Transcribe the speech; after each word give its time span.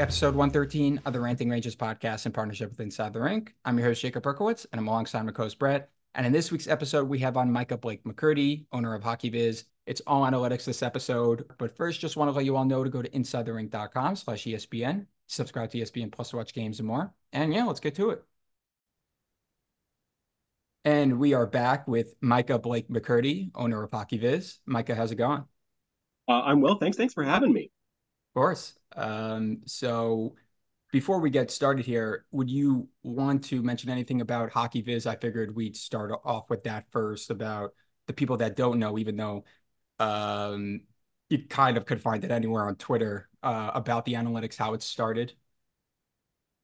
episode 0.00 0.34
113 0.34 1.02
of 1.04 1.12
the 1.12 1.20
Ranting 1.20 1.50
Rangers 1.50 1.76
podcast 1.76 2.24
in 2.24 2.32
partnership 2.32 2.70
with 2.70 2.80
Inside 2.80 3.12
the 3.12 3.20
Rink. 3.20 3.54
I'm 3.66 3.76
your 3.76 3.88
host, 3.88 4.00
Jacob 4.00 4.22
Berkowitz, 4.22 4.64
and 4.72 4.80
I'm 4.80 4.88
alongside 4.88 5.26
my 5.26 5.32
co-host, 5.32 5.58
Brett. 5.58 5.90
And 6.14 6.24
in 6.24 6.32
this 6.32 6.50
week's 6.50 6.68
episode, 6.68 7.06
we 7.06 7.18
have 7.18 7.36
on 7.36 7.52
Micah 7.52 7.76
Blake 7.76 8.02
McCurdy, 8.04 8.64
owner 8.72 8.94
of 8.94 9.02
HockeyViz. 9.02 9.64
It's 9.84 10.00
all 10.06 10.22
analytics 10.22 10.64
this 10.64 10.82
episode. 10.82 11.44
But 11.58 11.76
first, 11.76 12.00
just 12.00 12.16
want 12.16 12.30
to 12.30 12.32
let 12.32 12.46
you 12.46 12.56
all 12.56 12.64
know 12.64 12.82
to 12.82 12.88
go 12.88 13.02
to 13.02 13.10
InsideTheRink.com 13.10 14.16
slash 14.16 14.44
ESPN, 14.44 15.04
subscribe 15.26 15.70
to 15.72 15.78
ESPN 15.78 16.10
Plus 16.10 16.30
to 16.30 16.36
watch 16.36 16.54
games 16.54 16.78
and 16.78 16.88
more. 16.88 17.12
And 17.34 17.52
yeah, 17.52 17.64
let's 17.64 17.80
get 17.80 17.94
to 17.96 18.08
it. 18.08 18.24
And 20.86 21.18
we 21.18 21.34
are 21.34 21.46
back 21.46 21.86
with 21.86 22.14
Micah 22.22 22.58
Blake 22.58 22.88
McCurdy, 22.88 23.50
owner 23.54 23.82
of 23.82 23.90
HockeyViz. 23.90 24.60
Micah, 24.64 24.94
how's 24.94 25.12
it 25.12 25.16
going? 25.16 25.44
Uh, 26.26 26.40
I'm 26.40 26.62
well, 26.62 26.78
thanks. 26.78 26.96
Thanks 26.96 27.12
for 27.12 27.22
having 27.22 27.52
me. 27.52 27.64
Of 28.30 28.34
course. 28.34 28.79
Um, 28.96 29.60
so 29.66 30.34
before 30.92 31.20
we 31.20 31.30
get 31.30 31.50
started 31.50 31.86
here, 31.86 32.24
would 32.32 32.50
you 32.50 32.88
want 33.02 33.44
to 33.44 33.62
mention 33.62 33.90
anything 33.90 34.20
about 34.20 34.50
HockeyViz? 34.50 35.06
I 35.06 35.16
figured 35.16 35.54
we'd 35.54 35.76
start 35.76 36.12
off 36.24 36.50
with 36.50 36.64
that 36.64 36.86
first 36.90 37.30
about 37.30 37.72
the 38.06 38.12
people 38.12 38.36
that 38.38 38.56
don't 38.56 38.78
know, 38.78 38.98
even 38.98 39.16
though 39.16 39.44
um, 39.98 40.80
you 41.28 41.46
kind 41.48 41.76
of 41.76 41.86
could 41.86 42.02
find 42.02 42.24
it 42.24 42.30
anywhere 42.30 42.66
on 42.66 42.74
Twitter 42.74 43.28
uh, 43.42 43.70
about 43.74 44.04
the 44.04 44.14
analytics, 44.14 44.56
how 44.56 44.74
it 44.74 44.82
started. 44.82 45.32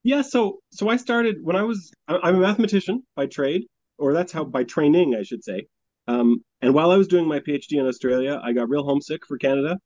Yeah, 0.03 0.23
so 0.23 0.61
so 0.71 0.89
I 0.89 0.97
started 0.97 1.37
when 1.43 1.57
I 1.57 1.63
was 1.63 1.93
I'm 2.09 2.37
a 2.37 2.41
mathematician 2.41 3.03
by 3.17 3.27
trade, 3.27 3.67
or 3.99 4.13
that's 4.13 4.33
how 4.33 4.45
by 4.45 4.65
training 4.65 5.17
I 5.17 5.23
should 5.23 5.43
say. 5.43 5.67
Um, 6.09 6.45
and 6.63 6.75
while 6.75 6.91
I 6.91 6.97
was 6.97 7.09
doing 7.09 7.27
my 7.27 7.41
PhD 7.41 7.73
in 7.73 7.87
Australia, 7.87 8.41
I 8.43 8.53
got 8.53 8.69
real 8.69 8.85
homesick 8.85 9.27
for 9.27 9.37
Canada 9.37 9.79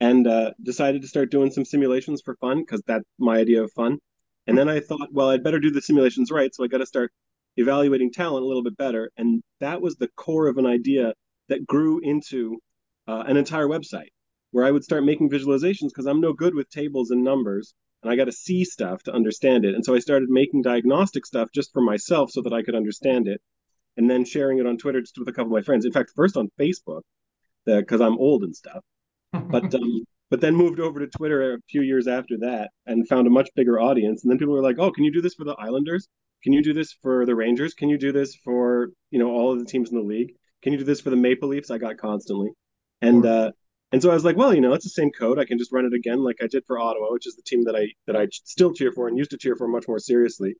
and 0.00 0.26
uh, 0.26 0.52
decided 0.62 1.02
to 1.02 1.08
start 1.08 1.30
doing 1.30 1.50
some 1.50 1.64
simulations 1.64 2.22
for 2.24 2.36
fun 2.36 2.60
because 2.60 2.82
that's 2.86 3.04
my 3.18 3.38
idea 3.38 3.62
of 3.62 3.72
fun. 3.72 3.98
And 4.46 4.56
then 4.56 4.68
I 4.68 4.80
thought, 4.80 5.12
well, 5.12 5.28
I'd 5.30 5.44
better 5.44 5.60
do 5.60 5.70
the 5.70 5.82
simulations 5.82 6.30
right, 6.30 6.54
so 6.54 6.64
I 6.64 6.68
got 6.68 6.78
to 6.78 6.86
start 6.86 7.12
evaluating 7.56 8.12
talent 8.12 8.44
a 8.44 8.46
little 8.46 8.62
bit 8.62 8.76
better. 8.76 9.10
And 9.16 9.42
that 9.60 9.82
was 9.82 9.96
the 9.96 10.08
core 10.16 10.46
of 10.46 10.56
an 10.56 10.66
idea 10.66 11.12
that 11.48 11.66
grew 11.66 12.00
into 12.00 12.58
uh, 13.06 13.24
an 13.26 13.36
entire 13.36 13.66
website 13.66 14.08
where 14.52 14.64
I 14.64 14.70
would 14.70 14.84
start 14.84 15.04
making 15.04 15.28
visualizations 15.28 15.88
because 15.88 16.06
I'm 16.06 16.20
no 16.20 16.32
good 16.32 16.54
with 16.54 16.70
tables 16.70 17.10
and 17.10 17.22
numbers, 17.22 17.74
and 18.02 18.10
I 18.10 18.16
got 18.16 18.26
to 18.26 18.32
see 18.32 18.64
stuff 18.64 19.02
to 19.02 19.12
understand 19.12 19.64
it. 19.64 19.74
And 19.74 19.84
so 19.84 19.94
I 19.94 19.98
started 19.98 20.30
making 20.30 20.62
diagnostic 20.62 21.26
stuff 21.26 21.50
just 21.52 21.72
for 21.72 21.82
myself 21.82 22.30
so 22.30 22.40
that 22.42 22.52
I 22.52 22.62
could 22.62 22.74
understand 22.74 23.28
it, 23.28 23.42
and 23.96 24.08
then 24.08 24.24
sharing 24.24 24.58
it 24.58 24.66
on 24.66 24.78
Twitter 24.78 25.00
just 25.00 25.18
with 25.18 25.28
a 25.28 25.32
couple 25.32 25.52
of 25.54 25.60
my 25.60 25.62
friends. 25.62 25.84
In 25.84 25.92
fact, 25.92 26.12
first 26.14 26.36
on 26.36 26.48
Facebook, 26.58 27.02
because 27.66 28.00
I'm 28.00 28.16
old 28.16 28.44
and 28.44 28.56
stuff 28.56 28.82
but 29.48 29.74
um, 29.74 30.04
but 30.30 30.40
then 30.40 30.54
moved 30.54 30.80
over 30.80 31.00
to 31.00 31.06
Twitter 31.06 31.54
a 31.54 31.58
few 31.70 31.82
years 31.82 32.06
after 32.06 32.36
that 32.38 32.70
and 32.86 33.08
found 33.08 33.26
a 33.26 33.30
much 33.30 33.48
bigger 33.54 33.80
audience. 33.80 34.22
And 34.22 34.30
then 34.30 34.38
people 34.38 34.54
were 34.54 34.62
like, 34.62 34.78
"Oh, 34.78 34.90
can 34.90 35.04
you 35.04 35.12
do 35.12 35.22
this 35.22 35.34
for 35.34 35.44
the 35.44 35.56
Islanders? 35.58 36.06
Can 36.42 36.52
you 36.52 36.62
do 36.62 36.72
this 36.72 36.92
for 37.02 37.26
the 37.26 37.34
Rangers? 37.34 37.74
Can 37.74 37.88
you 37.88 37.98
do 37.98 38.12
this 38.12 38.36
for 38.44 38.90
you 39.10 39.18
know 39.18 39.30
all 39.30 39.52
of 39.52 39.58
the 39.58 39.64
teams 39.64 39.90
in 39.90 39.96
the 39.96 40.04
league? 40.04 40.34
Can 40.62 40.72
you 40.72 40.78
do 40.78 40.84
this 40.84 41.00
for 41.00 41.10
the 41.10 41.16
Maple 41.16 41.48
Leafs?" 41.48 41.70
I 41.70 41.78
got 41.78 41.98
constantly, 41.98 42.50
and 43.00 43.24
uh, 43.24 43.52
and 43.92 44.02
so 44.02 44.10
I 44.10 44.14
was 44.14 44.24
like, 44.24 44.36
"Well, 44.36 44.54
you 44.54 44.60
know, 44.60 44.74
it's 44.74 44.84
the 44.84 44.90
same 44.90 45.10
code. 45.10 45.38
I 45.38 45.44
can 45.44 45.58
just 45.58 45.72
run 45.72 45.86
it 45.86 45.94
again, 45.94 46.22
like 46.22 46.36
I 46.42 46.46
did 46.46 46.64
for 46.66 46.78
Ottawa, 46.78 47.12
which 47.12 47.26
is 47.26 47.36
the 47.36 47.42
team 47.42 47.64
that 47.64 47.76
I 47.76 47.88
that 48.06 48.16
I 48.16 48.28
still 48.30 48.72
cheer 48.72 48.92
for 48.92 49.08
and 49.08 49.16
used 49.16 49.30
to 49.30 49.38
cheer 49.38 49.56
for 49.56 49.68
much 49.68 49.88
more 49.88 49.98
seriously." 49.98 50.54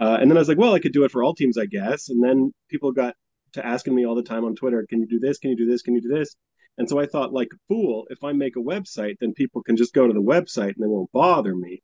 Uh, 0.00 0.18
and 0.20 0.30
then 0.30 0.36
I 0.38 0.40
was 0.40 0.48
like, 0.48 0.58
"Well, 0.58 0.74
I 0.74 0.80
could 0.80 0.92
do 0.92 1.04
it 1.04 1.10
for 1.12 1.22
all 1.22 1.34
teams, 1.34 1.58
I 1.58 1.66
guess." 1.66 2.08
And 2.08 2.22
then 2.24 2.52
people 2.70 2.92
got 2.92 3.14
to 3.52 3.64
asking 3.66 3.94
me 3.94 4.06
all 4.06 4.14
the 4.14 4.22
time 4.22 4.44
on 4.44 4.54
Twitter, 4.56 4.86
"Can 4.88 5.00
you 5.00 5.06
do 5.06 5.20
this? 5.20 5.38
Can 5.38 5.50
you 5.50 5.56
do 5.56 5.66
this? 5.66 5.82
Can 5.82 5.94
you 5.94 6.00
do 6.00 6.08
this?" 6.08 6.34
And 6.78 6.88
so 6.88 6.98
I 6.98 7.06
thought, 7.06 7.32
like 7.32 7.48
a 7.52 7.58
fool, 7.68 8.06
if 8.10 8.24
I 8.24 8.32
make 8.32 8.56
a 8.56 8.60
website, 8.60 9.16
then 9.20 9.34
people 9.34 9.62
can 9.62 9.76
just 9.76 9.92
go 9.92 10.06
to 10.06 10.12
the 10.12 10.22
website 10.22 10.74
and 10.74 10.82
they 10.82 10.86
won't 10.86 11.12
bother 11.12 11.54
me. 11.54 11.82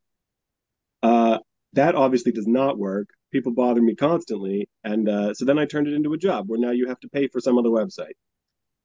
Uh, 1.03 1.37
that 1.73 1.95
obviously 1.95 2.31
does 2.31 2.47
not 2.47 2.77
work. 2.77 3.09
People 3.31 3.53
bother 3.53 3.81
me 3.81 3.95
constantly, 3.95 4.67
and 4.83 5.07
uh, 5.07 5.33
so 5.35 5.45
then 5.45 5.59
I 5.59 5.65
turned 5.65 5.87
it 5.87 5.93
into 5.93 6.13
a 6.13 6.17
job 6.17 6.45
where 6.47 6.59
now 6.59 6.71
you 6.71 6.87
have 6.87 6.99
to 7.01 7.09
pay 7.09 7.27
for 7.27 7.39
some 7.39 7.59
other 7.59 7.69
website. 7.69 8.17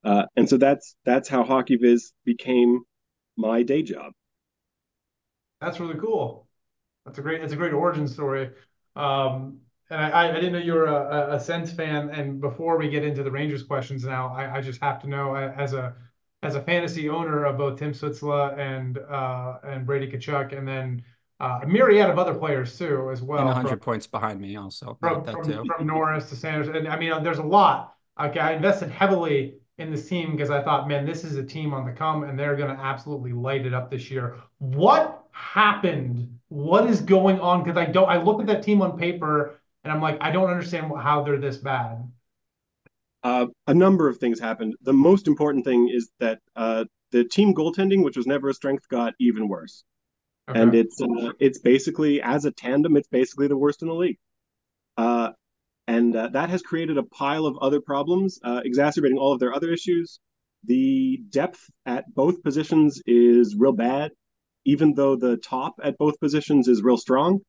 Uh, 0.04 0.26
and 0.36 0.46
so 0.48 0.58
that's 0.58 0.94
that's 1.06 1.30
how 1.30 1.44
HockeyViz 1.44 2.12
became 2.26 2.82
my 3.38 3.62
day 3.62 3.82
job. 3.82 4.12
That's 5.62 5.80
really 5.80 5.98
cool. 5.98 6.46
That's 7.06 7.18
a 7.18 7.22
great. 7.22 7.42
It's 7.42 7.54
a 7.54 7.56
great 7.56 7.72
origin 7.72 8.06
story. 8.06 8.50
Um, 8.94 9.60
and 9.90 10.00
I, 10.00 10.30
I 10.30 10.32
didn't 10.32 10.52
know 10.52 10.58
you 10.58 10.74
were 10.74 10.86
a, 10.86 11.34
a 11.34 11.40
Sens 11.40 11.72
fan. 11.72 12.10
And 12.10 12.40
before 12.40 12.78
we 12.78 12.88
get 12.88 13.04
into 13.04 13.22
the 13.22 13.30
Rangers 13.30 13.62
questions 13.62 14.04
now, 14.04 14.34
I, 14.34 14.56
I 14.56 14.60
just 14.60 14.80
have 14.80 15.00
to 15.02 15.08
know 15.08 15.34
as 15.34 15.72
a 15.72 15.94
as 16.42 16.56
a 16.56 16.60
fantasy 16.60 17.08
owner 17.08 17.44
of 17.44 17.56
both 17.56 17.78
Tim 17.78 17.92
Stützle 17.92 18.58
and 18.58 18.98
uh, 18.98 19.58
and 19.64 19.86
Brady 19.86 20.10
Tkachuk, 20.10 20.56
and 20.56 20.66
then 20.66 21.02
uh, 21.40 21.60
a 21.62 21.66
myriad 21.66 22.08
of 22.10 22.18
other 22.18 22.34
players 22.34 22.78
too, 22.78 23.10
as 23.10 23.22
well. 23.22 23.40
And 23.40 23.48
100 23.48 23.80
points 23.80 24.06
behind 24.06 24.40
me 24.40 24.56
also. 24.56 24.96
From, 25.00 25.24
from, 25.24 25.44
from, 25.44 25.86
Norris 25.86 26.28
to 26.30 26.36
Sanders. 26.36 26.68
And 26.68 26.88
I 26.88 26.98
mean, 26.98 27.22
there's 27.22 27.38
a 27.38 27.42
lot. 27.42 27.94
Okay, 28.20 28.40
I 28.40 28.52
invested 28.52 28.90
heavily 28.90 29.56
in 29.78 29.90
this 29.90 30.08
team 30.08 30.32
because 30.32 30.50
I 30.50 30.62
thought, 30.62 30.86
man, 30.88 31.04
this 31.04 31.24
is 31.24 31.36
a 31.36 31.42
team 31.42 31.74
on 31.74 31.84
the 31.84 31.92
come 31.92 32.22
and 32.22 32.38
they're 32.38 32.56
going 32.56 32.74
to 32.74 32.80
absolutely 32.80 33.32
light 33.32 33.66
it 33.66 33.74
up 33.74 33.90
this 33.90 34.10
year. 34.10 34.36
What 34.58 35.24
happened? 35.32 36.38
What 36.48 36.88
is 36.88 37.00
going 37.00 37.40
on? 37.40 37.64
Because 37.64 37.76
I 37.76 37.86
don't, 37.86 38.08
I 38.08 38.22
look 38.22 38.40
at 38.40 38.46
that 38.46 38.62
team 38.62 38.82
on 38.82 38.96
paper 38.96 39.60
and 39.84 39.92
I'm 39.92 40.00
like, 40.00 40.18
I 40.20 40.30
don't 40.30 40.50
understand 40.50 40.90
how 40.98 41.22
they're 41.22 41.38
this 41.38 41.58
bad. 41.58 42.10
Uh, 43.22 43.46
a 43.66 43.74
number 43.74 44.08
of 44.08 44.18
things 44.18 44.40
happened. 44.40 44.74
The 44.82 44.92
most 44.92 45.28
important 45.28 45.64
thing 45.64 45.88
is 45.92 46.10
that 46.20 46.40
uh, 46.56 46.84
the 47.12 47.24
team 47.24 47.54
goaltending, 47.54 48.02
which 48.02 48.16
was 48.16 48.26
never 48.26 48.48
a 48.48 48.54
strength, 48.54 48.88
got 48.88 49.14
even 49.20 49.48
worse. 49.48 49.84
Okay. 50.48 50.60
And 50.60 50.74
it's 50.74 51.00
uh, 51.00 51.32
it's 51.38 51.58
basically 51.58 52.20
as 52.20 52.44
a 52.44 52.50
tandem, 52.50 52.96
it's 52.96 53.08
basically 53.08 53.48
the 53.48 53.56
worst 53.56 53.80
in 53.82 53.88
the 53.88 53.94
league. 53.94 54.18
Uh, 54.96 55.30
and 55.86 56.14
uh, 56.16 56.28
that 56.28 56.50
has 56.50 56.62
created 56.62 56.98
a 56.98 57.02
pile 57.02 57.46
of 57.46 57.58
other 57.58 57.80
problems, 57.80 58.38
uh, 58.42 58.60
exacerbating 58.64 59.18
all 59.18 59.32
of 59.32 59.40
their 59.40 59.54
other 59.54 59.70
issues. 59.70 60.18
The 60.64 61.20
depth 61.30 61.60
at 61.86 62.04
both 62.14 62.42
positions 62.42 63.02
is 63.06 63.54
real 63.56 63.72
bad, 63.72 64.12
even 64.64 64.94
though 64.94 65.16
the 65.16 65.36
top 65.36 65.74
at 65.82 65.98
both 65.98 66.18
positions 66.20 66.68
is 66.68 66.82
real 66.82 66.96
strong. 66.96 67.40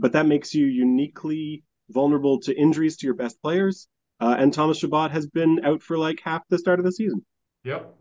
But 0.00 0.12
that 0.12 0.26
makes 0.26 0.54
you 0.54 0.66
uniquely 0.66 1.62
vulnerable 1.90 2.40
to 2.40 2.56
injuries 2.56 2.96
to 2.98 3.06
your 3.06 3.14
best 3.14 3.40
players. 3.42 3.86
Uh, 4.18 4.34
and 4.38 4.52
Thomas 4.52 4.78
Chabot 4.78 5.10
has 5.10 5.26
been 5.26 5.60
out 5.64 5.82
for 5.82 5.98
like 5.98 6.20
half 6.24 6.42
the 6.48 6.58
start 6.58 6.78
of 6.78 6.84
the 6.84 6.92
season. 6.92 7.24
Yep. 7.64 7.94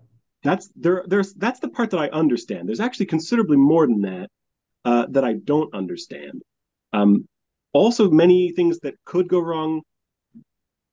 That's 0.44 0.70
there. 0.76 1.04
There's 1.06 1.34
that's 1.34 1.60
the 1.60 1.70
part 1.70 1.92
that 1.92 2.00
I 2.00 2.08
understand. 2.10 2.68
There's 2.68 2.80
actually 2.80 3.08
considerably 3.08 3.58
more 3.58 3.86
than 3.86 4.02
that 4.02 4.30
uh, 4.86 5.06
that 5.10 5.26
I 5.26 5.34
don't 5.34 5.74
understand. 5.74 6.42
Um, 6.94 7.28
also, 7.74 8.10
many 8.10 8.52
things 8.52 8.80
that 8.80 8.96
could 9.06 9.28
go 9.28 9.40
wrong 9.40 9.82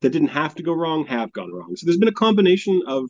that 0.02 0.10
didn't 0.10 0.28
have 0.28 0.56
to 0.56 0.62
go 0.62 0.72
wrong 0.72 1.06
have 1.06 1.32
gone 1.32 1.52
wrong. 1.52 1.76
So 1.76 1.86
there's 1.86 1.96
been 1.96 2.08
a 2.08 2.12
combination 2.12 2.82
of 2.88 3.08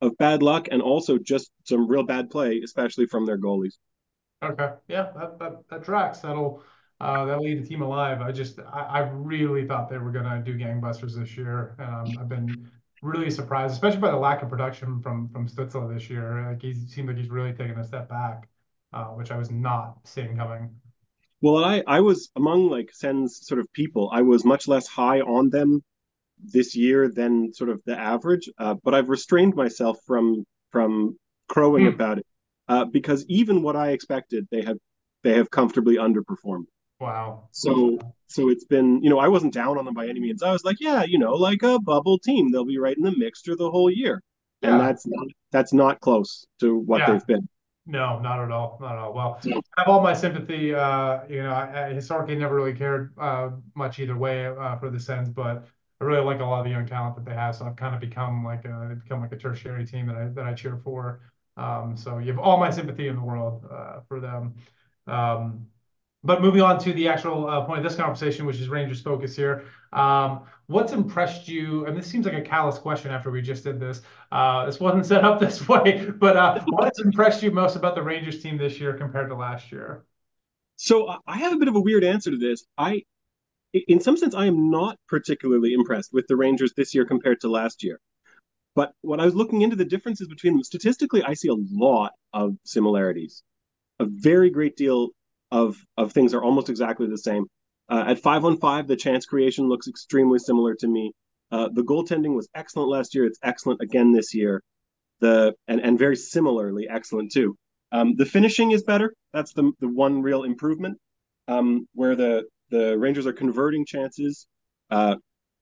of 0.00 0.16
bad 0.18 0.42
luck 0.42 0.68
and 0.70 0.80
also 0.80 1.18
just 1.18 1.50
some 1.64 1.86
real 1.86 2.04
bad 2.04 2.30
play, 2.30 2.60
especially 2.64 3.06
from 3.06 3.26
their 3.26 3.38
goalies. 3.38 3.74
Okay, 4.42 4.70
yeah, 4.88 5.10
that 5.16 5.38
that, 5.38 5.68
that 5.70 5.84
tracks. 5.84 6.20
That'll 6.20 6.62
uh, 7.00 7.24
that'll 7.26 7.44
lead 7.44 7.62
the 7.62 7.68
team 7.68 7.82
alive. 7.82 8.20
I 8.20 8.32
just, 8.32 8.58
I, 8.58 8.80
I 8.80 8.98
really 9.10 9.66
thought 9.66 9.90
they 9.90 9.98
were 9.98 10.12
going 10.12 10.24
to 10.24 10.40
do 10.40 10.56
gangbusters 10.56 11.14
this 11.14 11.36
year. 11.36 11.76
Um, 11.78 12.16
I've 12.18 12.28
been 12.28 12.70
really 13.02 13.30
surprised, 13.30 13.74
especially 13.74 14.00
by 14.00 14.10
the 14.10 14.16
lack 14.16 14.42
of 14.42 14.48
production 14.48 15.00
from 15.02 15.28
from 15.28 15.48
Stützle 15.48 15.92
this 15.92 16.08
year. 16.08 16.46
Like 16.48 16.62
he 16.62 16.74
seemed 16.74 17.08
like 17.08 17.16
he's 17.16 17.30
really 17.30 17.52
taken 17.52 17.78
a 17.78 17.84
step 17.84 18.08
back, 18.08 18.48
uh, 18.92 19.06
which 19.06 19.30
I 19.30 19.36
was 19.36 19.50
not 19.50 19.98
seeing 20.04 20.36
coming. 20.36 20.70
Well, 21.42 21.64
I 21.64 21.82
I 21.86 22.00
was 22.00 22.30
among 22.36 22.70
like 22.70 22.90
Sens 22.92 23.40
sort 23.42 23.60
of 23.60 23.72
people. 23.72 24.10
I 24.12 24.22
was 24.22 24.44
much 24.44 24.68
less 24.68 24.86
high 24.86 25.20
on 25.20 25.50
them 25.50 25.82
this 26.38 26.76
year 26.76 27.08
than 27.08 27.52
sort 27.52 27.70
of 27.70 27.80
the 27.86 27.98
average, 27.98 28.48
uh, 28.58 28.74
but 28.82 28.94
I've 28.94 29.08
restrained 29.08 29.54
myself 29.54 29.98
from 30.06 30.44
from 30.70 31.18
crowing 31.48 31.84
mm. 31.84 31.94
about 31.94 32.18
it 32.18 32.26
uh, 32.68 32.84
because 32.84 33.24
even 33.28 33.62
what 33.62 33.76
I 33.76 33.90
expected, 33.90 34.48
they 34.50 34.62
have 34.62 34.78
they 35.22 35.34
have 35.34 35.50
comfortably 35.50 35.96
underperformed. 35.96 36.66
Wow. 37.00 37.48
So 37.52 37.98
so 38.28 38.48
it's 38.48 38.64
been, 38.64 39.02
you 39.02 39.10
know, 39.10 39.18
I 39.18 39.28
wasn't 39.28 39.52
down 39.52 39.78
on 39.78 39.84
them 39.84 39.94
by 39.94 40.08
any 40.08 40.20
means. 40.20 40.42
I 40.42 40.52
was 40.52 40.64
like, 40.64 40.78
yeah, 40.80 41.04
you 41.04 41.18
know, 41.18 41.34
like 41.34 41.62
a 41.62 41.78
bubble 41.78 42.18
team, 42.18 42.50
they'll 42.50 42.64
be 42.64 42.78
right 42.78 42.96
in 42.96 43.02
the 43.02 43.16
mixture 43.16 43.54
the 43.54 43.70
whole 43.70 43.90
year. 43.90 44.22
Yeah. 44.62 44.72
And 44.72 44.80
that's 44.80 45.06
not 45.06 45.26
that's 45.52 45.72
not 45.72 46.00
close 46.00 46.46
to 46.60 46.76
what 46.76 47.00
yeah. 47.00 47.12
they've 47.12 47.26
been. 47.26 47.48
No, 47.86 48.18
not 48.18 48.42
at 48.42 48.50
all. 48.50 48.78
Not 48.80 48.92
at 48.92 48.98
all. 48.98 49.14
Well, 49.14 49.40
I 49.44 49.80
have 49.80 49.88
all 49.88 50.02
my 50.02 50.12
sympathy. 50.12 50.74
Uh, 50.74 51.20
you 51.28 51.42
know, 51.42 51.52
I, 51.52 51.86
I 51.86 51.92
historically 51.92 52.34
never 52.34 52.54
really 52.54 52.74
cared 52.74 53.14
uh, 53.16 53.50
much 53.76 54.00
either 54.00 54.16
way 54.16 54.46
uh, 54.46 54.76
for 54.76 54.90
the 54.90 54.98
Sens, 54.98 55.28
but 55.28 55.68
I 56.00 56.04
really 56.04 56.24
like 56.24 56.40
a 56.40 56.44
lot 56.44 56.58
of 56.58 56.64
the 56.64 56.70
young 56.70 56.86
talent 56.86 57.14
that 57.14 57.24
they 57.24 57.34
have. 57.34 57.54
So 57.54 57.64
I've 57.64 57.76
kind 57.76 57.94
of 57.94 58.00
become 58.00 58.44
like 58.44 58.64
a 58.64 58.98
become 59.00 59.20
like 59.20 59.32
a 59.32 59.36
tertiary 59.36 59.86
team 59.86 60.06
that 60.06 60.16
I 60.16 60.24
that 60.28 60.46
I 60.46 60.54
cheer 60.54 60.80
for. 60.82 61.20
Um, 61.56 61.96
so 61.96 62.18
you 62.18 62.26
have 62.32 62.40
all 62.40 62.58
my 62.58 62.70
sympathy 62.70 63.06
in 63.06 63.16
the 63.16 63.22
world 63.22 63.64
uh, 63.70 64.00
for 64.08 64.18
them. 64.18 64.54
Um, 65.06 65.68
but 66.26 66.42
moving 66.42 66.60
on 66.60 66.78
to 66.80 66.92
the 66.92 67.08
actual 67.08 67.48
uh, 67.48 67.64
point 67.64 67.78
of 67.78 67.84
this 67.84 67.94
conversation, 67.94 68.44
which 68.44 68.60
is 68.60 68.68
Rangers 68.68 69.00
focus 69.00 69.36
here. 69.36 69.64
Um, 69.92 70.42
what's 70.66 70.92
impressed 70.92 71.48
you? 71.48 71.86
And 71.86 71.96
this 71.96 72.06
seems 72.06 72.26
like 72.26 72.34
a 72.34 72.42
callous 72.42 72.78
question 72.78 73.12
after 73.12 73.30
we 73.30 73.40
just 73.40 73.64
did 73.64 73.78
this. 73.78 74.02
Uh, 74.32 74.66
this 74.66 74.80
wasn't 74.80 75.06
set 75.06 75.24
up 75.24 75.38
this 75.40 75.66
way, 75.68 76.10
but 76.18 76.36
uh, 76.36 76.60
what's 76.66 77.00
impressed 77.00 77.42
you 77.42 77.52
most 77.52 77.76
about 77.76 77.94
the 77.94 78.02
Rangers 78.02 78.42
team 78.42 78.58
this 78.58 78.80
year 78.80 78.94
compared 78.94 79.28
to 79.30 79.36
last 79.36 79.70
year? 79.70 80.04
So 80.76 81.14
I 81.26 81.38
have 81.38 81.52
a 81.52 81.56
bit 81.56 81.68
of 81.68 81.76
a 81.76 81.80
weird 81.80 82.04
answer 82.04 82.30
to 82.30 82.36
this. 82.36 82.66
I, 82.76 83.02
in 83.72 84.00
some 84.00 84.16
sense, 84.16 84.34
I 84.34 84.46
am 84.46 84.70
not 84.70 84.98
particularly 85.08 85.72
impressed 85.72 86.12
with 86.12 86.26
the 86.26 86.36
Rangers 86.36 86.72
this 86.76 86.94
year 86.94 87.06
compared 87.06 87.40
to 87.42 87.48
last 87.48 87.82
year. 87.82 88.00
But 88.74 88.92
when 89.00 89.20
I 89.20 89.24
was 89.24 89.34
looking 89.34 89.62
into 89.62 89.76
the 89.76 89.86
differences 89.86 90.28
between 90.28 90.52
them, 90.52 90.64
statistically, 90.64 91.22
I 91.22 91.32
see 91.32 91.48
a 91.48 91.56
lot 91.72 92.12
of 92.34 92.56
similarities. 92.64 93.42
A 94.00 94.04
very 94.04 94.50
great 94.50 94.76
deal 94.76 95.08
of 95.50 95.76
of 95.96 96.12
things 96.12 96.34
are 96.34 96.42
almost 96.42 96.68
exactly 96.68 97.06
the 97.06 97.18
same. 97.18 97.46
Uh, 97.88 98.04
at 98.08 98.18
five 98.18 98.44
on 98.44 98.56
five, 98.56 98.86
the 98.86 98.96
chance 98.96 99.26
creation 99.26 99.68
looks 99.68 99.88
extremely 99.88 100.38
similar 100.38 100.74
to 100.74 100.88
me. 100.88 101.12
Uh, 101.52 101.68
the 101.72 101.82
goaltending 101.82 102.34
was 102.34 102.48
excellent 102.54 102.88
last 102.88 103.14
year. 103.14 103.24
It's 103.24 103.38
excellent 103.42 103.80
again 103.80 104.12
this 104.12 104.34
year. 104.34 104.62
The 105.20 105.54
and 105.68 105.80
and 105.80 105.98
very 105.98 106.16
similarly 106.16 106.88
excellent 106.88 107.32
too. 107.32 107.56
Um, 107.92 108.16
the 108.16 108.26
finishing 108.26 108.72
is 108.72 108.82
better. 108.82 109.14
That's 109.32 109.52
the 109.52 109.72
the 109.80 109.88
one 109.88 110.22
real 110.22 110.42
improvement. 110.42 110.98
Um, 111.48 111.86
where 111.94 112.16
the 112.16 112.44
the 112.70 112.98
Rangers 112.98 113.26
are 113.26 113.32
converting 113.32 113.86
chances 113.86 114.46
uh, 114.90 115.16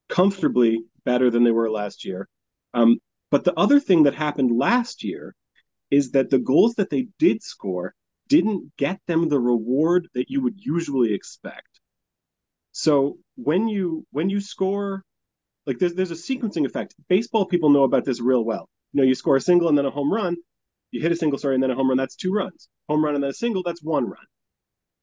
comfortably 0.08 0.80
better 1.04 1.30
than 1.30 1.44
they 1.44 1.50
were 1.50 1.70
last 1.70 2.04
year. 2.04 2.28
Um, 2.72 2.98
but 3.30 3.44
the 3.44 3.58
other 3.58 3.80
thing 3.80 4.04
that 4.04 4.14
happened 4.14 4.56
last 4.56 5.04
year 5.04 5.34
is 5.90 6.12
that 6.12 6.30
the 6.30 6.38
goals 6.38 6.75
that 6.76 6.90
they 6.90 7.08
did 7.19 7.42
score 7.42 7.94
didn't 8.34 8.76
get 8.76 8.98
them 9.06 9.28
the 9.28 9.38
reward 9.38 10.08
that 10.14 10.28
you 10.28 10.42
would 10.42 10.54
usually 10.56 11.14
expect. 11.14 11.69
So 12.72 13.19
when 13.36 13.69
you 13.69 14.04
when 14.10 14.28
you 14.28 14.40
score, 14.40 15.04
like 15.66 15.78
there's 15.78 15.94
there's 15.94 16.10
a 16.10 16.14
sequencing 16.14 16.66
effect. 16.66 16.96
Baseball 17.08 17.46
people 17.46 17.70
know 17.70 17.84
about 17.84 18.04
this 18.04 18.20
real 18.20 18.44
well. 18.44 18.69
You 18.92 19.00
know, 19.00 19.06
you 19.06 19.14
score 19.14 19.36
a 19.36 19.40
single 19.40 19.69
and 19.69 19.78
then 19.78 19.86
a 19.86 19.90
home 19.90 20.12
run. 20.12 20.36
You 20.90 21.00
hit 21.00 21.12
a 21.12 21.16
single, 21.16 21.38
sorry, 21.38 21.54
and 21.54 21.62
then 21.62 21.70
a 21.70 21.76
home 21.76 21.88
run. 21.88 21.96
That's 21.96 22.16
two 22.16 22.32
runs. 22.32 22.69
Home 22.88 23.04
run 23.04 23.14
and 23.14 23.22
then 23.22 23.31
a 23.31 23.34
single. 23.44 23.62
That's 23.62 23.82
one 23.84 24.04
run. 24.04 24.26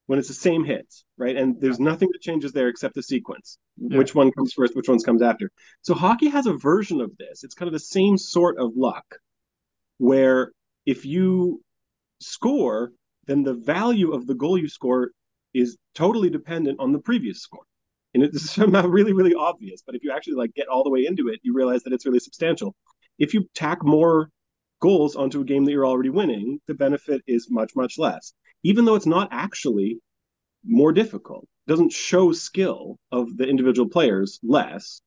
When 0.08 0.20
it's 0.20 0.28
the 0.28 0.34
same 0.50 0.66
hits, 0.66 1.06
right? 1.18 1.38
And 1.38 1.62
there's 1.62 1.80
nothing 1.80 2.10
that 2.12 2.22
changes 2.22 2.52
there 2.52 2.68
except 2.68 2.96
the 2.96 3.04
sequence. 3.04 3.58
Yeah. 3.78 3.98
Which 3.98 4.14
one 4.14 4.34
comes 4.34 4.52
first? 4.52 4.76
Which 4.76 4.90
ones 4.90 5.06
comes 5.06 5.22
after? 5.22 5.52
So 5.84 5.94
hockey 5.94 6.28
has 6.28 6.48
a 6.48 6.54
version 6.54 7.00
of 7.00 7.16
this. 7.18 7.46
It's 7.46 7.56
kind 7.56 7.68
of 7.68 7.74
the 7.74 7.80
same 7.98 8.18
sort 8.18 8.58
of 8.58 8.72
luck, 8.76 9.06
where 10.00 10.52
if 10.86 11.06
you 11.06 11.62
score 12.20 12.92
then 13.28 13.44
the 13.44 13.54
value 13.54 14.12
of 14.12 14.28
the 14.28 14.36
goal 14.36 14.58
you 14.58 14.68
score 14.68 15.12
is 15.54 15.78
totally 15.96 16.30
dependent 16.30 16.80
on 16.80 16.92
the 16.92 17.00
previous 17.00 17.42
score. 17.42 17.64
And 18.14 18.24
it's 18.24 18.50
somehow 18.52 18.88
really, 18.88 19.14
really 19.14 19.34
obvious. 19.34 19.82
But 19.86 19.96
if 19.96 20.04
you 20.04 20.12
actually 20.12 20.36
like 20.36 20.54
get 20.54 20.68
all 20.68 20.84
the 20.84 20.90
way 20.90 21.06
into 21.06 21.28
it, 21.30 21.40
you 21.44 21.54
realize 21.54 21.84
that 21.84 21.94
it's 21.94 22.06
really 22.06 22.20
substantial. 22.20 22.76
If 23.20 23.34
you 23.34 23.48
tack 23.54 23.84
more 23.84 24.30
goals 24.82 25.16
onto 25.16 25.42
a 25.42 25.46
game 25.46 25.66
that 25.66 25.72
you're 25.72 25.86
already 25.86 26.10
winning, 26.10 26.60
the 26.68 26.74
benefit 26.74 27.22
is 27.28 27.48
much, 27.50 27.76
much 27.76 27.98
less. 27.98 28.34
Even 28.64 28.86
though 28.86 28.96
it's 28.96 29.06
not 29.06 29.30
actually 29.32 30.00
more 30.66 30.92
difficult, 30.92 31.44
it 31.68 31.72
doesn't 31.72 31.92
show 31.92 32.32
skill 32.32 32.98
of 33.12 33.38
the 33.38 33.48
individual 33.48 33.90
players 33.90 34.40
less 34.44 35.02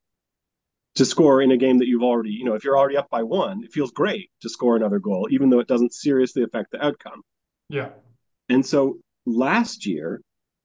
to 0.94 1.04
score 1.04 1.42
in 1.42 1.50
a 1.50 1.56
game 1.56 1.78
that 1.78 1.88
you've 1.88 2.02
already, 2.02 2.30
you 2.30 2.44
know, 2.44 2.54
if 2.54 2.62
you're 2.62 2.78
already 2.78 2.96
up 2.96 3.10
by 3.10 3.22
one, 3.22 3.64
it 3.64 3.72
feels 3.72 3.90
great 3.90 4.30
to 4.42 4.48
score 4.48 4.76
another 4.76 5.00
goal, 5.00 5.26
even 5.30 5.50
though 5.50 5.58
it 5.58 5.66
doesn't 5.66 5.92
seriously 5.92 6.42
affect 6.44 6.70
the 6.70 6.84
outcome. 6.84 7.22
Yeah. 7.68 7.90
And 8.48 8.64
so 8.64 8.98
last 9.26 9.86
year, 9.86 10.20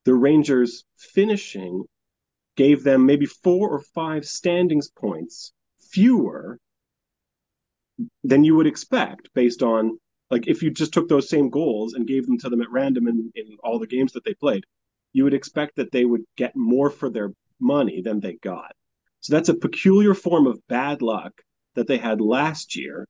the 0.05 0.13
Rangers 0.13 0.83
finishing 0.97 1.85
gave 2.55 2.83
them 2.83 3.05
maybe 3.05 3.25
four 3.25 3.69
or 3.69 3.79
five 3.79 4.25
standings 4.25 4.89
points 4.89 5.53
fewer 5.79 6.59
than 8.23 8.43
you 8.43 8.55
would 8.55 8.67
expect 8.67 9.29
based 9.33 9.63
on 9.63 9.97
like 10.29 10.47
if 10.47 10.61
you 10.61 10.69
just 10.69 10.93
took 10.93 11.09
those 11.09 11.29
same 11.29 11.49
goals 11.49 11.93
and 11.93 12.07
gave 12.07 12.25
them 12.25 12.37
to 12.37 12.49
them 12.49 12.61
at 12.61 12.71
random 12.71 13.07
in, 13.07 13.31
in 13.35 13.57
all 13.63 13.79
the 13.79 13.87
games 13.87 14.13
that 14.13 14.23
they 14.23 14.33
played, 14.33 14.63
you 15.13 15.23
would 15.23 15.33
expect 15.33 15.75
that 15.77 15.91
they 15.91 16.05
would 16.05 16.23
get 16.37 16.55
more 16.55 16.89
for 16.89 17.09
their 17.09 17.31
money 17.59 18.01
than 18.01 18.19
they 18.19 18.33
got. 18.33 18.73
So 19.21 19.33
that's 19.33 19.49
a 19.49 19.55
peculiar 19.55 20.13
form 20.13 20.47
of 20.47 20.65
bad 20.67 21.01
luck 21.01 21.33
that 21.75 21.87
they 21.87 21.97
had 21.97 22.21
last 22.21 22.75
year 22.75 23.07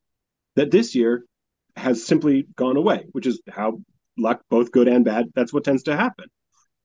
that 0.56 0.72
this 0.72 0.96
year 0.96 1.26
has 1.76 2.06
simply 2.06 2.48
gone 2.56 2.78
away, 2.78 3.06
which 3.12 3.26
is 3.26 3.42
how 3.50 3.80
luck, 4.18 4.42
both 4.50 4.72
good 4.72 4.88
and 4.88 5.06
bad. 5.06 5.28
That's 5.36 5.54
what 5.54 5.64
tends 5.64 5.84
to 5.84 5.96
happen. 5.96 6.26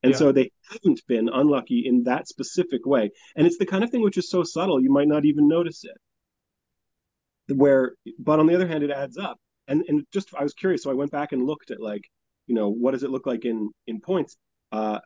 And 0.03 0.13
yeah. 0.13 0.19
so 0.19 0.33
they 0.33 0.51
haven't 0.71 1.01
been 1.09 1.29
unlucky 1.29 1.85
in 1.87 2.05
that 2.05 2.29
specific 2.29 2.85
way. 2.85 3.11
And 3.37 3.47
it's 3.47 3.59
the 3.59 3.67
kind 3.67 3.83
of 3.83 3.91
thing 3.91 4.03
which 4.03 4.19
is 4.19 4.29
so 4.29 4.43
subtle, 4.43 4.81
you 4.81 4.93
might 4.93 5.09
not 5.09 5.25
even 5.25 5.49
notice 5.49 5.83
it. 5.85 7.57
Where, 7.57 7.95
but 8.19 8.39
on 8.39 8.47
the 8.47 8.55
other 8.55 8.67
hand, 8.67 8.85
it 8.85 8.91
adds 8.91 9.19
up. 9.19 9.39
And 9.67 9.83
and 9.89 10.05
just 10.13 10.35
I 10.39 10.43
was 10.43 10.53
curious, 10.53 10.83
so 10.83 10.91
I 10.91 10.95
went 10.95 11.11
back 11.11 11.33
and 11.33 11.47
looked 11.47 11.71
at 11.71 11.81
like, 11.81 12.03
you 12.47 12.55
know, 12.55 12.69
what 12.69 12.91
does 12.91 13.03
it 13.03 13.11
look 13.11 13.27
like 13.27 13.47
in 13.47 13.71
in 13.87 14.01
points? 14.01 14.37
Uh, 14.71 14.99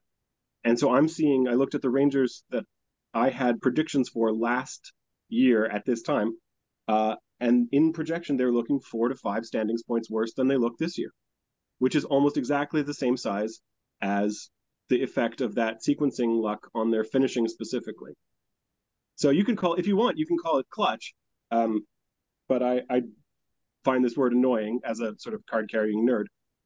and 0.65 0.77
so 0.79 0.93
I'm 0.93 1.09
seeing. 1.09 1.47
I 1.47 1.55
looked 1.55 1.77
at 1.77 1.83
the 1.83 1.91
Rangers 1.91 2.43
that 2.51 2.65
I 3.15 3.31
had 3.31 3.61
predictions 3.61 4.09
for 4.09 4.33
last 4.33 4.93
year 5.29 5.65
at 5.65 5.85
this 5.85 6.03
time, 6.03 6.33
uh, 6.89 7.15
and 7.41 7.69
in 7.73 7.93
projection 7.93 8.37
they're 8.37 8.53
looking 8.53 8.81
four 8.81 9.09
to 9.09 9.15
five 9.15 9.45
standings 9.45 9.83
points 9.83 10.11
worse 10.11 10.33
than 10.35 10.49
they 10.49 10.57
look 10.57 10.77
this 10.79 10.99
year 10.99 11.11
which 11.79 11.95
is 11.95 12.05
almost 12.05 12.37
exactly 12.37 12.83
the 12.83 12.95
same 12.95 13.17
size 13.17 13.61
as 14.01 14.51
the 14.89 15.03
effect 15.03 15.41
of 15.41 15.57
that 15.57 15.79
sequencing 15.87 16.41
luck 16.41 16.69
on 16.75 16.91
their 16.91 17.05
finishing 17.05 17.47
specifically. 17.49 18.13
So 19.17 19.31
you 19.31 19.45
can 19.45 19.57
call, 19.57 19.75
if 19.75 19.87
you 19.87 19.97
want, 19.97 20.19
you 20.19 20.27
can 20.27 20.39
call 20.39 20.59
it 20.59 20.67
clutch. 20.71 21.15
Um, 21.51 21.85
but 22.49 22.63
I, 22.63 22.83
I, 22.91 23.03
find 23.85 24.05
this 24.05 24.17
word 24.17 24.33
annoying 24.33 24.81
as 24.85 25.01
a 25.01 25.15
sort 25.19 25.35
of 25.35 25.47
card 25.49 25.71
carrying 25.71 26.07
nerd, 26.07 26.25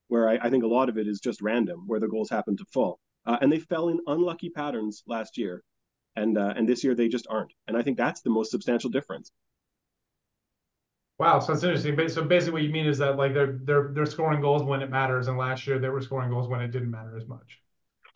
where 0.08 0.28
I, 0.28 0.38
I, 0.42 0.50
think 0.50 0.64
a 0.64 0.69
lot 0.69 0.88
of 0.88 0.96
it 0.96 1.06
is 1.06 1.20
just 1.20 1.42
random, 1.42 1.84
where 1.86 2.00
the 2.00 2.08
goals 2.08 2.30
happen 2.30 2.56
to 2.56 2.64
fall. 2.72 2.98
Uh, 3.26 3.36
and 3.40 3.52
they 3.52 3.60
fell 3.60 3.88
in 3.88 4.00
unlucky 4.06 4.48
patterns 4.48 5.02
last 5.06 5.36
year. 5.36 5.62
And, 6.16 6.36
uh, 6.36 6.54
and 6.56 6.69
this 6.69 6.82
year 6.82 6.94
they 6.94 7.08
just 7.08 7.26
aren't. 7.30 7.52
And 7.69 7.76
I 7.76 7.82
think 7.82 7.96
that's 7.96 8.22
the 8.22 8.30
most 8.30 8.50
substantial 8.50 8.90
difference. 8.90 9.30
Wow, 11.22 11.38
so 11.38 11.52
it's 11.52 11.62
interesting. 11.62 12.08
So 12.08 12.24
basically, 12.24 12.52
what 12.52 12.62
you 12.62 12.70
mean 12.70 12.86
is 12.86 12.98
that 12.98 13.16
like 13.16 13.32
they're 13.32 13.60
they're 13.62 13.90
they're 13.92 14.06
scoring 14.06 14.40
goals 14.40 14.64
when 14.64 14.82
it 14.82 14.90
matters, 14.90 15.28
and 15.28 15.38
last 15.38 15.69
year 15.69 15.78
they 15.78 15.88
were 15.88 16.00
scoring 16.00 16.30
goals 16.30 16.48
when 16.48 16.60
it 16.60 16.72
didn't 16.72 16.90
matter 16.90 17.16
as 17.16 17.28
much. 17.28 17.60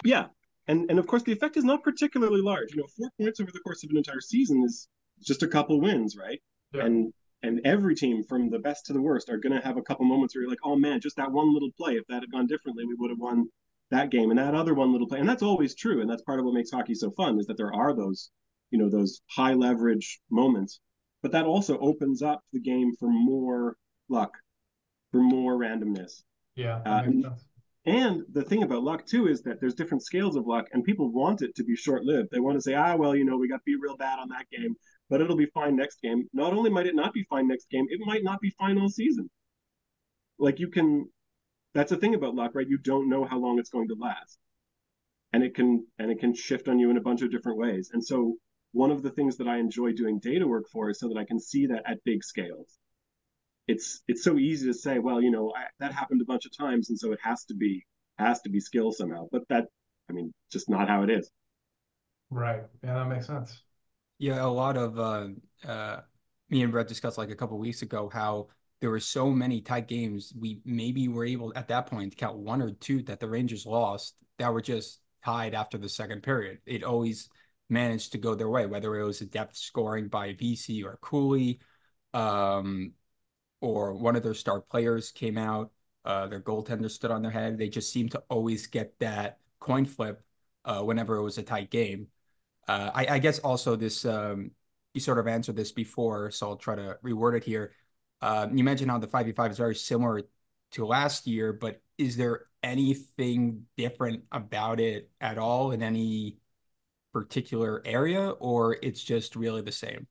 Yeah, 0.02 0.26
and 0.66 0.90
and 0.90 0.98
of 0.98 1.06
course 1.06 1.22
the 1.22 1.30
effect 1.30 1.56
is 1.56 1.62
not 1.62 1.84
particularly 1.84 2.40
large. 2.40 2.72
You 2.72 2.78
know, 2.78 2.88
four 2.98 3.10
points 3.20 3.38
over 3.38 3.52
the 3.52 3.60
course 3.60 3.84
of 3.84 3.90
an 3.90 3.96
entire 3.96 4.20
season 4.20 4.64
is 4.64 4.88
just 5.22 5.44
a 5.44 5.46
couple 5.46 5.80
wins, 5.80 6.16
right? 6.16 6.42
Yeah. 6.72 6.86
And 6.86 7.12
and 7.44 7.60
every 7.64 7.94
team 7.94 8.24
from 8.24 8.50
the 8.50 8.58
best 8.58 8.86
to 8.86 8.92
the 8.92 9.00
worst 9.00 9.30
are 9.30 9.36
going 9.36 9.56
to 9.56 9.64
have 9.64 9.76
a 9.76 9.82
couple 9.82 10.04
moments 10.04 10.34
where 10.34 10.42
you're 10.42 10.50
like, 10.50 10.64
oh 10.64 10.74
man, 10.74 11.00
just 11.00 11.14
that 11.14 11.30
one 11.30 11.54
little 11.54 11.70
play. 11.78 11.92
If 11.92 12.08
that 12.08 12.22
had 12.22 12.32
gone 12.32 12.48
differently, 12.48 12.86
we 12.86 12.96
would 12.98 13.10
have 13.10 13.20
won 13.20 13.46
that 13.92 14.10
game. 14.10 14.30
And 14.30 14.38
that 14.40 14.56
other 14.56 14.74
one 14.74 14.90
little 14.90 15.06
play, 15.06 15.20
and 15.20 15.28
that's 15.28 15.44
always 15.44 15.76
true. 15.76 16.00
And 16.00 16.10
that's 16.10 16.22
part 16.22 16.40
of 16.40 16.44
what 16.44 16.54
makes 16.54 16.72
hockey 16.72 16.96
so 16.96 17.12
fun 17.12 17.38
is 17.38 17.46
that 17.46 17.56
there 17.56 17.72
are 17.72 17.94
those, 17.94 18.30
you 18.72 18.80
know, 18.80 18.90
those 18.90 19.20
high 19.30 19.54
leverage 19.54 20.18
moments 20.28 20.80
but 21.26 21.32
that 21.32 21.44
also 21.44 21.76
opens 21.80 22.22
up 22.22 22.44
the 22.52 22.60
game 22.60 22.94
for 23.00 23.08
more 23.08 23.76
luck, 24.08 24.30
for 25.10 25.20
more 25.20 25.58
randomness. 25.58 26.22
Yeah. 26.54 26.76
Uh, 26.86 27.02
and, 27.02 27.26
and, 27.84 28.22
the 28.30 28.44
thing 28.44 28.62
about 28.62 28.84
luck 28.84 29.04
too 29.04 29.26
is 29.26 29.42
that 29.42 29.60
there's 29.60 29.74
different 29.74 30.04
scales 30.04 30.36
of 30.36 30.46
luck, 30.46 30.68
and 30.70 30.84
people 30.84 31.10
want 31.10 31.42
it 31.42 31.56
to 31.56 31.64
be 31.64 31.74
short-lived. 31.74 32.28
They 32.30 32.38
want 32.38 32.58
to 32.58 32.62
say, 32.62 32.74
ah, 32.74 32.94
well, 32.94 33.16
you 33.16 33.24
know, 33.24 33.36
we 33.36 33.48
got 33.48 33.64
beat 33.64 33.78
real 33.80 33.96
bad 33.96 34.20
on 34.20 34.28
that 34.28 34.46
game, 34.56 34.76
but 35.10 35.20
it'll 35.20 35.34
be 35.36 35.50
fine 35.52 35.74
next 35.74 36.00
game. 36.00 36.28
Not 36.32 36.52
only 36.52 36.70
might 36.70 36.86
it 36.86 36.94
not 36.94 37.12
be 37.12 37.26
fine 37.28 37.48
next 37.48 37.68
game, 37.70 37.86
it 37.90 37.98
might 38.06 38.22
not 38.22 38.40
be 38.40 38.54
fine 38.56 38.78
all 38.78 38.88
season. 38.88 39.28
Like 40.38 40.60
you 40.60 40.68
can, 40.68 41.08
that's 41.74 41.90
the 41.90 41.96
thing 41.96 42.14
about 42.14 42.36
luck, 42.36 42.52
right? 42.54 42.68
You 42.68 42.78
don't 42.78 43.08
know 43.08 43.24
how 43.24 43.40
long 43.40 43.58
it's 43.58 43.70
going 43.70 43.88
to 43.88 43.96
last, 43.98 44.38
and 45.32 45.42
it 45.42 45.56
can 45.56 45.88
and 45.98 46.08
it 46.08 46.20
can 46.20 46.36
shift 46.36 46.68
on 46.68 46.78
you 46.78 46.88
in 46.90 46.96
a 46.96 47.02
bunch 47.08 47.22
of 47.22 47.32
different 47.32 47.58
ways. 47.58 47.90
And 47.92 48.04
so 48.04 48.36
one 48.72 48.90
of 48.90 49.02
the 49.02 49.10
things 49.10 49.36
that 49.38 49.48
I 49.48 49.58
enjoy 49.58 49.92
doing 49.92 50.18
data 50.18 50.46
work 50.46 50.68
for 50.70 50.90
is 50.90 50.98
so 50.98 51.08
that 51.08 51.18
I 51.18 51.24
can 51.24 51.40
see 51.40 51.66
that 51.66 51.82
at 51.86 52.04
big 52.04 52.22
scales. 52.22 52.78
It's 53.68 54.02
it's 54.06 54.22
so 54.22 54.38
easy 54.38 54.66
to 54.68 54.74
say, 54.74 54.98
well, 54.98 55.20
you 55.20 55.30
know, 55.30 55.52
I, 55.56 55.64
that 55.80 55.92
happened 55.92 56.20
a 56.22 56.24
bunch 56.24 56.46
of 56.46 56.56
times, 56.56 56.90
and 56.90 56.98
so 56.98 57.12
it 57.12 57.18
has 57.22 57.44
to 57.46 57.54
be 57.54 57.84
has 58.18 58.40
to 58.42 58.48
be 58.48 58.60
skill 58.60 58.92
somehow. 58.92 59.26
But 59.32 59.42
that, 59.48 59.66
I 60.08 60.12
mean, 60.12 60.32
just 60.52 60.68
not 60.68 60.88
how 60.88 61.02
it 61.02 61.10
is. 61.10 61.30
Right. 62.30 62.62
Yeah, 62.84 62.94
that 62.94 63.08
makes 63.08 63.26
sense. 63.26 63.62
Yeah, 64.18 64.44
a 64.44 64.46
lot 64.46 64.76
of 64.76 64.98
uh, 64.98 65.28
uh, 65.66 66.00
me 66.48 66.62
and 66.62 66.72
Brett 66.72 66.88
discussed 66.88 67.18
like 67.18 67.30
a 67.30 67.36
couple 67.36 67.58
weeks 67.58 67.82
ago 67.82 68.08
how 68.12 68.48
there 68.80 68.90
were 68.90 69.00
so 69.00 69.30
many 69.30 69.60
tight 69.60 69.88
games. 69.88 70.32
We 70.38 70.60
maybe 70.64 71.08
were 71.08 71.24
able 71.24 71.52
at 71.56 71.68
that 71.68 71.86
point 71.86 72.12
to 72.12 72.16
count 72.16 72.38
one 72.38 72.62
or 72.62 72.70
two 72.72 73.02
that 73.04 73.20
the 73.20 73.28
Rangers 73.28 73.66
lost 73.66 74.16
that 74.38 74.52
were 74.52 74.62
just 74.62 75.00
tied 75.24 75.54
after 75.54 75.76
the 75.76 75.88
second 75.88 76.22
period. 76.22 76.58
It 76.66 76.84
always 76.84 77.28
managed 77.68 78.12
to 78.12 78.18
go 78.18 78.34
their 78.34 78.48
way, 78.48 78.66
whether 78.66 78.96
it 78.96 79.04
was 79.04 79.20
a 79.20 79.26
depth 79.26 79.56
scoring 79.56 80.08
by 80.08 80.32
Vesey 80.34 80.84
or 80.84 80.98
Cooley, 81.00 81.60
um, 82.14 82.92
or 83.60 83.94
one 83.94 84.16
of 84.16 84.22
their 84.22 84.34
star 84.34 84.60
players 84.60 85.10
came 85.10 85.36
out, 85.38 85.72
uh, 86.04 86.26
their 86.28 86.40
goaltender 86.40 86.90
stood 86.90 87.10
on 87.10 87.22
their 87.22 87.30
head. 87.30 87.58
They 87.58 87.68
just 87.68 87.92
seem 87.92 88.08
to 88.10 88.22
always 88.28 88.66
get 88.66 88.98
that 89.00 89.38
coin 89.58 89.84
flip 89.84 90.22
uh, 90.64 90.82
whenever 90.82 91.16
it 91.16 91.22
was 91.22 91.38
a 91.38 91.42
tight 91.42 91.70
game. 91.70 92.08
Uh, 92.68 92.90
I, 92.94 93.06
I, 93.10 93.18
guess 93.18 93.38
also 93.38 93.76
this 93.76 94.04
um, 94.04 94.50
you 94.92 95.00
sort 95.00 95.18
of 95.18 95.28
answered 95.28 95.56
this 95.56 95.72
before, 95.72 96.30
so 96.30 96.48
I'll 96.48 96.56
try 96.56 96.74
to 96.74 96.98
reword 97.04 97.36
it 97.36 97.44
here. 97.44 97.72
Uh, 98.20 98.48
you 98.52 98.64
mentioned 98.64 98.90
how 98.90 98.98
the 98.98 99.06
five 99.06 99.26
v 99.26 99.32
five 99.32 99.52
is 99.52 99.56
very 99.56 99.74
similar 99.74 100.22
to 100.72 100.86
last 100.86 101.26
year, 101.26 101.52
but 101.52 101.80
is 101.96 102.16
there 102.16 102.46
anything 102.62 103.62
different 103.76 104.24
about 104.32 104.80
it 104.80 105.10
at 105.20 105.38
all 105.38 105.70
in 105.70 105.82
any 105.82 106.38
particular 107.16 107.80
area, 107.86 108.30
or 108.30 108.76
it's 108.82 109.02
just 109.02 109.36
really 109.36 109.62
the 109.62 109.72
same? 109.72 110.06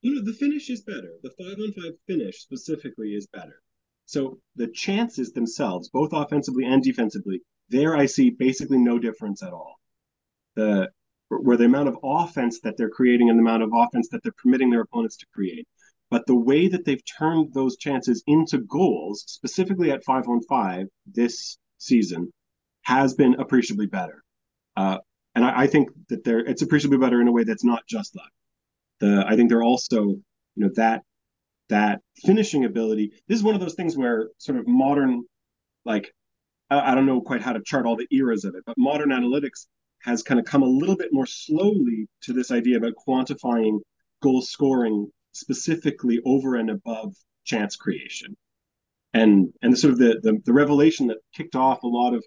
You 0.00 0.14
know, 0.14 0.24
the 0.24 0.32
finish 0.32 0.70
is 0.70 0.80
better. 0.80 1.12
The 1.22 1.30
five 1.38 1.58
on 1.58 1.72
five 1.72 1.92
finish 2.06 2.38
specifically 2.38 3.10
is 3.10 3.26
better. 3.26 3.60
So 4.06 4.38
the 4.56 4.68
chances 4.68 5.32
themselves, 5.32 5.90
both 5.90 6.14
offensively 6.14 6.64
and 6.64 6.82
defensively, 6.82 7.42
there 7.68 7.94
I 7.94 8.06
see 8.06 8.30
basically 8.30 8.78
no 8.78 8.98
difference 8.98 9.42
at 9.42 9.52
all. 9.52 9.74
The 10.56 10.88
where 11.28 11.58
the 11.58 11.66
amount 11.66 11.88
of 11.88 11.98
offense 12.02 12.60
that 12.60 12.78
they're 12.78 12.88
creating 12.88 13.28
and 13.28 13.38
the 13.38 13.42
amount 13.42 13.62
of 13.62 13.70
offense 13.74 14.08
that 14.08 14.22
they're 14.22 14.40
permitting 14.42 14.70
their 14.70 14.80
opponents 14.80 15.18
to 15.18 15.26
create. 15.34 15.68
But 16.10 16.24
the 16.26 16.34
way 16.50 16.68
that 16.68 16.86
they've 16.86 17.04
turned 17.18 17.52
those 17.52 17.76
chances 17.76 18.22
into 18.26 18.56
goals, 18.56 19.24
specifically 19.26 19.90
at 19.90 20.02
five 20.04 20.26
on 20.26 20.40
five 20.48 20.86
this 21.04 21.58
season, 21.76 22.32
has 22.84 23.12
been 23.12 23.34
appreciably 23.34 23.84
better. 23.84 24.24
Uh, 24.74 24.98
and 25.38 25.46
I, 25.46 25.62
I, 25.62 25.66
think 25.68 25.90
that 26.08 26.24
they're 26.24 26.40
it's 26.40 26.62
appreciably 26.62 26.98
better 26.98 27.20
in 27.20 27.28
a 27.28 27.32
way 27.32 27.44
that's 27.44 27.62
not 27.62 27.86
just 27.86 28.16
luck. 28.16 28.30
The 28.98 29.24
I 29.24 29.36
think 29.36 29.48
they're 29.48 29.62
also 29.62 30.02
you 30.02 30.22
know 30.56 30.70
that 30.74 31.02
that 31.68 32.00
finishing 32.26 32.64
ability. 32.64 33.12
This 33.28 33.38
is 33.38 33.44
one 33.44 33.54
of 33.54 33.60
those 33.60 33.74
things 33.74 33.96
where 33.96 34.30
sort 34.38 34.58
of 34.58 34.66
modern, 34.66 35.22
like 35.84 36.12
I, 36.70 36.90
I 36.90 36.94
don't 36.96 37.06
know 37.06 37.20
quite 37.20 37.40
how 37.40 37.52
to 37.52 37.62
chart 37.64 37.86
all 37.86 37.94
the 37.94 38.08
eras 38.10 38.44
of 38.44 38.56
it, 38.56 38.64
but 38.66 38.76
modern 38.76 39.10
analytics 39.10 39.66
has 40.02 40.24
kind 40.24 40.40
of 40.40 40.46
come 40.46 40.62
a 40.62 40.66
little 40.66 40.96
bit 40.96 41.12
more 41.12 41.26
slowly 41.26 42.08
to 42.22 42.32
this 42.32 42.50
idea 42.50 42.76
about 42.76 42.94
quantifying 43.06 43.78
goal 44.20 44.42
scoring 44.42 45.08
specifically 45.30 46.20
over 46.24 46.56
and 46.56 46.68
above 46.68 47.14
chance 47.44 47.76
creation. 47.76 48.36
And 49.14 49.52
and 49.62 49.78
sort 49.78 49.92
of 49.92 49.98
the, 50.00 50.18
the, 50.20 50.40
the 50.44 50.52
revelation 50.52 51.06
that 51.06 51.18
kicked 51.32 51.54
off 51.54 51.84
a 51.84 51.86
lot 51.86 52.12
of 52.12 52.24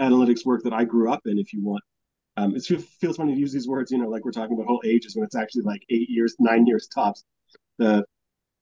analytics 0.00 0.44
work 0.44 0.64
that 0.64 0.72
I 0.72 0.82
grew 0.84 1.12
up 1.12 1.20
in, 1.26 1.38
if 1.38 1.52
you 1.52 1.62
want. 1.62 1.84
Um, 2.36 2.56
it 2.56 2.64
feels 3.00 3.16
funny 3.16 3.34
to 3.34 3.40
use 3.40 3.52
these 3.52 3.68
words, 3.68 3.90
you 3.90 3.98
know, 3.98 4.08
like 4.08 4.24
we're 4.24 4.30
talking 4.30 4.54
about 4.54 4.66
whole 4.66 4.82
ages 4.84 5.14
when 5.14 5.24
it's 5.24 5.36
actually 5.36 5.62
like 5.62 5.82
eight 5.90 6.08
years, 6.08 6.34
nine 6.38 6.66
years 6.66 6.88
tops. 6.88 7.24
The 7.78 8.04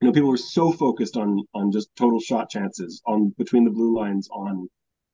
you 0.00 0.08
know, 0.08 0.12
people 0.12 0.30
were 0.30 0.36
so 0.36 0.72
focused 0.72 1.16
on 1.16 1.44
on 1.54 1.72
just 1.72 1.94
total 1.96 2.20
shot 2.20 2.50
chances 2.50 3.02
on 3.06 3.34
between 3.36 3.64
the 3.64 3.70
blue 3.70 3.94
lines 3.96 4.28
on 4.32 4.68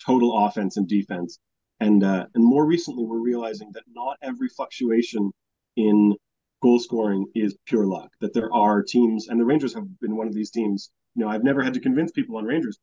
total 0.04 0.46
offense 0.46 0.76
and 0.76 0.88
defense. 0.88 1.38
And 1.80 2.02
uh, 2.02 2.26
and 2.34 2.44
more 2.44 2.64
recently, 2.64 3.04
we're 3.04 3.20
realizing 3.20 3.70
that 3.74 3.82
not 3.92 4.16
every 4.22 4.48
fluctuation 4.48 5.32
in 5.76 6.14
goal 6.62 6.78
scoring 6.78 7.26
is 7.34 7.56
pure 7.66 7.86
luck. 7.86 8.10
That 8.20 8.32
there 8.32 8.52
are 8.54 8.82
teams, 8.82 9.28
and 9.28 9.38
the 9.38 9.44
Rangers 9.44 9.74
have 9.74 9.84
been 10.00 10.16
one 10.16 10.28
of 10.28 10.34
these 10.34 10.50
teams. 10.50 10.90
You 11.14 11.24
know, 11.24 11.30
I've 11.30 11.44
never 11.44 11.62
had 11.62 11.74
to 11.74 11.80
convince 11.80 12.12
people 12.12 12.36
on 12.36 12.44
Rangers, 12.44 12.78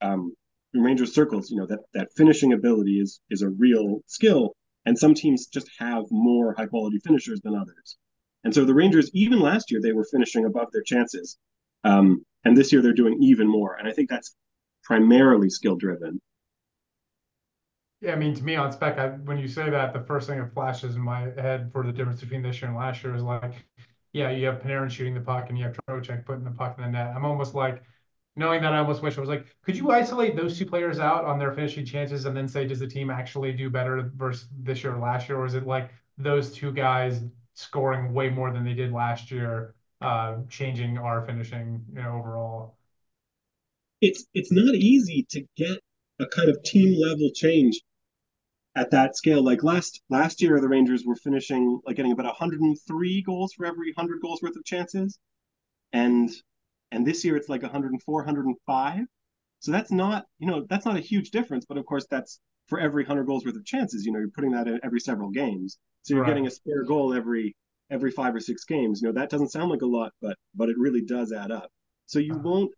um, 0.00 0.32
in 0.74 0.82
Rangers 0.82 1.14
circles, 1.14 1.50
you 1.50 1.56
know, 1.56 1.66
that 1.66 1.80
that 1.94 2.08
finishing 2.16 2.52
ability 2.52 3.00
is 3.00 3.20
is 3.30 3.42
a 3.42 3.48
real 3.48 4.00
skill, 4.06 4.54
and 4.86 4.98
some 4.98 5.14
teams 5.14 5.46
just 5.46 5.68
have 5.78 6.04
more 6.10 6.54
high 6.56 6.66
quality 6.66 6.98
finishers 7.04 7.40
than 7.42 7.54
others. 7.54 7.98
And 8.44 8.54
so 8.54 8.64
the 8.64 8.74
Rangers, 8.74 9.10
even 9.12 9.40
last 9.40 9.70
year, 9.70 9.80
they 9.82 9.92
were 9.92 10.06
finishing 10.10 10.46
above 10.46 10.68
their 10.72 10.82
chances, 10.82 11.36
um, 11.84 12.24
and 12.44 12.56
this 12.56 12.72
year 12.72 12.80
they're 12.80 12.92
doing 12.92 13.22
even 13.22 13.48
more. 13.48 13.74
And 13.74 13.86
I 13.86 13.92
think 13.92 14.08
that's 14.08 14.34
primarily 14.84 15.50
skill 15.50 15.76
driven. 15.76 16.20
Yeah, 18.00 18.12
I 18.12 18.16
mean, 18.16 18.34
to 18.34 18.44
me 18.44 18.56
on 18.56 18.70
spec, 18.72 18.98
I, 18.98 19.08
when 19.08 19.38
you 19.38 19.48
say 19.48 19.70
that, 19.70 19.92
the 19.92 20.04
first 20.04 20.28
thing 20.28 20.38
that 20.38 20.52
flashes 20.52 20.96
in 20.96 21.02
my 21.02 21.22
head 21.22 21.70
for 21.72 21.84
the 21.84 21.92
difference 21.92 22.20
between 22.20 22.42
this 22.42 22.60
year 22.60 22.68
and 22.68 22.78
last 22.78 23.02
year 23.02 23.14
is 23.14 23.22
like, 23.22 23.54
yeah, 24.12 24.30
you 24.30 24.46
have 24.46 24.60
Panarin 24.60 24.90
shooting 24.90 25.14
the 25.14 25.20
puck 25.20 25.48
and 25.48 25.58
you 25.58 25.64
have 25.64 25.76
Trocheck 25.88 26.24
putting 26.24 26.44
the 26.44 26.50
puck 26.50 26.76
in 26.78 26.84
the 26.84 26.90
net. 26.90 27.14
I'm 27.16 27.24
almost 27.24 27.54
like, 27.54 27.82
knowing 28.36 28.60
that, 28.62 28.72
I 28.72 28.78
almost 28.78 29.02
wish 29.02 29.16
I 29.16 29.20
was 29.20 29.30
like, 29.30 29.46
could 29.62 29.76
you 29.76 29.90
isolate 29.90 30.36
those 30.36 30.58
two 30.58 30.66
players 30.66 30.98
out 30.98 31.24
on 31.24 31.38
their 31.38 31.52
finishing 31.52 31.84
chances 31.84 32.26
and 32.26 32.36
then 32.36 32.46
say, 32.46 32.66
does 32.66 32.78
the 32.78 32.86
team 32.86 33.10
actually 33.10 33.52
do 33.52 33.70
better 33.70 34.10
versus 34.14 34.48
this 34.58 34.84
year 34.84 34.94
or 34.94 34.98
last 34.98 35.28
year, 35.28 35.38
or 35.38 35.46
is 35.46 35.54
it 35.54 35.66
like 35.66 35.90
those 36.18 36.52
two 36.52 36.70
guys 36.72 37.22
scoring 37.54 38.12
way 38.12 38.28
more 38.28 38.52
than 38.52 38.64
they 38.64 38.74
did 38.74 38.92
last 38.92 39.30
year, 39.30 39.74
uh, 40.02 40.36
changing 40.50 40.98
our 40.98 41.24
finishing, 41.24 41.82
you 41.92 42.02
know, 42.02 42.18
overall? 42.18 42.76
It's 44.02 44.26
it's 44.34 44.52
not 44.52 44.74
easy 44.74 45.26
to 45.30 45.42
get 45.56 45.78
a 46.20 46.26
kind 46.26 46.50
of 46.50 46.62
team 46.62 47.00
level 47.00 47.30
change 47.34 47.80
at 48.74 48.90
that 48.90 49.16
scale. 49.16 49.42
Like 49.42 49.62
last 49.62 50.02
last 50.10 50.42
year, 50.42 50.60
the 50.60 50.68
Rangers 50.68 51.04
were 51.06 51.16
finishing 51.16 51.80
like 51.86 51.96
getting 51.96 52.12
about 52.12 52.26
103 52.26 53.22
goals 53.22 53.54
for 53.54 53.64
every 53.64 53.92
100 53.94 54.20
goals 54.20 54.42
worth 54.42 54.56
of 54.56 54.64
chances, 54.64 55.18
and 55.92 56.30
and 56.92 57.06
this 57.06 57.24
year 57.24 57.36
it's 57.36 57.48
like 57.48 57.62
104, 57.62 58.14
105. 58.14 59.04
So 59.60 59.72
that's 59.72 59.90
not 59.90 60.26
you 60.38 60.46
know 60.46 60.66
that's 60.68 60.86
not 60.86 60.96
a 60.96 61.00
huge 61.00 61.30
difference, 61.30 61.64
but 61.66 61.78
of 61.78 61.86
course 61.86 62.06
that's 62.10 62.40
for 62.68 62.80
every 62.80 63.04
100 63.04 63.24
goals 63.24 63.44
worth 63.44 63.56
of 63.56 63.64
chances. 63.64 64.04
You 64.04 64.12
know 64.12 64.18
you're 64.18 64.30
putting 64.30 64.52
that 64.52 64.68
in 64.68 64.80
every 64.82 65.00
several 65.00 65.30
games, 65.30 65.78
so 66.02 66.14
you're 66.14 66.22
right. 66.22 66.28
getting 66.28 66.46
a 66.46 66.50
spare 66.50 66.84
goal 66.84 67.14
every 67.14 67.56
every 67.90 68.10
five 68.10 68.34
or 68.34 68.40
six 68.40 68.64
games. 68.64 69.00
You 69.00 69.08
know 69.08 69.14
that 69.14 69.30
doesn't 69.30 69.52
sound 69.52 69.70
like 69.70 69.82
a 69.82 69.86
lot, 69.86 70.12
but 70.20 70.36
but 70.54 70.68
it 70.68 70.76
really 70.78 71.02
does 71.02 71.32
add 71.32 71.50
up. 71.50 71.70
So 72.06 72.18
you 72.18 72.34
uh-huh. 72.34 72.42
won't, 72.44 72.72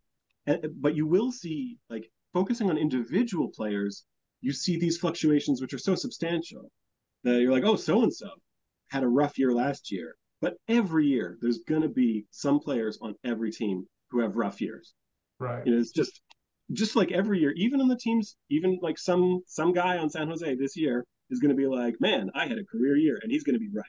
but 0.77 0.95
you 0.95 1.07
will 1.07 1.33
see 1.33 1.79
like 1.91 2.11
focusing 2.33 2.71
on 2.71 2.79
individual 2.79 3.49
players 3.49 4.05
you 4.41 4.53
see 4.53 4.79
these 4.79 4.99
fluctuations 4.99 5.61
which 5.61 5.75
are 5.75 5.79
so 5.79 5.95
substantial 5.95 6.71
that 7.25 7.41
you're 7.41 7.53
like, 7.53 7.65
oh, 7.65 7.77
so 7.77 8.03
and 8.03 8.15
so 8.15 8.31
had 8.89 9.03
a 9.03 9.09
rough 9.09 9.39
year 9.39 9.53
last 9.53 9.91
year. 9.91 10.15
But 10.41 10.55
every 10.69 11.07
year, 11.07 11.37
there's 11.41 11.59
going 11.59 11.83
to 11.83 11.89
be 11.89 12.27
some 12.31 12.61
players 12.61 12.99
on 13.03 13.17
every 13.25 13.51
team 13.51 13.87
who 14.11 14.21
have 14.21 14.37
rough 14.37 14.61
years. 14.61 14.95
Right. 15.39 15.65
You 15.67 15.73
know, 15.73 15.81
it's 15.81 15.93
just 15.93 16.21
just 16.73 16.97
like 16.97 17.13
every 17.13 17.41
year, 17.41 17.53
even 17.57 17.81
on 17.81 17.89
the 17.89 17.97
teams, 17.97 18.37
even 18.51 18.79
like 18.83 18.99
some 18.99 19.43
some 19.47 19.73
guy 19.73 19.99
on 19.99 20.11
San 20.11 20.29
Jose 20.29 20.55
this 20.57 20.77
year 20.77 21.05
is 21.31 21.41
going 21.41 21.51
to 21.51 21.57
be 21.57 21.67
like, 21.67 22.01
man, 22.01 22.31
I 22.35 22.47
had 22.47 22.59
a 22.59 22.65
career 22.65 22.97
year, 22.97 23.19
and 23.23 23.31
he's 23.31 23.45
going 23.45 23.55
to 23.55 23.61
be 23.61 23.71
right. 23.73 23.85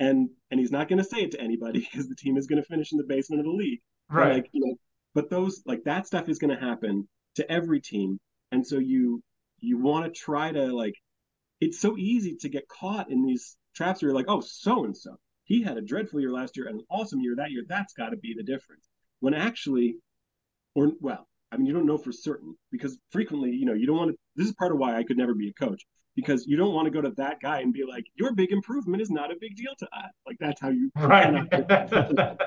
And 0.00 0.30
and 0.50 0.60
he's 0.60 0.72
not 0.72 0.88
going 0.88 0.98
to 0.98 1.04
say 1.04 1.18
it 1.18 1.32
to 1.32 1.40
anybody 1.40 1.80
because 1.92 2.08
the 2.08 2.16
team 2.16 2.36
is 2.36 2.46
going 2.46 2.62
to 2.62 2.68
finish 2.68 2.92
in 2.92 2.98
the 2.98 3.04
basement 3.04 3.40
of 3.40 3.46
the 3.46 3.52
league. 3.52 3.80
Right. 4.10 4.34
Like, 4.34 4.48
you 4.52 4.66
know, 4.66 4.74
but 5.14 5.30
those 5.30 5.62
like 5.66 5.84
that 5.84 6.06
stuff 6.06 6.28
is 6.28 6.38
going 6.38 6.54
to 6.54 6.60
happen 6.60 7.08
to 7.36 7.50
every 7.50 7.80
team 7.80 8.20
and 8.52 8.66
so 8.66 8.78
you 8.78 9.22
you 9.60 9.78
want 9.78 10.04
to 10.04 10.20
try 10.20 10.52
to 10.52 10.74
like 10.74 10.94
it's 11.60 11.80
so 11.80 11.96
easy 11.96 12.36
to 12.36 12.48
get 12.48 12.68
caught 12.68 13.10
in 13.10 13.24
these 13.24 13.56
traps 13.74 14.00
where 14.00 14.10
you're 14.10 14.16
like 14.16 14.28
oh 14.28 14.40
so 14.40 14.84
and 14.84 14.96
so 14.96 15.16
he 15.44 15.62
had 15.62 15.76
a 15.76 15.82
dreadful 15.82 16.20
year 16.20 16.30
last 16.30 16.56
year 16.56 16.66
and 16.66 16.80
an 16.80 16.86
awesome 16.90 17.20
year 17.20 17.34
that 17.36 17.50
year 17.50 17.62
that's 17.68 17.94
got 17.94 18.10
to 18.10 18.16
be 18.16 18.34
the 18.36 18.42
difference 18.42 18.88
when 19.20 19.34
actually 19.34 19.96
or 20.74 20.92
well 21.00 21.26
i 21.52 21.56
mean 21.56 21.66
you 21.66 21.72
don't 21.72 21.86
know 21.86 21.98
for 21.98 22.12
certain 22.12 22.54
because 22.70 22.98
frequently 23.10 23.50
you 23.50 23.66
know 23.66 23.74
you 23.74 23.86
don't 23.86 23.96
want 23.96 24.10
to 24.10 24.16
this 24.36 24.46
is 24.46 24.54
part 24.54 24.72
of 24.72 24.78
why 24.78 24.96
i 24.96 25.02
could 25.02 25.16
never 25.16 25.34
be 25.34 25.48
a 25.48 25.52
coach 25.52 25.82
because 26.16 26.46
you 26.46 26.56
don't 26.56 26.74
want 26.74 26.86
to 26.86 26.90
go 26.90 27.00
to 27.00 27.12
that 27.16 27.40
guy 27.40 27.60
and 27.60 27.72
be 27.72 27.84
like 27.84 28.04
your 28.14 28.32
big 28.32 28.52
improvement 28.52 29.02
is 29.02 29.10
not 29.10 29.32
a 29.32 29.36
big 29.40 29.56
deal 29.56 29.72
to 29.78 29.86
us 29.86 30.12
like 30.26 30.36
that's 30.40 30.60
how 30.60 30.68
you 30.68 30.90
right 30.96 31.48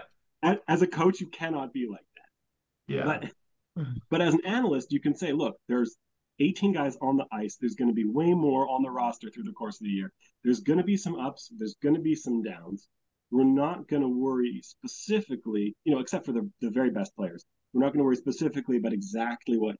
as, 0.44 0.58
as 0.68 0.82
a 0.82 0.88
coach 0.88 1.20
you 1.20 1.28
cannot 1.28 1.74
be 1.74 1.88
like 1.88 2.06
that 2.16 2.94
yeah 2.94 3.04
but 3.04 3.32
hmm. 3.78 3.94
but 4.10 4.22
as 4.22 4.34
an 4.34 4.46
analyst, 4.46 4.92
you 4.92 5.00
can 5.00 5.16
say, 5.16 5.32
look, 5.32 5.58
there's 5.68 5.96
18 6.40 6.74
guys 6.74 6.98
on 7.02 7.18
the 7.18 7.26
ice. 7.32 7.58
There's 7.60 7.76
going 7.76 7.90
to 7.90 7.96
be 7.96 8.06
way 8.06 8.34
more 8.34 8.68
on 8.68 8.84
the 8.84 8.90
roster 8.90 9.30
through 9.30 9.44
the 9.44 9.54
course 9.54 9.80
of 9.80 9.86
the 9.86 9.92
year. 9.92 10.12
There's 10.44 10.60
going 10.60 10.78
to 10.78 10.84
be 10.84 10.98
some 10.98 11.16
ups. 11.16 11.50
There's 11.58 11.76
going 11.82 11.96
to 11.96 12.02
be 12.02 12.16
some 12.16 12.44
downs. 12.44 12.88
We're 13.31 13.43
not 13.43 13.88
going 13.88 14.01
to 14.01 14.07
worry 14.07 14.62
specifically, 14.63 15.75
you 15.84 15.93
know, 15.93 16.00
except 16.00 16.25
for 16.25 16.31
the, 16.31 16.50
the 16.62 16.69
very 16.69 16.89
best 16.89 17.15
players. 17.15 17.46
We're 17.74 17.81
not 17.81 17.91
going 17.91 18.00
to 18.00 18.05
worry 18.05 18.15
specifically 18.15 18.77
about 18.77 18.93
exactly 18.93 19.57
what 19.57 19.75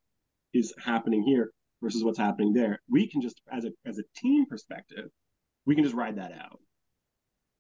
is 0.54 0.74
happening 0.84 1.24
here 1.24 1.52
versus 1.82 2.04
what's 2.04 2.20
happening 2.20 2.54
there. 2.54 2.80
We 2.90 3.08
can 3.08 3.22
just, 3.22 3.42
as 3.52 3.66
a 3.66 3.72
as 3.86 4.00
a 4.00 4.04
team 4.16 4.46
perspective, 4.46 5.10
we 5.66 5.76
can 5.76 5.84
just 5.84 5.96
ride 5.96 6.18
that 6.18 6.34
out, 6.34 6.60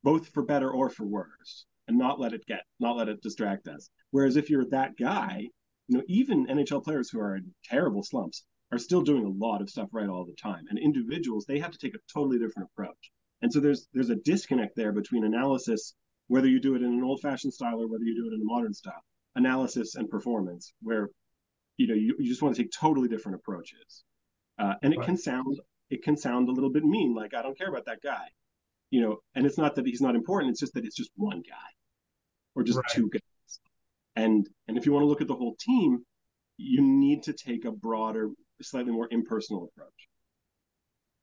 both 0.03 0.27
for 0.29 0.43
better 0.43 0.69
or 0.69 0.89
for 0.89 1.05
worse, 1.05 1.65
and 1.87 1.97
not 1.97 2.19
let 2.19 2.33
it 2.33 2.45
get, 2.45 2.63
not 2.79 2.97
let 2.97 3.09
it 3.09 3.21
distract 3.21 3.67
us. 3.67 3.89
Whereas 4.11 4.35
if 4.35 4.49
you're 4.49 4.65
that 4.69 4.97
guy 4.97 5.47
you 5.87 5.97
know, 5.97 6.03
even 6.07 6.47
NHL 6.47 6.83
players 6.83 7.09
who 7.09 7.19
are 7.19 7.37
in 7.37 7.53
terrible 7.63 8.03
slumps 8.03 8.43
are 8.71 8.77
still 8.77 9.01
doing 9.01 9.25
a 9.25 9.45
lot 9.45 9.61
of 9.61 9.69
stuff 9.69 9.89
right 9.93 10.09
all 10.09 10.25
the 10.25 10.33
time. 10.33 10.65
And 10.69 10.77
individuals, 10.77 11.45
they 11.45 11.59
have 11.59 11.71
to 11.71 11.77
take 11.77 11.95
a 11.95 11.99
totally 12.13 12.37
different 12.37 12.69
approach. 12.71 13.11
And 13.41 13.51
so 13.51 13.59
there's 13.59 13.87
there's 13.93 14.09
a 14.09 14.15
disconnect 14.15 14.75
there 14.75 14.91
between 14.91 15.23
analysis, 15.23 15.93
whether 16.27 16.47
you 16.47 16.59
do 16.59 16.75
it 16.75 16.81
in 16.81 16.91
an 16.91 17.03
old-fashioned 17.03 17.53
style 17.53 17.81
or 17.81 17.87
whether 17.87 18.03
you 18.03 18.15
do 18.15 18.27
it 18.31 18.35
in 18.35 18.41
a 18.41 18.45
modern 18.45 18.73
style, 18.73 19.03
analysis 19.35 19.95
and 19.95 20.09
performance, 20.09 20.73
where 20.81 21.09
you 21.77 21.87
know 21.87 21.93
you, 21.93 22.15
you 22.19 22.27
just 22.27 22.41
want 22.41 22.55
to 22.55 22.61
take 22.61 22.71
totally 22.71 23.07
different 23.07 23.35
approaches. 23.35 24.03
Uh, 24.59 24.73
and 24.81 24.93
it 24.93 24.97
right. 24.97 25.05
can 25.05 25.17
sound 25.17 25.59
it 25.89 26.03
can 26.03 26.17
sound 26.17 26.49
a 26.49 26.51
little 26.51 26.71
bit 26.71 26.83
mean, 26.83 27.13
like 27.13 27.33
I 27.33 27.41
don't 27.41 27.57
care 27.57 27.69
about 27.69 27.85
that 27.85 28.01
guy, 28.01 28.27
you 28.89 29.01
know. 29.01 29.17
And 29.35 29.45
it's 29.45 29.57
not 29.57 29.75
that 29.75 29.85
he's 29.85 30.01
not 30.01 30.15
important; 30.15 30.51
it's 30.51 30.59
just 30.59 30.73
that 30.73 30.85
it's 30.85 30.95
just 30.95 31.11
one 31.15 31.41
guy, 31.47 31.69
or 32.55 32.63
just 32.63 32.77
right. 32.77 32.89
two 32.89 33.09
guys. 33.09 33.59
And 34.15 34.49
and 34.67 34.77
if 34.77 34.85
you 34.85 34.93
want 34.93 35.03
to 35.03 35.07
look 35.07 35.21
at 35.21 35.27
the 35.27 35.35
whole 35.35 35.55
team, 35.59 36.03
you 36.57 36.81
need 36.81 37.23
to 37.23 37.33
take 37.33 37.65
a 37.65 37.71
broader, 37.71 38.29
slightly 38.61 38.91
more 38.91 39.07
impersonal 39.11 39.65
approach. 39.65 40.06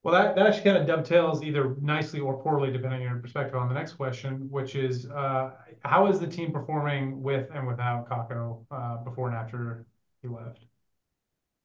Well, 0.04 0.12
that, 0.12 0.36
that 0.36 0.46
actually 0.46 0.64
kind 0.64 0.76
of 0.76 0.86
dovetails 0.86 1.42
either 1.42 1.76
nicely 1.80 2.20
or 2.20 2.36
poorly, 2.42 2.70
depending 2.70 3.00
on 3.00 3.08
your 3.08 3.18
perspective 3.20 3.56
on 3.56 3.68
the 3.68 3.74
next 3.74 3.94
question, 3.94 4.50
which 4.50 4.74
is 4.74 5.08
uh, 5.08 5.52
how 5.82 6.08
is 6.08 6.20
the 6.20 6.26
team 6.26 6.52
performing 6.52 7.22
with 7.22 7.48
and 7.54 7.66
without 7.66 8.06
Kakko 8.06 8.66
uh, 8.70 8.98
before 8.98 9.28
and 9.28 9.36
after 9.36 9.86
he 10.20 10.28
left? 10.28 10.66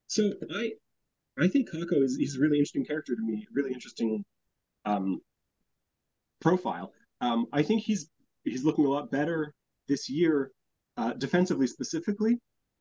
So 0.08 0.32
I 0.56 0.72
I 1.38 1.50
think 1.50 1.70
Kakko 1.70 2.02
is 2.02 2.16
he's 2.16 2.38
a 2.38 2.40
really 2.40 2.60
interesting 2.60 2.86
character 2.86 3.14
to 3.14 3.22
me, 3.22 3.46
really 3.52 3.74
interesting 3.74 4.24
um, 4.86 5.20
profile. 6.40 6.94
Um, 7.20 7.48
I 7.52 7.62
think 7.62 7.84
he's 7.84 8.10
he's 8.46 8.64
looking 8.64 8.86
a 8.86 8.90
lot 8.90 9.12
better 9.12 9.54
this 9.90 10.10
year, 10.10 10.52
uh, 10.96 11.12
defensively 11.12 11.68
specifically, 11.68 12.40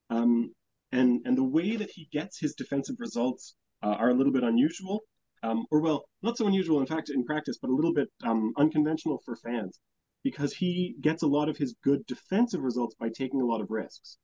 um, 0.08 0.54
and 0.92 1.20
and 1.24 1.36
the 1.36 1.42
way 1.42 1.74
that 1.74 1.90
he 1.90 2.08
gets 2.12 2.38
his 2.38 2.54
defensive 2.54 3.00
results 3.00 3.56
uh, 3.82 3.96
are 3.98 4.10
a 4.10 4.14
little 4.14 4.32
bit 4.32 4.44
unusual 4.44 5.02
um, 5.42 5.66
or 5.70 5.80
well, 5.80 6.04
not 6.22 6.36
so 6.36 6.46
unusual 6.46 6.80
in 6.80 6.86
fact 6.86 7.10
in 7.10 7.24
practice, 7.24 7.58
but 7.60 7.70
a 7.70 7.74
little 7.74 7.94
bit 7.94 8.08
um, 8.24 8.52
unconventional 8.56 9.20
for 9.24 9.36
fans, 9.36 9.78
because 10.24 10.52
he 10.52 10.96
gets 11.00 11.22
a 11.22 11.26
lot 11.26 11.48
of 11.48 11.56
his 11.56 11.74
good 11.84 12.04
defensive 12.06 12.60
results 12.62 12.94
by 12.98 13.08
taking 13.08 13.40
a 13.40 13.46
lot 13.46 13.60
of 13.60 13.70
risks, 13.70 14.18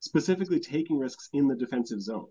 specifically 0.00 0.60
taking 0.60 0.98
risks 0.98 1.28
in 1.32 1.48
the 1.48 1.56
defensive 1.56 2.00
zone. 2.00 2.28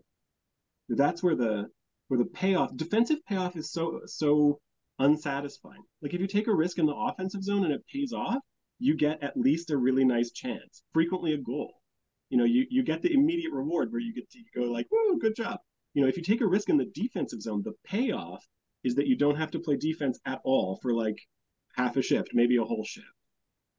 That's 0.90 1.22
where 1.24 1.36
the 1.36 1.68
where 2.08 2.18
the 2.18 2.26
payoff, 2.26 2.76
defensive 2.76 3.20
payoff, 3.28 3.56
is 3.56 3.72
so 3.72 4.02
so 4.06 4.60
unsatisfying. 4.98 5.84
Like 6.02 6.14
if 6.14 6.20
you 6.20 6.28
take 6.28 6.48
a 6.48 6.54
risk 6.54 6.78
in 6.78 6.86
the 6.86 6.96
offensive 6.96 7.44
zone 7.44 7.64
and 7.64 7.74
it 7.74 7.86
pays 7.92 8.12
off, 8.12 8.42
you 8.80 8.96
get 8.96 9.24
at 9.24 9.38
least 9.38 9.72
a 9.72 9.78
really 9.78 10.04
nice 10.04 10.32
chance, 10.32 10.84
frequently 10.94 11.34
a 11.34 11.38
goal. 11.38 11.74
You 12.30 12.38
know, 12.38 12.44
you, 12.46 12.66
you 12.70 12.84
get 12.84 13.02
the 13.02 13.14
immediate 13.14 13.52
reward 13.54 13.92
where 13.92 14.02
you 14.02 14.14
get 14.14 14.30
to 14.32 14.40
go 14.56 14.64
like, 14.72 14.88
"Whoa, 14.90 15.18
good 15.18 15.36
job!" 15.36 15.60
You 15.94 16.02
know, 16.02 16.08
if 16.08 16.18
you 16.18 16.24
take 16.24 16.42
a 16.42 16.48
risk 16.48 16.70
in 16.70 16.78
the 16.78 16.92
defensive 16.94 17.42
zone, 17.42 17.62
the 17.64 17.74
payoff 17.84 18.46
is 18.84 18.96
that 18.96 19.08
you 19.08 19.16
don't 19.16 19.36
have 19.36 19.52
to 19.52 19.60
play 19.60 19.76
defense 19.76 20.20
at 20.26 20.40
all 20.44 20.78
for 20.82 20.94
like 20.94 21.20
half 21.76 21.98
a 21.98 22.02
shift, 22.02 22.30
maybe 22.34 22.58
a 22.58 22.64
whole 22.64 22.84
shift. 22.84 23.08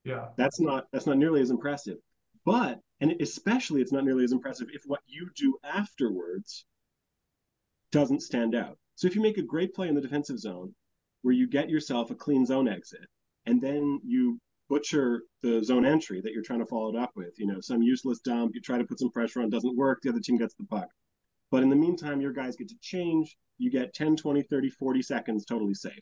Yeah. 0.04 0.28
That's 0.36 0.60
not 0.60 0.86
that's 0.92 1.06
not 1.06 1.18
nearly 1.18 1.40
as 1.40 1.50
impressive. 1.50 1.98
But 2.44 2.80
and 3.00 3.14
especially 3.20 3.80
it's 3.80 3.92
not 3.92 4.04
nearly 4.04 4.24
as 4.24 4.32
impressive 4.32 4.68
if 4.72 4.82
what 4.86 5.00
you 5.06 5.28
do 5.36 5.58
afterwards 5.64 6.64
doesn't 7.92 8.22
stand 8.22 8.54
out. 8.54 8.78
So 8.94 9.06
if 9.06 9.14
you 9.14 9.22
make 9.22 9.38
a 9.38 9.42
great 9.42 9.74
play 9.74 9.88
in 9.88 9.94
the 9.94 10.00
defensive 10.00 10.38
zone 10.38 10.74
where 11.22 11.34
you 11.34 11.48
get 11.48 11.70
yourself 11.70 12.10
a 12.10 12.14
clean 12.14 12.46
zone 12.46 12.68
exit 12.68 13.06
and 13.46 13.60
then 13.60 14.00
you 14.04 14.38
butcher 14.68 15.22
the 15.42 15.62
zone 15.64 15.84
entry 15.84 16.20
that 16.20 16.32
you're 16.32 16.42
trying 16.42 16.60
to 16.60 16.66
follow 16.66 16.90
it 16.90 16.96
up 16.96 17.10
with, 17.16 17.38
you 17.38 17.46
know, 17.46 17.60
some 17.60 17.82
useless 17.82 18.20
dump, 18.20 18.54
you 18.54 18.60
try 18.60 18.78
to 18.78 18.84
put 18.84 18.98
some 18.98 19.10
pressure 19.10 19.42
on, 19.42 19.50
doesn't 19.50 19.76
work, 19.76 20.00
the 20.02 20.08
other 20.08 20.20
team 20.20 20.38
gets 20.38 20.54
the 20.54 20.64
puck. 20.64 20.88
But 21.50 21.62
in 21.62 21.70
the 21.70 21.76
meantime, 21.76 22.20
your 22.20 22.32
guys 22.32 22.56
get 22.56 22.68
to 22.68 22.78
change. 22.80 23.36
You 23.58 23.70
get 23.70 23.94
10, 23.94 24.16
20, 24.16 24.42
30, 24.42 24.70
40 24.70 25.02
seconds 25.02 25.44
totally 25.44 25.74
safe. 25.74 26.00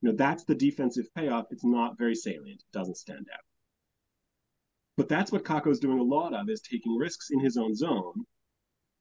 You 0.00 0.10
know, 0.10 0.16
that's 0.16 0.44
the 0.44 0.54
defensive 0.54 1.06
payoff. 1.14 1.46
It's 1.50 1.64
not 1.64 1.98
very 1.98 2.14
salient. 2.14 2.60
It 2.60 2.72
doesn't 2.76 2.96
stand 2.96 3.26
out. 3.32 3.44
But 4.96 5.08
that's 5.08 5.32
what 5.32 5.44
Kakko's 5.44 5.78
doing 5.78 5.98
a 5.98 6.02
lot 6.02 6.34
of 6.34 6.48
is 6.50 6.60
taking 6.60 6.96
risks 6.96 7.30
in 7.30 7.40
his 7.40 7.56
own 7.56 7.74
zone. 7.74 8.24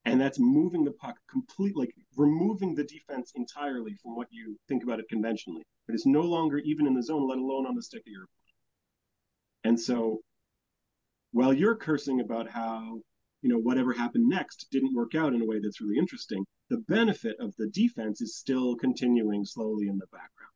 And 0.06 0.20
that's 0.20 0.40
moving 0.40 0.84
the 0.84 0.92
puck 0.92 1.18
completely, 1.30 1.86
like 1.86 1.96
removing 2.18 2.74
the 2.74 2.84
defense 2.84 3.32
entirely 3.36 3.96
from 4.02 4.16
what 4.16 4.28
you 4.32 4.58
think 4.68 4.84
about 4.84 5.00
it 5.00 5.10
conventionally. 5.10 5.64
But 5.86 5.96
it's 5.96 6.06
no 6.06 6.22
longer 6.22 6.58
even 6.60 6.88
in 6.88 6.96
the 6.96 7.04
zone, 7.04 7.28
let 7.28 7.38
alone 7.38 7.68
on 7.68 7.76
the 7.76 7.84
stick 7.84 8.02
of 8.02 8.12
your 8.12 8.24
opponent. 8.24 8.42
And 9.64 9.80
so 9.80 10.22
while 11.32 11.54
you're 11.54 11.76
cursing 11.76 12.20
about 12.20 12.50
how 12.50 13.00
you 13.42 13.50
know 13.50 13.58
whatever 13.58 13.94
happened 13.94 14.28
next 14.28 14.68
didn't 14.72 14.94
work 14.94 15.16
out 15.16 15.34
in 15.34 15.42
a 15.42 15.46
way 15.46 15.60
that's 15.60 15.82
really 15.82 15.98
interesting 15.98 16.46
the 16.72 16.78
benefit 16.88 17.36
of 17.42 17.54
the 17.58 17.68
defense 17.68 18.22
is 18.22 18.38
still 18.38 18.78
continuing 18.78 19.44
slowly 19.44 19.90
in 19.90 19.98
the 19.98 20.08
background. 20.08 20.54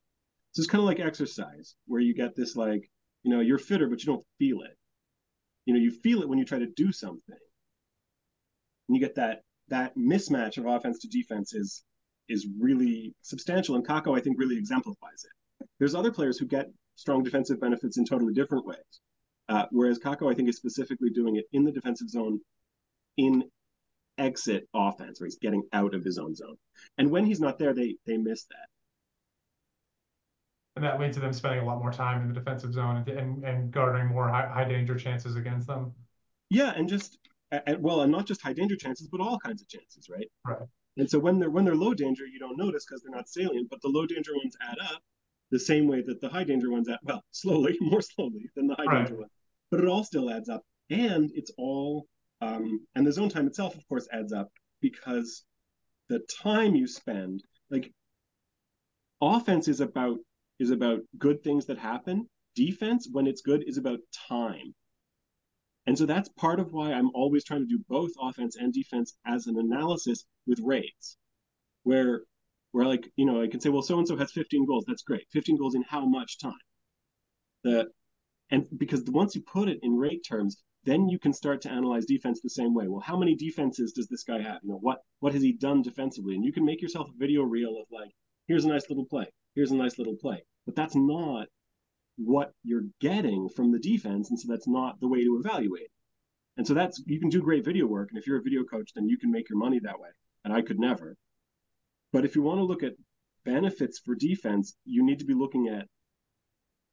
So 0.54 0.62
it's 0.62 0.72
kind 0.72 0.82
of 0.82 0.86
like 0.86 1.02
exercise 1.02 1.76
where 1.88 2.00
you 2.00 2.16
get 2.16 2.36
this 2.36 2.56
like 2.56 2.90
you 3.24 3.32
know 3.32 3.42
you're 3.42 3.58
fitter 3.58 3.88
but 3.90 4.02
you 4.02 4.06
don't 4.06 4.26
feel 4.40 4.62
it. 4.62 4.78
You 5.66 5.74
know 5.74 5.80
you 5.80 5.92
feel 5.92 6.22
it 6.22 6.30
when 6.30 6.40
you 6.40 6.46
try 6.46 6.60
to 6.60 6.68
do 6.68 6.94
something. 6.94 7.38
And 8.88 8.96
you 8.96 9.02
get 9.02 9.16
that 9.16 9.42
that 9.68 9.98
mismatch 9.98 10.58
of 10.58 10.66
offense 10.66 11.00
to 11.00 11.10
defense 11.10 11.54
is 11.54 11.84
is 12.30 12.48
really 12.58 13.14
substantial 13.22 13.76
and 13.76 13.86
Kakko 13.86 14.18
I 14.18 14.22
think 14.22 14.40
really 14.40 14.58
exemplifies 14.58 15.26
it. 15.26 15.68
There's 15.80 15.96
other 15.96 16.14
players 16.14 16.38
who 16.38 16.46
get 16.46 16.68
strong 16.96 17.24
defensive 17.24 17.60
benefits 17.60 17.98
in 17.98 18.06
totally 18.06 18.34
different 18.34 18.66
ways. 18.66 19.02
Uh, 19.50 19.66
whereas 19.72 20.00
Kakko 20.00 20.32
I 20.32 20.34
think 20.34 20.48
is 20.48 20.56
specifically 20.56 21.10
doing 21.10 21.36
it 21.36 21.46
in 21.52 21.66
the 21.66 21.74
defensive 21.74 22.10
zone 22.10 22.40
in 23.18 23.44
exit 24.18 24.68
offense 24.74 25.20
where 25.20 25.26
he's 25.26 25.38
getting 25.38 25.64
out 25.74 25.94
of 25.94 26.04
his 26.04 26.18
own 26.18 26.36
zone. 26.36 26.56
And 26.98 27.12
when 27.12 27.26
he's 27.26 27.40
not 27.40 27.60
there, 27.60 27.74
they 27.74 27.96
they 28.06 28.18
miss 28.18 28.46
that. 28.46 28.68
And 30.76 30.84
that 30.84 31.00
leads 31.00 31.16
to 31.16 31.22
them 31.22 31.32
spending 31.32 31.62
a 31.62 31.66
lot 31.66 31.80
more 31.80 31.92
time 31.92 32.22
in 32.22 32.28
the 32.28 32.34
defensive 32.34 32.74
zone 32.74 32.98
and 32.98 33.08
and, 33.10 33.44
and 33.44 33.72
garnering 33.72 34.08
more 34.08 34.28
high, 34.28 34.48
high 34.48 34.66
danger 34.66 34.96
chances 34.96 35.36
against 35.36 35.68
them. 35.68 35.94
Yeah, 36.50 36.74
and 36.76 36.88
just 36.88 37.18
and, 37.52 37.82
well, 37.82 38.02
and 38.02 38.12
not 38.12 38.26
just 38.26 38.42
high 38.42 38.54
danger 38.54 38.76
chances, 38.76 39.08
but 39.08 39.22
all 39.22 39.40
kinds 39.40 39.62
of 39.62 39.68
chances, 39.68 40.10
right? 40.10 40.30
Right. 40.46 40.68
And 40.98 41.10
so 41.10 41.20
when 41.20 41.40
they're 41.40 41.50
when 41.50 41.66
they're 41.66 41.76
low 41.76 41.94
danger, 41.94 42.26
you 42.26 42.40
don't 42.40 42.58
notice 42.58 42.86
because 42.86 43.02
they're 43.02 43.16
not 43.16 43.30
salient, 43.30 43.70
but 43.70 43.82
the 43.82 43.90
low 43.90 44.06
danger 44.06 44.32
ones 44.36 44.56
add 44.62 44.78
up 44.82 45.02
the 45.52 45.60
same 45.60 45.88
way 45.88 46.02
that 46.02 46.22
the 46.22 46.30
high 46.30 46.44
danger 46.44 46.72
ones 46.72 46.90
add 46.90 47.00
well, 47.04 47.24
slowly, 47.32 47.78
more 47.82 48.02
slowly 48.02 48.50
than 48.56 48.68
the 48.68 48.76
high 48.76 48.86
right. 48.86 48.98
danger 49.00 49.16
ones. 49.20 49.32
But 49.72 49.82
it 49.82 49.88
all 49.88 50.04
still 50.04 50.30
adds 50.30 50.50
up. 50.50 50.64
And 50.90 51.32
it's 51.34 51.52
all 51.58 52.06
um, 52.42 52.86
and 52.96 53.06
the 53.06 53.12
zone 53.12 53.30
time 53.30 53.48
itself, 53.48 53.76
of 53.76 53.88
course, 53.88 54.08
adds 54.12 54.34
up 54.34 54.50
because 54.82 55.44
the 56.10 56.20
time 56.42 56.76
you 56.76 56.88
spend, 56.88 57.44
like 57.70 57.92
offense 59.22 59.68
is 59.68 59.80
about 59.80 60.18
is 60.60 60.72
about 60.72 61.00
good 61.18 61.44
things 61.44 61.66
that 61.66 61.78
happen. 61.78 62.30
Defense, 62.56 63.08
when 63.12 63.28
it's 63.28 63.42
good, 63.42 63.64
is 63.68 63.78
about 63.78 64.00
time. 64.30 64.74
And 65.88 65.98
so 65.98 66.06
that's 66.06 66.30
part 66.30 66.60
of 66.60 66.72
why 66.72 66.94
I'm 66.94 67.12
always 67.14 67.44
trying 67.44 67.62
to 67.62 67.68
do 67.68 67.84
both 67.88 68.12
offense 68.20 68.56
and 68.56 68.74
defense 68.74 69.16
as 69.26 69.48
an 69.48 69.58
analysis 69.60 70.26
with 70.48 70.60
rates, 70.64 71.18
where 71.84 72.24
where 72.72 72.86
like 72.86 73.10
you 73.16 73.26
know 73.26 73.42
I 73.42 73.48
can 73.48 73.60
say, 73.60 73.70
well, 73.70 73.82
so 73.82 73.98
and 73.98 74.08
so 74.08 74.18
has 74.18 74.32
15 74.32 74.66
goals. 74.66 74.86
That's 74.88 75.04
great. 75.04 75.26
15 75.32 75.58
goals 75.58 75.76
in 75.76 75.84
how 75.84 76.06
much 76.06 76.40
time? 76.40 76.54
The 77.64 77.88
and 78.52 78.68
because 78.78 79.04
once 79.06 79.36
you 79.36 79.42
put 79.42 79.70
it 79.70 79.80
in 79.82 79.96
rate 79.96 80.26
terms, 80.28 80.62
then 80.86 81.10
you 81.10 81.18
can 81.18 81.34
start 81.34 81.62
to 81.62 81.72
analyze 81.72 82.06
defense 82.06 82.42
the 82.42 82.50
same 82.50 82.74
way. 82.74 82.88
Well, 82.88 83.02
how 83.02 83.18
many 83.18 83.36
defenses 83.36 83.92
does 83.92 84.08
this 84.08 84.24
guy 84.24 84.40
have? 84.40 84.60
You 84.64 84.70
know, 84.70 84.80
what 84.80 85.00
what 85.20 85.34
has 85.34 85.42
he 85.42 85.52
done 85.52 85.82
defensively? 85.82 86.36
And 86.36 86.46
you 86.46 86.54
can 86.54 86.64
make 86.64 86.82
yourself 86.82 87.08
a 87.10 87.18
video 87.18 87.42
reel 87.42 87.78
of 87.82 87.88
like, 87.92 88.12
here's 88.48 88.66
a 88.66 88.70
nice 88.70 88.88
little 88.90 89.06
play, 89.06 89.26
here's 89.56 89.72
a 89.72 89.76
nice 89.76 89.98
little 89.98 90.16
play. 90.16 90.44
But 90.66 90.76
that's 90.76 90.96
not 90.96 91.48
what 92.18 92.54
you're 92.64 92.86
getting 93.02 93.50
from 93.50 93.72
the 93.72 93.80
defense, 93.80 94.30
and 94.30 94.40
so 94.40 94.48
that's 94.50 94.68
not 94.68 95.00
the 95.00 95.08
way 95.08 95.24
to 95.24 95.42
evaluate. 95.44 95.90
And 96.58 96.66
so 96.66 96.74
that's 96.74 97.02
you 97.08 97.20
can 97.20 97.30
do 97.30 97.42
great 97.42 97.66
video 97.66 97.88
work, 97.88 98.10
and 98.12 98.20
if 98.20 98.28
you're 98.28 98.40
a 98.40 98.44
video 98.44 98.64
coach, 98.64 98.92
then 98.94 99.10
you 99.10 99.18
can 99.18 99.32
make 99.32 99.50
your 99.50 99.60
money 99.60 99.80
that 99.80 100.00
way. 100.00 100.10
And 100.44 100.54
I 100.54 100.62
could 100.62 100.80
never. 100.80 101.16
But 102.14 102.26
if 102.26 102.36
you 102.36 102.44
want 102.44 102.60
to 102.60 102.66
look 102.66 102.84
at 102.84 102.94
benefits 103.44 104.00
for 104.00 104.16
defense, 104.16 104.76
you 104.86 105.04
need 105.04 105.20
to 105.20 105.26
be 105.26 105.34
looking 105.34 105.68
at 105.68 105.88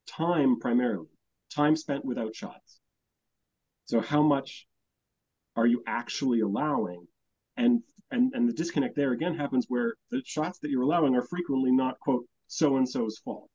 time 0.07 0.59
primarily, 0.59 1.09
time 1.53 1.75
spent 1.75 2.03
without 2.03 2.35
shots 2.35 2.79
so 3.85 4.01
how 4.01 4.21
much 4.21 4.67
are 5.55 5.67
you 5.67 5.83
actually 5.87 6.41
allowing? 6.41 7.07
And 7.57 7.83
and 8.11 8.33
and 8.33 8.49
the 8.49 8.53
disconnect 8.53 8.95
there 8.95 9.11
again 9.11 9.35
happens 9.35 9.65
where 9.67 9.93
the 10.11 10.21
shots 10.25 10.59
that 10.59 10.71
you're 10.71 10.83
allowing 10.83 11.15
are 11.15 11.21
frequently 11.21 11.71
not 11.71 11.99
quote 11.99 12.25
so 12.47 12.77
and 12.77 12.87
so's 12.87 13.19
fault. 13.19 13.49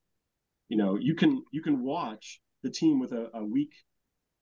You 0.68 0.76
know, 0.76 0.96
you 0.96 1.14
can 1.14 1.42
you 1.52 1.62
can 1.62 1.82
watch 1.82 2.40
the 2.62 2.70
team 2.70 3.00
with 3.00 3.12
a, 3.12 3.30
a 3.34 3.44
weak 3.44 3.72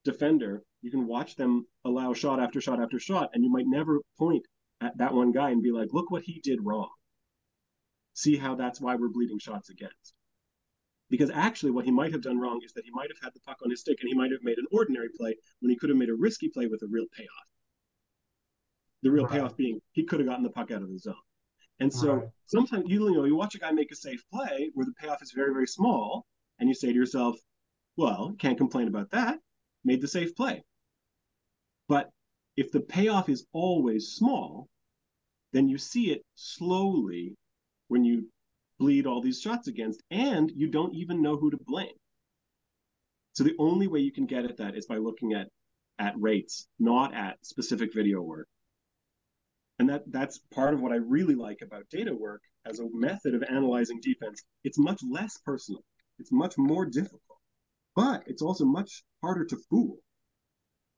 defender, 0.07 0.63
you 0.83 0.91
can 0.91 1.07
watch 1.07 1.35
them 1.35 1.67
allow 1.85 2.15
shot 2.15 2.41
after 2.41 2.61
shot 2.61 2.81
after 2.81 2.99
shot, 2.99 3.31
and 3.35 3.45
you 3.45 3.51
might 3.51 3.67
never 3.67 4.01
point 4.19 4.47
at 4.81 4.97
that 4.99 5.13
one 5.13 5.33
guy 5.33 5.51
and 5.51 5.63
be 5.63 5.73
like, 5.73 5.89
look 5.93 6.11
what 6.11 6.23
he 6.23 6.41
did 6.43 6.61
wrong. 6.63 6.89
See 8.15 8.37
how 8.37 8.55
that's 8.55 8.81
why 8.81 8.95
we're 8.95 9.09
bleeding 9.09 9.41
shots 9.41 9.69
against. 9.69 10.15
Because 11.09 11.31
actually, 11.31 11.71
what 11.71 11.85
he 11.85 11.91
might 11.91 12.13
have 12.13 12.23
done 12.23 12.39
wrong 12.39 12.61
is 12.65 12.73
that 12.73 12.85
he 12.85 12.91
might 12.91 13.11
have 13.11 13.19
had 13.23 13.33
the 13.33 13.41
puck 13.41 13.59
on 13.65 13.71
his 13.71 13.81
stick 13.81 13.99
and 14.01 14.09
he 14.09 14.15
might 14.15 14.33
have 14.33 14.43
made 14.43 14.59
an 14.59 14.67
ordinary 14.73 15.09
play 15.17 15.37
when 15.61 15.71
he 15.71 15.77
could 15.77 15.89
have 15.89 15.99
made 15.99 16.09
a 16.09 16.15
risky 16.15 16.49
play 16.49 16.67
with 16.67 16.83
a 16.83 16.87
real 16.89 17.07
payoff. 17.17 17.31
The 19.03 19.11
real 19.11 19.25
right. 19.25 19.35
payoff 19.35 19.57
being 19.57 19.81
he 19.93 20.05
could 20.05 20.19
have 20.19 20.29
gotten 20.29 20.43
the 20.43 20.51
puck 20.51 20.71
out 20.71 20.83
of 20.83 20.91
the 20.91 20.99
zone. 20.99 21.15
And 21.79 21.93
so 21.93 22.15
right. 22.15 22.29
sometimes 22.47 22.85
you, 22.89 22.99
know 22.99 23.25
you 23.25 23.37
watch 23.37 23.55
a 23.55 23.59
guy 23.59 23.71
make 23.71 23.93
a 23.93 23.97
safe 23.97 24.25
play 24.33 24.71
where 24.75 24.87
the 24.87 24.95
payoff 24.95 25.23
is 25.23 25.33
very 25.33 25.53
very 25.53 25.67
small, 25.67 26.27
and 26.59 26.69
you 26.69 26.75
say 26.75 26.89
to 26.89 26.95
yourself, 26.95 27.37
"Well, 27.97 28.35
can't 28.39 28.59
complain 28.59 28.89
about 28.89 29.11
that. 29.11 29.39
Made 29.85 30.01
the 30.01 30.09
safe 30.09 30.35
play." 30.35 30.65
But 31.87 32.11
if 32.57 32.73
the 32.73 32.81
payoff 32.81 33.29
is 33.29 33.47
always 33.53 34.09
small, 34.09 34.69
then 35.53 35.69
you 35.69 35.79
see 35.79 36.11
it 36.11 36.25
slowly 36.35 37.37
when 37.89 38.05
you 38.05 38.29
bleed 38.79 39.07
all 39.07 39.21
these 39.21 39.41
shots 39.41 39.69
against, 39.69 40.03
and 40.11 40.51
you 40.55 40.69
don't 40.69 40.95
even 40.95 41.23
know 41.23 41.37
who 41.37 41.51
to 41.51 41.59
blame. 41.67 41.95
So 43.35 43.45
the 43.45 43.57
only 43.59 43.87
way 43.87 44.01
you 44.01 44.13
can 44.13 44.27
get 44.27 44.45
at 44.45 44.57
that 44.59 44.77
is 44.77 44.87
by 44.87 44.97
looking 44.97 45.35
at 45.35 45.49
at 45.99 46.15
rates, 46.19 46.69
not 46.79 47.15
at 47.15 47.39
specific 47.43 47.95
video 47.95 48.21
work. 48.21 48.49
And 49.79 49.89
that 49.91 50.03
that's 50.11 50.41
part 50.53 50.75
of 50.75 50.81
what 50.81 50.93
I 50.93 50.97
really 50.97 51.35
like 51.35 51.59
about 51.63 51.89
data 51.91 52.15
work 52.15 52.43
as 52.65 52.81
a 52.81 52.89
method 52.93 53.35
of 53.35 53.43
analyzing 53.43 54.01
defense. 54.01 54.43
It's 54.65 54.79
much 54.79 55.01
less 55.03 55.39
personal. 55.45 55.83
It's 56.19 56.33
much 56.33 56.57
more 56.57 56.87
difficult, 56.87 57.41
but 57.95 58.23
it's 58.27 58.43
also 58.43 58.65
much 58.65 59.05
harder 59.23 59.45
to 59.45 59.59
fool. 59.69 59.99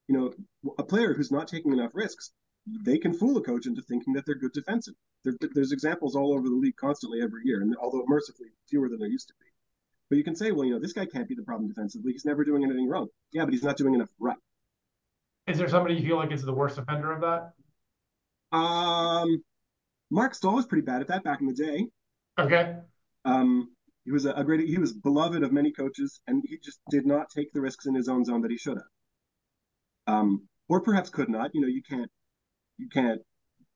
You 0.06 0.16
know, 0.16 0.72
a 0.78 0.84
player 0.84 1.12
who's 1.12 1.32
not 1.32 1.48
taking 1.48 1.72
enough 1.72 1.90
risks, 1.92 2.32
they 2.84 2.98
can 2.98 3.12
fool 3.12 3.36
a 3.38 3.42
coach 3.42 3.66
into 3.66 3.82
thinking 3.82 4.14
that 4.14 4.26
they're 4.26 4.34
good 4.34 4.52
defensive. 4.52 4.94
There, 5.24 5.34
there's 5.54 5.72
examples 5.72 6.16
all 6.16 6.32
over 6.32 6.48
the 6.48 6.54
league 6.54 6.76
constantly 6.76 7.20
every 7.22 7.42
year, 7.44 7.60
and 7.60 7.74
although 7.80 8.04
mercifully 8.06 8.48
fewer 8.68 8.88
than 8.88 8.98
there 8.98 9.08
used 9.08 9.28
to 9.28 9.34
be. 9.40 9.46
But 10.10 10.16
you 10.16 10.24
can 10.24 10.36
say, 10.36 10.52
well, 10.52 10.64
you 10.64 10.72
know, 10.72 10.80
this 10.80 10.92
guy 10.92 11.06
can't 11.06 11.28
be 11.28 11.34
the 11.34 11.42
problem 11.42 11.68
defensively. 11.68 12.12
He's 12.12 12.24
never 12.24 12.44
doing 12.44 12.64
anything 12.64 12.88
wrong. 12.88 13.08
Yeah, 13.32 13.44
but 13.44 13.52
he's 13.52 13.62
not 13.62 13.76
doing 13.76 13.94
enough 13.94 14.08
right. 14.18 14.38
Is 15.46 15.58
there 15.58 15.68
somebody 15.68 15.94
you 15.96 16.06
feel 16.06 16.16
like 16.16 16.32
is 16.32 16.42
the 16.42 16.52
worst 16.52 16.78
offender 16.78 17.12
of 17.12 17.20
that? 17.20 18.56
Um, 18.56 19.42
Marc 20.10 20.34
Staal 20.34 20.54
was 20.54 20.66
pretty 20.66 20.84
bad 20.84 21.00
at 21.00 21.08
that 21.08 21.24
back 21.24 21.40
in 21.40 21.46
the 21.46 21.54
day. 21.54 21.86
Okay. 22.38 22.76
Um, 23.24 23.68
he 24.04 24.12
was 24.12 24.24
a, 24.24 24.32
a 24.32 24.44
great. 24.44 24.66
He 24.66 24.78
was 24.78 24.92
beloved 24.92 25.42
of 25.42 25.52
many 25.52 25.72
coaches, 25.72 26.20
and 26.26 26.42
he 26.46 26.58
just 26.62 26.80
did 26.90 27.06
not 27.06 27.26
take 27.34 27.52
the 27.52 27.60
risks 27.60 27.86
in 27.86 27.94
his 27.94 28.08
own 28.08 28.24
zone 28.24 28.42
that 28.42 28.50
he 28.50 28.56
should 28.56 28.78
have. 28.78 30.14
Um, 30.14 30.48
or 30.68 30.80
perhaps 30.80 31.10
could 31.10 31.28
not. 31.28 31.50
You 31.54 31.60
know, 31.60 31.68
you 31.68 31.82
can't 31.82 32.10
you 32.78 32.88
can't 32.88 33.20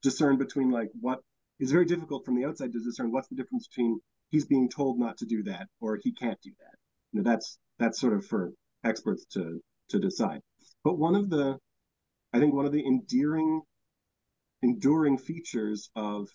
discern 0.03 0.39
between 0.39 0.71
like 0.71 0.89
what 1.01 1.21
is 1.61 1.71
very 1.71 1.85
difficult 1.85 2.25
from 2.25 2.37
the 2.37 2.45
outside 2.45 2.73
to 2.73 2.81
discern 2.81 3.13
what's 3.13 3.29
the 3.29 3.37
difference 3.37 3.69
between 3.69 4.01
he's 4.31 4.47
being 4.47 4.69
told 4.69 4.99
not 4.99 5.19
to 5.19 5.27
do 5.27 5.43
that 5.45 5.69
or 5.81 5.99
he 6.03 6.13
can't 6.13 6.41
do 6.43 6.51
that. 6.59 6.79
You 7.13 7.23
know, 7.23 7.31
that's 7.31 7.59
that's 7.79 8.01
sort 8.01 8.15
of 8.15 8.25
for 8.27 8.53
experts 8.85 9.25
to 9.35 9.61
to 9.91 9.99
decide. 9.99 10.41
But 10.83 10.99
one 10.99 11.15
of 11.15 11.31
the 11.31 11.59
I 12.33 12.41
think 12.41 12.55
one 12.55 12.67
of 12.67 12.73
the 12.73 12.85
endearing 12.85 13.63
enduring 14.63 15.19
features 15.19 15.91
of 15.95 16.29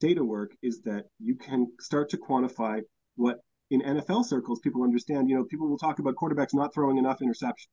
data 0.00 0.24
work 0.24 0.52
is 0.62 0.82
that 0.82 1.06
you 1.18 1.34
can 1.34 1.66
start 1.80 2.10
to 2.10 2.18
quantify 2.18 2.82
what 3.16 3.38
in 3.70 3.82
NFL 3.82 4.24
circles 4.24 4.60
people 4.60 4.84
understand. 4.84 5.28
You 5.28 5.36
know, 5.36 5.44
people 5.44 5.68
will 5.68 5.78
talk 5.78 5.98
about 5.98 6.14
quarterbacks 6.14 6.54
not 6.54 6.72
throwing 6.72 6.98
enough 6.98 7.20
interceptions 7.20 7.68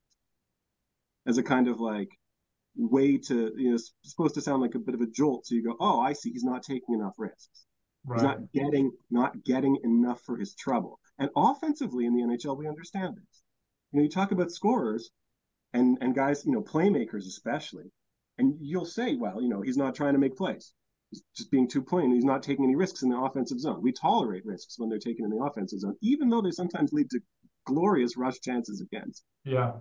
as 1.27 1.37
a 1.37 1.43
kind 1.43 1.67
of 1.67 1.79
like 1.79 2.09
way 2.77 3.17
to 3.17 3.51
you 3.55 3.69
know 3.69 3.75
it's 3.75 3.93
supposed 4.03 4.35
to 4.35 4.41
sound 4.41 4.61
like 4.61 4.75
a 4.75 4.79
bit 4.79 4.95
of 4.95 5.01
a 5.01 5.07
jolt. 5.07 5.45
So 5.45 5.55
you 5.55 5.63
go, 5.63 5.75
oh, 5.79 5.99
I 5.99 6.13
see, 6.13 6.31
he's 6.31 6.43
not 6.43 6.63
taking 6.63 6.95
enough 6.95 7.15
risks. 7.17 7.65
Right. 8.05 8.17
He's 8.17 8.23
not 8.23 8.51
getting 8.53 8.91
not 9.09 9.43
getting 9.43 9.77
enough 9.83 10.21
for 10.21 10.37
his 10.37 10.55
trouble. 10.55 10.99
And 11.17 11.29
offensively 11.35 12.05
in 12.05 12.13
the 12.13 12.23
NHL, 12.23 12.57
we 12.57 12.67
understand 12.67 13.15
this. 13.15 13.43
You 13.91 13.99
know, 13.99 14.03
you 14.03 14.09
talk 14.09 14.31
about 14.31 14.51
scorers 14.51 15.09
and 15.73 15.97
and 16.01 16.13
guys, 16.13 16.45
you 16.45 16.51
know, 16.51 16.61
playmakers 16.61 17.27
especially, 17.27 17.91
and 18.37 18.57
you'll 18.59 18.85
say, 18.85 19.15
well, 19.15 19.41
you 19.41 19.49
know, 19.49 19.61
he's 19.61 19.77
not 19.77 19.95
trying 19.95 20.13
to 20.13 20.19
make 20.19 20.35
plays. 20.35 20.73
He's 21.11 21.23
just 21.35 21.51
being 21.51 21.67
too 21.67 21.83
plain. 21.83 22.13
He's 22.13 22.25
not 22.25 22.43
taking 22.43 22.65
any 22.65 22.75
risks 22.75 23.03
in 23.03 23.09
the 23.09 23.17
offensive 23.17 23.59
zone. 23.59 23.81
We 23.81 23.91
tolerate 23.91 24.45
risks 24.45 24.77
when 24.77 24.89
they're 24.89 24.99
taken 24.99 25.25
in 25.25 25.31
the 25.31 25.43
offensive 25.43 25.79
zone, 25.79 25.95
even 26.01 26.29
though 26.29 26.41
they 26.41 26.51
sometimes 26.51 26.91
lead 26.91 27.09
to 27.11 27.19
glorious 27.65 28.17
rush 28.17 28.39
chances 28.39 28.81
against. 28.81 29.23
Yeah. 29.43 29.73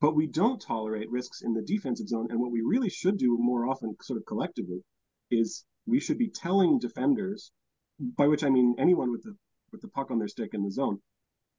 But 0.00 0.14
we 0.14 0.26
don't 0.26 0.60
tolerate 0.60 1.10
risks 1.10 1.42
in 1.42 1.54
the 1.54 1.62
defensive 1.62 2.08
zone. 2.08 2.28
And 2.30 2.40
what 2.40 2.52
we 2.52 2.62
really 2.62 2.88
should 2.88 3.18
do 3.18 3.36
more 3.38 3.68
often, 3.68 3.96
sort 4.02 4.18
of 4.18 4.26
collectively, 4.26 4.84
is 5.30 5.64
we 5.86 6.00
should 6.00 6.18
be 6.18 6.28
telling 6.28 6.78
defenders, 6.78 7.50
by 7.98 8.28
which 8.28 8.44
I 8.44 8.50
mean 8.50 8.76
anyone 8.78 9.10
with 9.10 9.22
the 9.22 9.36
with 9.72 9.80
the 9.82 9.88
puck 9.88 10.10
on 10.10 10.18
their 10.18 10.28
stick 10.28 10.54
in 10.54 10.62
the 10.62 10.70
zone, 10.70 11.00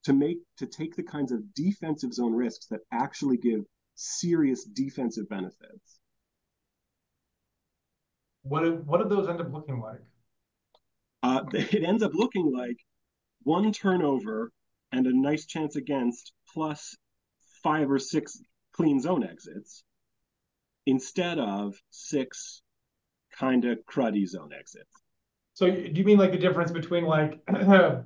to 0.03 0.13
make 0.13 0.37
to 0.57 0.65
take 0.65 0.95
the 0.95 1.03
kinds 1.03 1.31
of 1.31 1.53
defensive 1.53 2.13
zone 2.13 2.33
risks 2.33 2.67
that 2.67 2.81
actually 2.91 3.37
give 3.37 3.65
serious 3.95 4.63
defensive 4.63 5.27
benefits. 5.27 5.99
What 8.43 8.63
do, 8.63 8.71
what 8.85 9.01
do 9.01 9.09
those 9.09 9.27
end 9.27 9.41
up 9.41 9.51
looking 9.51 9.81
like? 9.81 9.99
Uh, 11.21 11.43
it 11.53 11.83
ends 11.83 12.01
up 12.03 12.13
looking 12.13 12.51
like 12.51 12.77
one 13.43 13.71
turnover 13.73 14.51
and 14.91 15.05
a 15.05 15.11
nice 15.13 15.45
chance 15.45 15.75
against 15.75 16.31
plus 16.53 16.95
five 17.63 17.89
or 17.89 17.99
six 17.99 18.39
clean 18.73 18.99
zone 18.99 19.23
exits 19.23 19.83
instead 20.85 21.39
of 21.39 21.75
six 21.89 22.61
kind 23.37 23.65
of 23.65 23.79
cruddy 23.85 24.27
zone 24.27 24.51
exits. 24.57 24.91
So 25.53 25.69
do 25.69 25.91
you 25.93 26.03
mean 26.03 26.17
like 26.17 26.31
the 26.31 26.37
difference 26.37 26.71
between 26.71 27.05
like, 27.05 27.41
uh, 27.49 28.03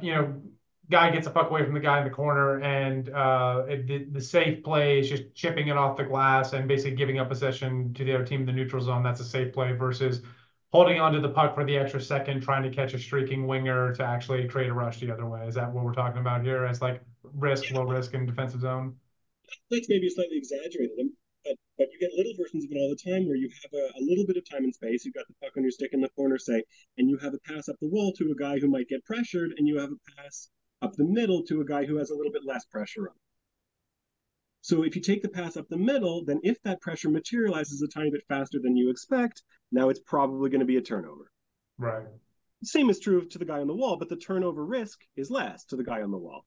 you 0.00 0.14
know, 0.14 0.42
guy 0.90 1.10
gets 1.10 1.26
a 1.26 1.30
puck 1.30 1.50
away 1.50 1.64
from 1.64 1.74
the 1.74 1.80
guy 1.80 1.98
in 1.98 2.04
the 2.04 2.10
corner 2.10 2.60
and 2.60 3.08
uh, 3.10 3.62
the, 3.66 4.06
the 4.10 4.20
safe 4.20 4.62
play 4.62 5.00
is 5.00 5.08
just 5.08 5.34
chipping 5.34 5.68
it 5.68 5.76
off 5.76 5.96
the 5.96 6.04
glass 6.04 6.52
and 6.52 6.68
basically 6.68 6.96
giving 6.96 7.18
up 7.18 7.28
possession 7.28 7.94
to 7.94 8.04
the 8.04 8.14
other 8.14 8.24
team 8.24 8.40
in 8.40 8.46
the 8.46 8.52
neutral 8.52 8.82
zone. 8.82 9.02
That's 9.02 9.20
a 9.20 9.24
safe 9.24 9.52
play 9.52 9.72
versus 9.72 10.22
holding 10.72 11.00
onto 11.00 11.20
the 11.20 11.28
puck 11.28 11.54
for 11.54 11.64
the 11.64 11.76
extra 11.76 12.00
second, 12.00 12.42
trying 12.42 12.62
to 12.62 12.70
catch 12.70 12.94
a 12.94 12.98
streaking 12.98 13.46
winger 13.46 13.94
to 13.94 14.04
actually 14.04 14.48
create 14.48 14.70
a 14.70 14.74
rush 14.74 15.00
the 15.00 15.10
other 15.10 15.26
way. 15.26 15.46
Is 15.46 15.54
that 15.54 15.70
what 15.70 15.84
we're 15.84 15.94
talking 15.94 16.20
about 16.20 16.42
here 16.42 16.64
as 16.64 16.82
like 16.82 17.02
risk, 17.22 17.70
low 17.70 17.84
risk 17.84 18.14
in 18.14 18.26
defensive 18.26 18.60
zone? 18.60 18.96
That's 19.70 19.88
maybe 19.88 20.08
slightly 20.08 20.36
exaggerated, 20.36 21.08
but, 21.44 21.54
but 21.78 21.88
you 21.92 21.98
get 21.98 22.12
little 22.16 22.32
versions 22.38 22.64
of 22.64 22.70
it 22.70 22.78
all 22.78 22.88
the 22.88 23.10
time 23.10 23.26
where 23.26 23.36
you 23.36 23.50
have 23.62 23.72
a, 23.72 23.98
a 23.98 24.02
little 24.02 24.26
bit 24.26 24.36
of 24.36 24.48
time 24.48 24.64
and 24.64 24.74
space. 24.74 25.04
You've 25.04 25.14
got 25.14 25.26
the 25.28 25.34
puck 25.42 25.56
on 25.56 25.62
your 25.62 25.72
stick 25.72 25.90
in 25.92 26.00
the 26.00 26.08
corner, 26.10 26.38
say, 26.38 26.62
and 26.98 27.08
you 27.08 27.18
have 27.18 27.34
a 27.34 27.38
pass 27.38 27.68
up 27.68 27.76
the 27.80 27.88
wall 27.88 28.12
to 28.14 28.30
a 28.30 28.34
guy 28.34 28.58
who 28.58 28.68
might 28.68 28.88
get 28.88 29.04
pressured, 29.04 29.54
and 29.56 29.66
you 29.66 29.78
have 29.78 29.90
a 29.90 30.22
pass 30.22 30.48
up 30.80 30.94
the 30.94 31.04
middle 31.04 31.42
to 31.44 31.60
a 31.60 31.64
guy 31.64 31.84
who 31.84 31.96
has 31.96 32.10
a 32.10 32.14
little 32.14 32.32
bit 32.32 32.44
less 32.44 32.64
pressure 32.66 33.08
on. 33.08 33.14
So 34.62 34.84
if 34.84 34.94
you 34.94 35.02
take 35.02 35.22
the 35.22 35.28
pass 35.28 35.56
up 35.56 35.68
the 35.68 35.76
middle, 35.76 36.24
then 36.24 36.40
if 36.44 36.62
that 36.62 36.80
pressure 36.80 37.10
materializes 37.10 37.82
a 37.82 37.88
tiny 37.88 38.10
bit 38.10 38.22
faster 38.28 38.60
than 38.62 38.76
you 38.76 38.90
expect, 38.90 39.42
now 39.72 39.88
it's 39.88 40.00
probably 40.00 40.50
going 40.50 40.60
to 40.60 40.66
be 40.66 40.76
a 40.76 40.82
turnover. 40.82 41.30
Right. 41.78 42.06
Same 42.62 42.88
is 42.88 43.00
true 43.00 43.26
to 43.26 43.38
the 43.38 43.44
guy 43.44 43.58
on 43.58 43.66
the 43.66 43.74
wall, 43.74 43.96
but 43.96 44.08
the 44.08 44.16
turnover 44.16 44.64
risk 44.64 45.00
is 45.16 45.32
less 45.32 45.64
to 45.66 45.76
the 45.76 45.82
guy 45.82 46.02
on 46.02 46.12
the 46.12 46.18
wall. 46.18 46.46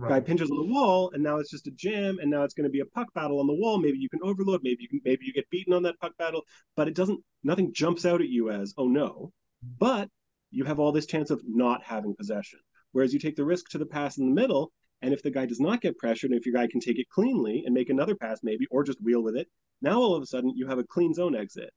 Right. 0.00 0.08
Guy 0.08 0.20
pinches 0.20 0.50
on 0.50 0.56
the 0.56 0.72
wall, 0.72 1.10
and 1.12 1.22
now 1.22 1.36
it's 1.36 1.50
just 1.50 1.66
a 1.66 1.70
jam, 1.72 2.20
and 2.20 2.30
now 2.30 2.42
it's 2.42 2.54
going 2.54 2.64
to 2.64 2.70
be 2.70 2.80
a 2.80 2.86
puck 2.86 3.12
battle 3.12 3.38
on 3.38 3.46
the 3.46 3.52
wall. 3.52 3.78
Maybe 3.78 3.98
you 3.98 4.08
can 4.08 4.20
overload, 4.22 4.62
maybe 4.62 4.82
you 4.82 4.88
can, 4.88 5.02
maybe 5.04 5.26
you 5.26 5.32
get 5.34 5.50
beaten 5.50 5.74
on 5.74 5.82
that 5.82 6.00
puck 6.00 6.16
battle, 6.16 6.42
but 6.74 6.88
it 6.88 6.94
doesn't. 6.94 7.20
Nothing 7.44 7.74
jumps 7.74 8.06
out 8.06 8.22
at 8.22 8.28
you 8.30 8.50
as 8.50 8.72
oh 8.78 8.88
no, 8.88 9.30
but 9.78 10.08
you 10.50 10.64
have 10.64 10.80
all 10.80 10.90
this 10.90 11.04
chance 11.04 11.30
of 11.30 11.42
not 11.46 11.82
having 11.84 12.16
possession. 12.16 12.60
Whereas 12.92 13.12
you 13.12 13.20
take 13.20 13.36
the 13.36 13.44
risk 13.44 13.68
to 13.70 13.78
the 13.78 13.84
pass 13.84 14.16
in 14.16 14.26
the 14.26 14.40
middle, 14.40 14.72
and 15.02 15.12
if 15.12 15.22
the 15.22 15.30
guy 15.30 15.44
does 15.44 15.60
not 15.60 15.82
get 15.82 15.98
pressured, 15.98 16.30
and 16.30 16.40
if 16.40 16.46
your 16.46 16.54
guy 16.54 16.66
can 16.66 16.80
take 16.80 16.98
it 16.98 17.10
cleanly 17.10 17.64
and 17.66 17.74
make 17.74 17.90
another 17.90 18.14
pass, 18.14 18.40
maybe, 18.42 18.66
or 18.70 18.82
just 18.82 19.02
wheel 19.02 19.22
with 19.22 19.36
it, 19.36 19.48
now 19.82 19.98
all 19.98 20.14
of 20.14 20.22
a 20.22 20.26
sudden 20.26 20.56
you 20.56 20.66
have 20.66 20.78
a 20.78 20.84
clean 20.84 21.12
zone 21.12 21.36
exit. 21.36 21.74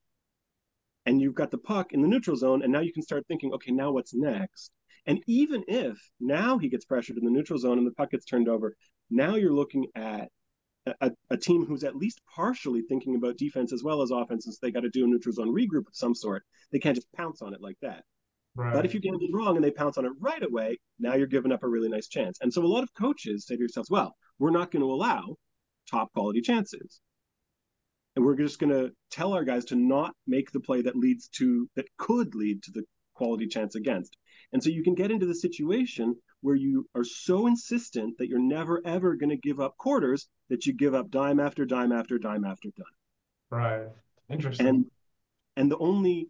And 1.06 1.22
you've 1.22 1.36
got 1.36 1.52
the 1.52 1.58
puck 1.58 1.92
in 1.92 2.02
the 2.02 2.08
neutral 2.08 2.38
zone, 2.38 2.64
and 2.64 2.72
now 2.72 2.80
you 2.80 2.94
can 2.94 3.04
start 3.04 3.26
thinking, 3.28 3.52
okay, 3.52 3.72
now 3.72 3.92
what's 3.92 4.14
next? 4.14 4.72
And 5.06 5.22
even 5.28 5.64
if 5.68 5.98
now 6.20 6.58
he 6.58 6.70
gets 6.70 6.86
pressured 6.86 7.18
in 7.18 7.26
the 7.26 7.32
neutral 7.32 7.60
zone 7.60 7.78
and 7.78 7.86
the 7.86 7.92
puck 7.92 8.12
gets 8.12 8.26
turned 8.26 8.48
over, 8.48 8.76
now 9.10 9.36
you're 9.36 9.54
looking 9.54 9.88
at 9.96 10.30
a, 11.02 11.12
a 11.30 11.38
team 11.38 11.66
who's 11.66 11.84
at 11.84 11.96
least 11.96 12.22
partially 12.34 12.82
thinking 12.82 13.16
about 13.16 13.38
defense 13.38 13.74
as 13.74 13.84
well 13.84 14.02
as 14.02 14.12
offense, 14.12 14.46
since 14.46 14.60
they 14.60 14.72
got 14.72 14.82
to 14.82 14.90
do 14.90 15.04
a 15.04 15.08
neutral 15.08 15.34
zone 15.34 15.54
regroup 15.54 15.88
of 15.88 15.96
some 15.96 16.16
sort. 16.16 16.44
They 16.72 16.80
can't 16.80 16.96
just 16.96 17.12
pounce 17.14 17.42
on 17.42 17.54
it 17.54 17.62
like 17.62 17.78
that. 17.82 18.04
Right. 18.56 18.74
But 18.74 18.86
if 18.86 18.94
you 18.94 19.00
gamble 19.00 19.28
wrong 19.32 19.56
and 19.56 19.64
they 19.64 19.72
pounce 19.72 19.98
on 19.98 20.06
it 20.06 20.12
right 20.20 20.44
away, 20.44 20.78
now 21.00 21.16
you're 21.16 21.28
giving 21.28 21.52
up 21.52 21.64
a 21.64 21.68
really 21.68 21.90
nice 21.90 22.08
chance. 22.08 22.38
And 22.42 22.54
so 22.54 22.64
a 22.64 22.68
lot 22.68 22.84
of 22.84 22.94
coaches 22.94 23.48
say 23.48 23.56
to 23.56 23.60
yourselves, 23.60 23.90
well, 23.90 24.16
we're 24.40 24.52
not 24.52 24.72
going 24.72 24.84
to 24.84 24.92
allow 24.92 25.36
top 25.90 26.12
quality 26.14 26.42
chances. 26.42 27.02
And 28.16 28.24
we're 28.24 28.36
just 28.36 28.60
going 28.60 28.70
to 28.70 28.92
tell 29.10 29.34
our 29.34 29.44
guys 29.44 29.66
to 29.66 29.76
not 29.76 30.14
make 30.28 30.52
the 30.52 30.60
play 30.60 30.84
that 30.84 30.96
leads 30.96 31.30
to, 31.30 31.68
that 31.76 31.88
could 31.98 32.36
lead 32.36 32.62
to 32.64 32.72
the 32.72 32.84
quality 33.16 33.48
chance 33.48 33.74
against. 33.76 34.16
And 34.54 34.64
so 34.64 34.70
you 34.70 34.84
can 34.84 34.94
get 34.94 35.12
into 35.12 35.26
the 35.26 35.36
situation 35.36 36.16
where 36.42 36.56
you 36.56 36.88
are 36.96 37.04
so 37.04 37.48
insistent 37.48 38.18
that 38.20 38.28
you're 38.28 38.40
never 38.40 38.82
ever 38.86 39.16
going 39.16 39.32
to 39.32 39.38
give 39.38 39.60
up 39.60 39.76
quarters 39.78 40.28
that 40.50 40.66
you 40.66 40.74
give 40.74 40.94
up 40.94 41.10
dime 41.10 41.40
after 41.40 41.66
dime 41.66 41.92
after 41.92 42.20
dime 42.20 42.46
after 42.46 42.70
dime. 42.78 42.86
Right. 43.50 43.88
Interesting. 44.30 44.68
And 44.68 44.86
and 45.58 45.72
the 45.72 45.78
only 45.78 46.30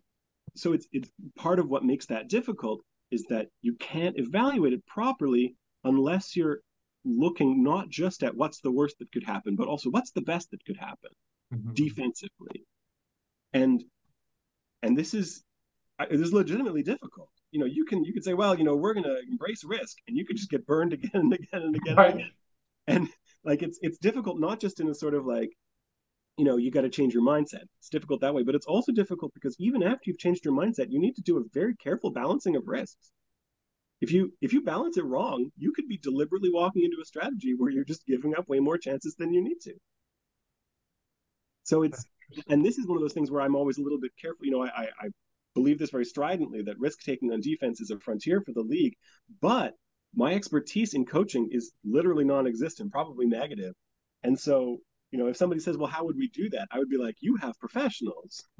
so 0.56 0.74
it's 0.74 0.88
it's 0.92 1.12
part 1.36 1.60
of 1.60 1.70
what 1.70 1.84
makes 1.84 2.06
that 2.08 2.30
difficult 2.30 2.82
is 3.12 3.26
that 3.30 3.48
you 3.62 3.76
can't 3.76 4.18
evaluate 4.18 4.74
it 4.74 4.86
properly 4.86 5.56
unless 5.84 6.36
you're 6.36 6.60
looking 7.06 7.64
not 7.64 7.90
just 7.90 8.24
at 8.24 8.36
what's 8.36 8.62
the 8.62 8.72
worst 8.72 8.98
that 9.00 9.12
could 9.12 9.24
happen, 9.24 9.56
but 9.56 9.68
also 9.68 9.90
what's 9.90 10.12
the 10.12 10.22
best 10.22 10.50
that 10.52 10.64
could 10.66 10.78
happen 10.78 11.12
mm-hmm. 11.54 11.74
defensively. 11.74 12.66
And 13.52 13.84
and 14.82 14.98
this 14.98 15.14
is 15.14 15.44
this 16.10 16.22
is 16.22 16.34
legitimately 16.34 16.84
difficult. 16.84 17.30
You 17.54 17.60
know, 17.60 17.66
you 17.66 17.86
can 17.86 18.04
you 18.04 18.14
can 18.14 18.24
say, 18.24 18.34
well, 18.34 18.58
you 18.58 18.64
know, 18.64 18.76
we're 18.76 18.94
going 18.94 19.06
to 19.06 19.20
embrace 19.30 19.64
risk, 19.64 19.98
and 20.08 20.18
you 20.18 20.26
could 20.26 20.38
just 20.38 20.50
get 20.50 20.66
burned 20.66 20.94
again 20.98 21.12
and 21.14 21.34
again 21.34 21.62
and 21.62 21.76
again, 21.76 21.96
right. 21.96 22.12
and 22.12 22.20
again. 22.20 22.32
And 22.88 23.10
like 23.44 23.62
it's 23.62 23.80
it's 23.82 23.98
difficult 23.98 24.40
not 24.40 24.60
just 24.60 24.80
in 24.80 24.90
a 24.90 24.96
sort 24.96 25.14
of 25.14 25.26
like 25.26 25.52
you 26.38 26.46
know 26.46 26.58
you 26.58 26.72
got 26.72 26.82
to 26.82 26.90
change 26.90 27.14
your 27.14 27.24
mindset 27.24 27.64
it's 27.80 27.90
difficult 27.90 28.22
that 28.22 28.34
way 28.34 28.42
but 28.42 28.56
it's 28.56 28.66
also 28.66 28.92
difficult 28.92 29.34
because 29.34 29.56
even 29.60 29.84
after 29.84 30.02
you've 30.06 30.18
changed 30.18 30.44
your 30.44 30.54
mindset 30.54 30.88
you 30.90 31.00
need 31.00 31.16
to 31.16 31.22
do 31.22 31.38
a 31.38 31.44
very 31.54 31.76
careful 31.76 32.12
balancing 32.12 32.56
of 32.56 32.68
risks 32.68 33.12
if 34.02 34.12
you 34.12 34.34
if 34.42 34.52
you 34.52 34.62
balance 34.62 34.98
it 34.98 35.06
wrong 35.06 35.52
you 35.58 35.72
could 35.74 35.88
be 35.88 35.98
deliberately 35.98 36.50
walking 36.52 36.84
into 36.84 36.98
a 37.02 37.06
strategy 37.06 37.54
where 37.56 37.70
you're 37.70 37.86
just 37.86 38.06
giving 38.08 38.36
up 38.36 38.50
way 38.50 38.60
more 38.60 38.78
chances 38.78 39.16
than 39.16 39.32
you 39.32 39.44
need 39.44 39.60
to 39.62 39.74
so 41.64 41.84
it's 41.84 42.04
and 42.48 42.66
this 42.66 42.78
is 42.78 42.88
one 42.88 42.98
of 42.98 43.02
those 43.02 43.14
things 43.14 43.32
where 43.32 43.42
I'm 43.42 43.56
always 43.56 43.78
a 43.78 43.82
little 43.82 44.00
bit 44.00 44.12
careful. 44.20 44.46
You 44.46 44.52
know, 44.52 44.64
I, 44.64 44.90
I 45.00 45.10
believe 45.56 45.80
this 45.80 45.92
very 45.92 46.06
stridently 46.06 46.64
that 46.64 46.80
risk 46.80 47.00
taking 47.02 47.32
on 47.32 47.42
defense 47.42 47.82
is 47.82 47.92
a 47.92 48.00
frontier 48.00 48.42
for 48.42 48.54
the 48.54 48.62
league, 48.62 48.94
but 49.42 49.74
my 50.16 50.34
expertise 50.34 50.94
in 50.94 51.06
coaching 51.06 51.50
is 51.52 51.72
literally 51.84 52.24
non-existent, 52.24 52.92
probably 52.92 53.26
negative. 53.26 53.74
And 54.24 54.40
so, 54.40 54.78
you 55.12 55.20
know, 55.20 55.28
if 55.28 55.38
somebody 55.38 55.62
says, 55.62 55.78
"Well, 55.78 55.90
how 55.90 56.06
would 56.06 56.18
we 56.18 56.30
do 56.30 56.50
that?" 56.52 56.68
I 56.72 56.80
would 56.80 56.90
be 56.90 56.98
like, 56.98 57.16
"You 57.20 57.36
have 57.38 57.60
professionals 57.60 58.44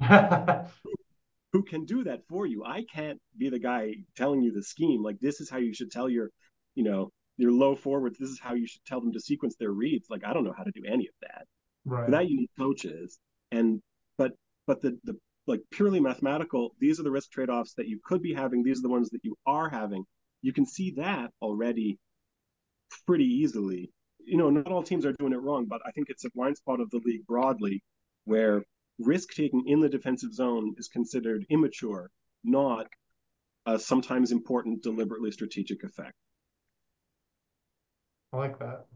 who 1.54 1.62
can 1.62 1.84
do 1.84 2.02
that 2.02 2.20
for 2.28 2.46
you. 2.46 2.64
I 2.64 2.84
can't 2.92 3.20
be 3.38 3.48
the 3.48 3.60
guy 3.60 3.94
telling 4.16 4.42
you 4.42 4.52
the 4.52 4.62
scheme. 4.62 5.02
Like 5.02 5.20
this 5.20 5.40
is 5.40 5.48
how 5.48 5.58
you 5.58 5.72
should 5.72 5.92
tell 5.92 6.08
your, 6.08 6.30
you 6.74 6.82
know, 6.82 7.12
your 7.36 7.52
low 7.52 7.76
forwards. 7.76 8.18
This 8.18 8.30
is 8.30 8.40
how 8.40 8.54
you 8.54 8.66
should 8.66 8.84
tell 8.84 9.00
them 9.00 9.12
to 9.12 9.20
sequence 9.20 9.54
their 9.56 9.70
reads. 9.70 10.06
Like 10.10 10.24
I 10.24 10.32
don't 10.32 10.42
know 10.42 10.54
how 10.56 10.64
to 10.64 10.72
do 10.72 10.82
any 10.84 11.06
of 11.06 11.14
that. 11.22 11.44
Right. 11.84 12.06
For 12.06 12.10
that 12.10 12.28
you 12.28 12.38
need 12.38 12.50
coaches. 12.58 13.18
And 13.52 13.80
but 14.18 14.32
but 14.66 14.82
the 14.82 14.98
the 15.04 15.14
like 15.46 15.60
purely 15.70 16.00
mathematical, 16.00 16.74
these 16.80 16.98
are 16.98 17.02
the 17.02 17.10
risk 17.10 17.30
trade-offs 17.30 17.74
that 17.74 17.88
you 17.88 18.00
could 18.04 18.22
be 18.22 18.32
having. 18.32 18.62
These 18.62 18.78
are 18.78 18.82
the 18.82 18.88
ones 18.88 19.10
that 19.10 19.24
you 19.24 19.36
are 19.46 19.68
having. 19.68 20.04
You 20.42 20.52
can 20.52 20.66
see 20.66 20.92
that 20.92 21.30
already 21.42 21.98
pretty 23.06 23.24
easily. 23.24 23.90
You 24.24 24.38
know, 24.38 24.50
not 24.50 24.68
all 24.68 24.82
teams 24.82 25.04
are 25.04 25.12
doing 25.12 25.32
it 25.32 25.42
wrong, 25.42 25.66
but 25.66 25.80
I 25.86 25.90
think 25.90 26.08
it's 26.08 26.24
a 26.24 26.30
blind 26.34 26.56
spot 26.56 26.80
of 26.80 26.90
the 26.90 27.00
league 27.04 27.26
broadly 27.26 27.82
where 28.24 28.64
risk 28.98 29.34
taking 29.34 29.64
in 29.66 29.80
the 29.80 29.88
defensive 29.88 30.32
zone 30.32 30.74
is 30.78 30.88
considered 30.88 31.44
immature, 31.50 32.10
not 32.42 32.86
a 33.66 33.78
sometimes 33.78 34.32
important, 34.32 34.82
deliberately 34.82 35.30
strategic 35.30 35.84
effect. 35.84 36.14
I 38.32 38.36
like 38.38 38.58
that. 38.58 38.86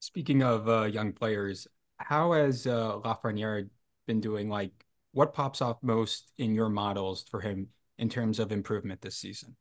Speaking 0.00 0.42
of 0.42 0.68
uh, 0.68 0.84
young 0.84 1.12
players, 1.12 1.66
how 1.98 2.32
has 2.32 2.66
uh, 2.66 2.98
Lafreniere 3.04 3.68
been 4.06 4.20
doing? 4.20 4.48
Like, 4.48 4.81
what 5.12 5.34
pops 5.34 5.62
off 5.62 5.78
most 5.82 6.32
in 6.38 6.54
your 6.54 6.68
models 6.68 7.24
for 7.30 7.40
him 7.40 7.68
in 7.98 8.08
terms 8.08 8.38
of 8.38 8.50
improvement 8.50 9.00
this 9.00 9.16
season? 9.16 9.56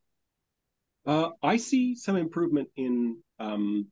Uh, 1.06 1.30
I 1.42 1.58
see 1.58 1.96
some 1.96 2.16
improvement 2.16 2.70
in 2.76 3.18
um, 3.40 3.88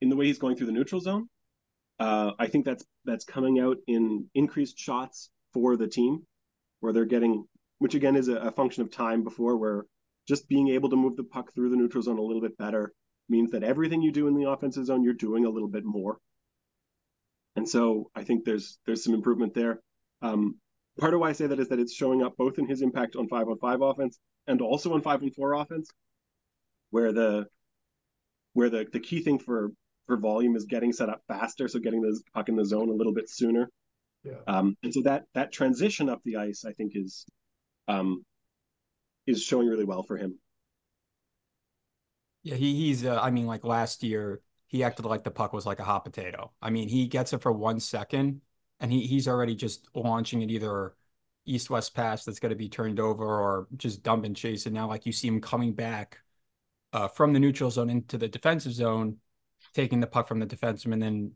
in 0.00 0.08
the 0.08 0.16
way 0.16 0.26
he's 0.26 0.38
going 0.38 0.56
through 0.56 0.66
the 0.66 0.72
neutral 0.72 1.00
zone. 1.00 1.28
Uh, 1.98 2.32
I 2.38 2.46
think 2.46 2.64
that's 2.64 2.84
that's 3.04 3.24
coming 3.24 3.60
out 3.60 3.76
in 3.86 4.26
increased 4.34 4.78
shots 4.78 5.30
for 5.52 5.76
the 5.76 5.88
team, 5.88 6.26
where 6.80 6.92
they're 6.92 7.04
getting, 7.04 7.44
which 7.78 7.94
again 7.94 8.16
is 8.16 8.28
a, 8.28 8.36
a 8.36 8.52
function 8.52 8.82
of 8.82 8.90
time 8.90 9.22
before, 9.22 9.56
where 9.56 9.84
just 10.26 10.48
being 10.48 10.68
able 10.68 10.88
to 10.90 10.96
move 10.96 11.16
the 11.16 11.24
puck 11.24 11.52
through 11.52 11.70
the 11.70 11.76
neutral 11.76 12.02
zone 12.02 12.18
a 12.18 12.22
little 12.22 12.40
bit 12.40 12.56
better 12.56 12.92
means 13.28 13.50
that 13.50 13.62
everything 13.62 14.02
you 14.02 14.12
do 14.12 14.26
in 14.26 14.34
the 14.34 14.48
offensive 14.48 14.86
zone, 14.86 15.02
you're 15.02 15.14
doing 15.14 15.44
a 15.44 15.50
little 15.50 15.68
bit 15.68 15.84
more. 15.84 16.18
And 17.56 17.68
so 17.68 18.10
I 18.14 18.24
think 18.24 18.44
there's 18.44 18.78
there's 18.86 19.04
some 19.04 19.14
improvement 19.14 19.54
there. 19.54 19.80
Um, 20.22 20.56
part 21.00 21.14
of 21.14 21.20
why 21.20 21.30
I 21.30 21.32
say 21.32 21.46
that 21.46 21.58
is 21.58 21.68
that 21.68 21.80
it's 21.80 21.94
showing 21.94 22.22
up 22.22 22.36
both 22.36 22.58
in 22.58 22.66
his 22.66 22.82
impact 22.82 23.16
on 23.16 23.26
five 23.28 23.48
on 23.48 23.58
five 23.58 23.80
offense 23.80 24.18
and 24.46 24.60
also 24.60 24.94
on 24.94 25.02
five 25.02 25.22
on 25.22 25.30
four 25.30 25.54
offense, 25.54 25.90
where 26.90 27.12
the 27.12 27.46
where 28.52 28.70
the 28.70 28.86
the 28.92 29.00
key 29.00 29.22
thing 29.22 29.38
for 29.38 29.72
for 30.06 30.16
volume 30.16 30.56
is 30.56 30.64
getting 30.64 30.92
set 30.92 31.08
up 31.08 31.22
faster, 31.28 31.68
so 31.68 31.78
getting 31.78 32.02
the 32.02 32.20
puck 32.34 32.48
in 32.48 32.56
the 32.56 32.64
zone 32.64 32.88
a 32.88 32.92
little 32.92 33.14
bit 33.14 33.28
sooner. 33.28 33.70
Yeah. 34.24 34.34
Um, 34.46 34.76
and 34.82 34.92
so 34.92 35.02
that 35.02 35.24
that 35.34 35.52
transition 35.52 36.08
up 36.08 36.20
the 36.24 36.36
ice, 36.36 36.64
I 36.66 36.72
think, 36.72 36.92
is 36.94 37.24
um, 37.88 38.24
is 39.26 39.42
showing 39.42 39.68
really 39.68 39.84
well 39.84 40.02
for 40.02 40.16
him. 40.16 40.38
Yeah, 42.42 42.56
he, 42.56 42.74
he's. 42.74 43.04
Uh, 43.04 43.18
I 43.20 43.30
mean, 43.30 43.46
like 43.46 43.64
last 43.64 44.02
year, 44.02 44.40
he 44.66 44.82
acted 44.82 45.04
like 45.04 45.24
the 45.24 45.30
puck 45.30 45.52
was 45.52 45.66
like 45.66 45.78
a 45.78 45.84
hot 45.84 46.04
potato. 46.04 46.52
I 46.60 46.70
mean, 46.70 46.88
he 46.88 47.06
gets 47.06 47.32
it 47.32 47.42
for 47.42 47.52
one 47.52 47.80
second, 47.80 48.40
and 48.80 48.90
he 48.92 49.06
he's 49.06 49.28
already 49.28 49.54
just 49.54 49.88
launching 49.94 50.42
it 50.42 50.50
either 50.50 50.94
east 51.46 51.70
west 51.70 51.94
pass 51.94 52.24
that's 52.24 52.38
going 52.38 52.50
to 52.50 52.56
be 52.56 52.68
turned 52.68 53.00
over 53.00 53.24
or 53.24 53.66
just 53.76 54.02
dump 54.02 54.24
and 54.24 54.36
chase. 54.36 54.66
And 54.66 54.74
now, 54.74 54.88
like 54.88 55.06
you 55.06 55.12
see 55.12 55.28
him 55.28 55.40
coming 55.40 55.72
back 55.72 56.18
uh, 56.92 57.08
from 57.08 57.32
the 57.32 57.40
neutral 57.40 57.70
zone 57.70 57.90
into 57.90 58.18
the 58.18 58.28
defensive 58.28 58.72
zone, 58.72 59.16
taking 59.74 60.00
the 60.00 60.06
puck 60.06 60.28
from 60.28 60.40
the 60.40 60.46
defenseman, 60.46 60.94
and 60.94 61.02
then 61.02 61.32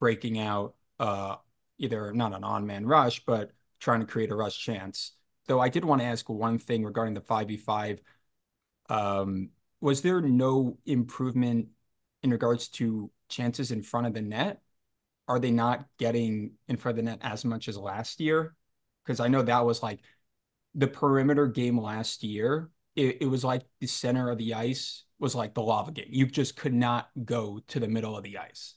breaking 0.00 0.38
out 0.38 0.74
uh, 0.98 1.36
either 1.78 2.12
not 2.12 2.34
an 2.34 2.44
on 2.44 2.66
man 2.66 2.86
rush, 2.86 3.24
but 3.24 3.52
trying 3.80 4.00
to 4.00 4.06
create 4.06 4.30
a 4.30 4.34
rush 4.34 4.58
chance. 4.58 5.12
Though 5.46 5.60
I 5.60 5.68
did 5.68 5.84
want 5.84 6.00
to 6.00 6.06
ask 6.06 6.28
one 6.28 6.58
thing 6.58 6.84
regarding 6.84 7.14
the 7.14 7.20
five 7.20 7.48
v 7.48 7.56
five. 7.56 8.00
Um, 8.88 9.50
was 9.80 10.02
there 10.02 10.20
no 10.20 10.78
improvement 10.86 11.68
in 12.22 12.30
regards 12.30 12.68
to 12.68 13.10
chances 13.28 13.70
in 13.70 13.82
front 13.82 14.06
of 14.06 14.14
the 14.14 14.22
net? 14.22 14.60
Are 15.28 15.38
they 15.38 15.50
not 15.50 15.86
getting 15.98 16.52
in 16.68 16.76
front 16.76 16.98
of 16.98 17.04
the 17.04 17.10
net 17.10 17.20
as 17.22 17.44
much 17.44 17.68
as 17.68 17.76
last 17.76 18.20
year? 18.20 18.54
Because 19.04 19.20
I 19.20 19.28
know 19.28 19.42
that 19.42 19.64
was 19.64 19.82
like 19.82 20.00
the 20.74 20.88
perimeter 20.88 21.46
game 21.46 21.80
last 21.80 22.22
year. 22.22 22.70
It, 22.96 23.18
it 23.22 23.26
was 23.26 23.44
like 23.44 23.62
the 23.80 23.86
center 23.86 24.30
of 24.30 24.38
the 24.38 24.54
ice 24.54 25.04
was 25.18 25.34
like 25.34 25.54
the 25.54 25.62
lava 25.62 25.92
game. 25.92 26.08
You 26.10 26.26
just 26.26 26.56
could 26.56 26.74
not 26.74 27.08
go 27.24 27.60
to 27.68 27.80
the 27.80 27.88
middle 27.88 28.16
of 28.16 28.24
the 28.24 28.38
ice. 28.38 28.74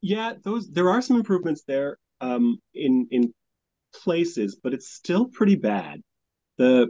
Yeah, 0.00 0.34
those 0.42 0.70
there 0.70 0.90
are 0.90 1.00
some 1.00 1.16
improvements 1.16 1.62
there 1.66 1.98
um, 2.20 2.58
in 2.74 3.08
in 3.10 3.32
places, 3.94 4.58
but 4.62 4.74
it's 4.74 4.90
still 4.90 5.26
pretty 5.26 5.56
bad. 5.56 6.02
The 6.58 6.88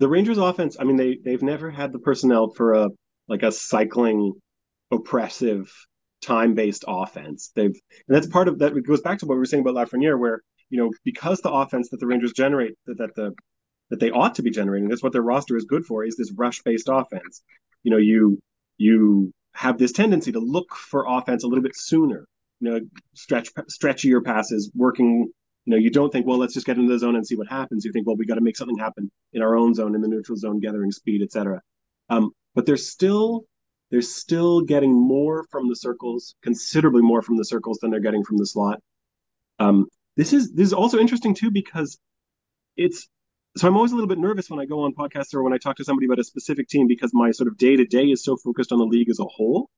the 0.00 0.08
Rangers 0.08 0.38
offense, 0.38 0.76
I 0.80 0.84
mean, 0.84 0.96
they 0.96 1.18
they've 1.24 1.42
never 1.42 1.70
had 1.70 1.92
the 1.92 1.98
personnel 1.98 2.50
for 2.50 2.74
a 2.74 2.88
like 3.28 3.42
a 3.42 3.52
cycling, 3.52 4.32
oppressive, 4.90 5.72
time 6.20 6.54
based 6.54 6.84
offense. 6.86 7.52
They've 7.54 7.74
and 8.08 8.16
that's 8.16 8.26
part 8.26 8.48
of 8.48 8.58
that. 8.58 8.76
It 8.76 8.86
goes 8.86 9.00
back 9.00 9.18
to 9.20 9.26
what 9.26 9.34
we 9.34 9.38
were 9.38 9.46
saying 9.46 9.66
about 9.66 9.74
Lafreniere, 9.74 10.18
where 10.18 10.42
you 10.68 10.78
know 10.78 10.90
because 11.04 11.40
the 11.40 11.50
offense 11.50 11.90
that 11.90 12.00
the 12.00 12.06
Rangers 12.06 12.32
generate 12.32 12.74
that, 12.86 12.98
that 12.98 13.14
the 13.14 13.34
that 13.90 14.00
they 14.00 14.10
ought 14.10 14.36
to 14.36 14.42
be 14.42 14.50
generating, 14.50 14.88
that's 14.88 15.02
what 15.02 15.12
their 15.12 15.22
roster 15.22 15.56
is 15.56 15.64
good 15.64 15.84
for, 15.84 16.04
is 16.04 16.16
this 16.16 16.32
rush 16.32 16.62
based 16.62 16.88
offense. 16.90 17.42
You 17.82 17.90
know, 17.90 17.98
you 17.98 18.38
you 18.78 19.32
have 19.54 19.78
this 19.78 19.92
tendency 19.92 20.32
to 20.32 20.40
look 20.40 20.74
for 20.74 21.06
offense 21.08 21.44
a 21.44 21.48
little 21.48 21.62
bit 21.62 21.76
sooner. 21.76 22.26
You 22.60 22.70
know, 22.70 22.80
stretch 23.14 23.50
stretchier 23.54 24.24
passes, 24.24 24.70
working 24.74 25.32
you 25.64 25.72
know, 25.72 25.76
you 25.76 25.90
don't 25.90 26.10
think, 26.10 26.26
well, 26.26 26.38
let's 26.38 26.54
just 26.54 26.66
get 26.66 26.78
into 26.78 26.92
the 26.92 26.98
zone 26.98 27.16
and 27.16 27.26
see 27.26 27.36
what 27.36 27.48
happens. 27.48 27.84
You 27.84 27.92
think, 27.92 28.06
well, 28.06 28.16
we 28.16 28.24
got 28.24 28.36
to 28.36 28.40
make 28.40 28.56
something 28.56 28.78
happen 28.78 29.10
in 29.32 29.42
our 29.42 29.56
own 29.56 29.74
zone, 29.74 29.94
in 29.94 30.00
the 30.00 30.08
neutral 30.08 30.36
zone, 30.36 30.58
gathering 30.58 30.90
speed, 30.90 31.22
etc. 31.22 31.60
Um, 32.08 32.32
but 32.54 32.66
they're 32.66 32.76
still 32.76 33.44
they're 33.90 34.02
still 34.02 34.60
getting 34.60 34.92
more 34.92 35.44
from 35.50 35.68
the 35.68 35.76
circles, 35.76 36.34
considerably 36.42 37.02
more 37.02 37.22
from 37.22 37.36
the 37.36 37.44
circles 37.44 37.78
than 37.78 37.90
they're 37.90 38.00
getting 38.00 38.24
from 38.24 38.36
the 38.38 38.46
slot. 38.46 38.80
Um, 39.58 39.86
this 40.16 40.32
is 40.32 40.52
this 40.52 40.66
is 40.66 40.72
also 40.72 40.98
interesting 40.98 41.34
too 41.34 41.50
because 41.50 41.98
it's 42.76 43.08
so 43.56 43.66
I'm 43.66 43.76
always 43.76 43.92
a 43.92 43.94
little 43.94 44.08
bit 44.08 44.18
nervous 44.18 44.48
when 44.48 44.60
I 44.60 44.64
go 44.64 44.84
on 44.84 44.94
podcasts 44.94 45.34
or 45.34 45.42
when 45.42 45.52
I 45.52 45.58
talk 45.58 45.76
to 45.76 45.84
somebody 45.84 46.06
about 46.06 46.20
a 46.20 46.24
specific 46.24 46.68
team 46.68 46.86
because 46.86 47.10
my 47.12 47.32
sort 47.32 47.48
of 47.48 47.58
day 47.58 47.76
to 47.76 47.84
day 47.84 48.04
is 48.04 48.22
so 48.22 48.36
focused 48.36 48.70
on 48.70 48.78
the 48.78 48.84
league 48.84 49.10
as 49.10 49.18
a 49.18 49.24
whole, 49.24 49.68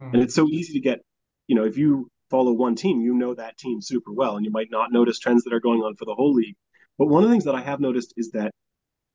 mm-hmm. 0.00 0.14
and 0.14 0.22
it's 0.22 0.34
so 0.34 0.48
easy 0.48 0.74
to 0.74 0.80
get, 0.80 1.00
you 1.48 1.56
know, 1.56 1.64
if 1.64 1.76
you 1.76 2.08
follow 2.30 2.52
one 2.52 2.76
team, 2.76 3.00
you 3.00 3.14
know 3.14 3.34
that 3.34 3.58
team 3.58 3.80
super 3.80 4.12
well, 4.12 4.36
and 4.36 4.44
you 4.44 4.52
might 4.52 4.70
not 4.70 4.92
notice 4.92 5.18
trends 5.18 5.44
that 5.44 5.52
are 5.52 5.60
going 5.60 5.80
on 5.80 5.96
for 5.96 6.04
the 6.04 6.14
whole 6.14 6.34
league. 6.34 6.56
But 6.98 7.06
one 7.06 7.24
of 7.24 7.28
the 7.28 7.34
things 7.34 7.44
that 7.44 7.54
I 7.54 7.62
have 7.62 7.80
noticed 7.80 8.14
is 8.16 8.30
that 8.30 8.52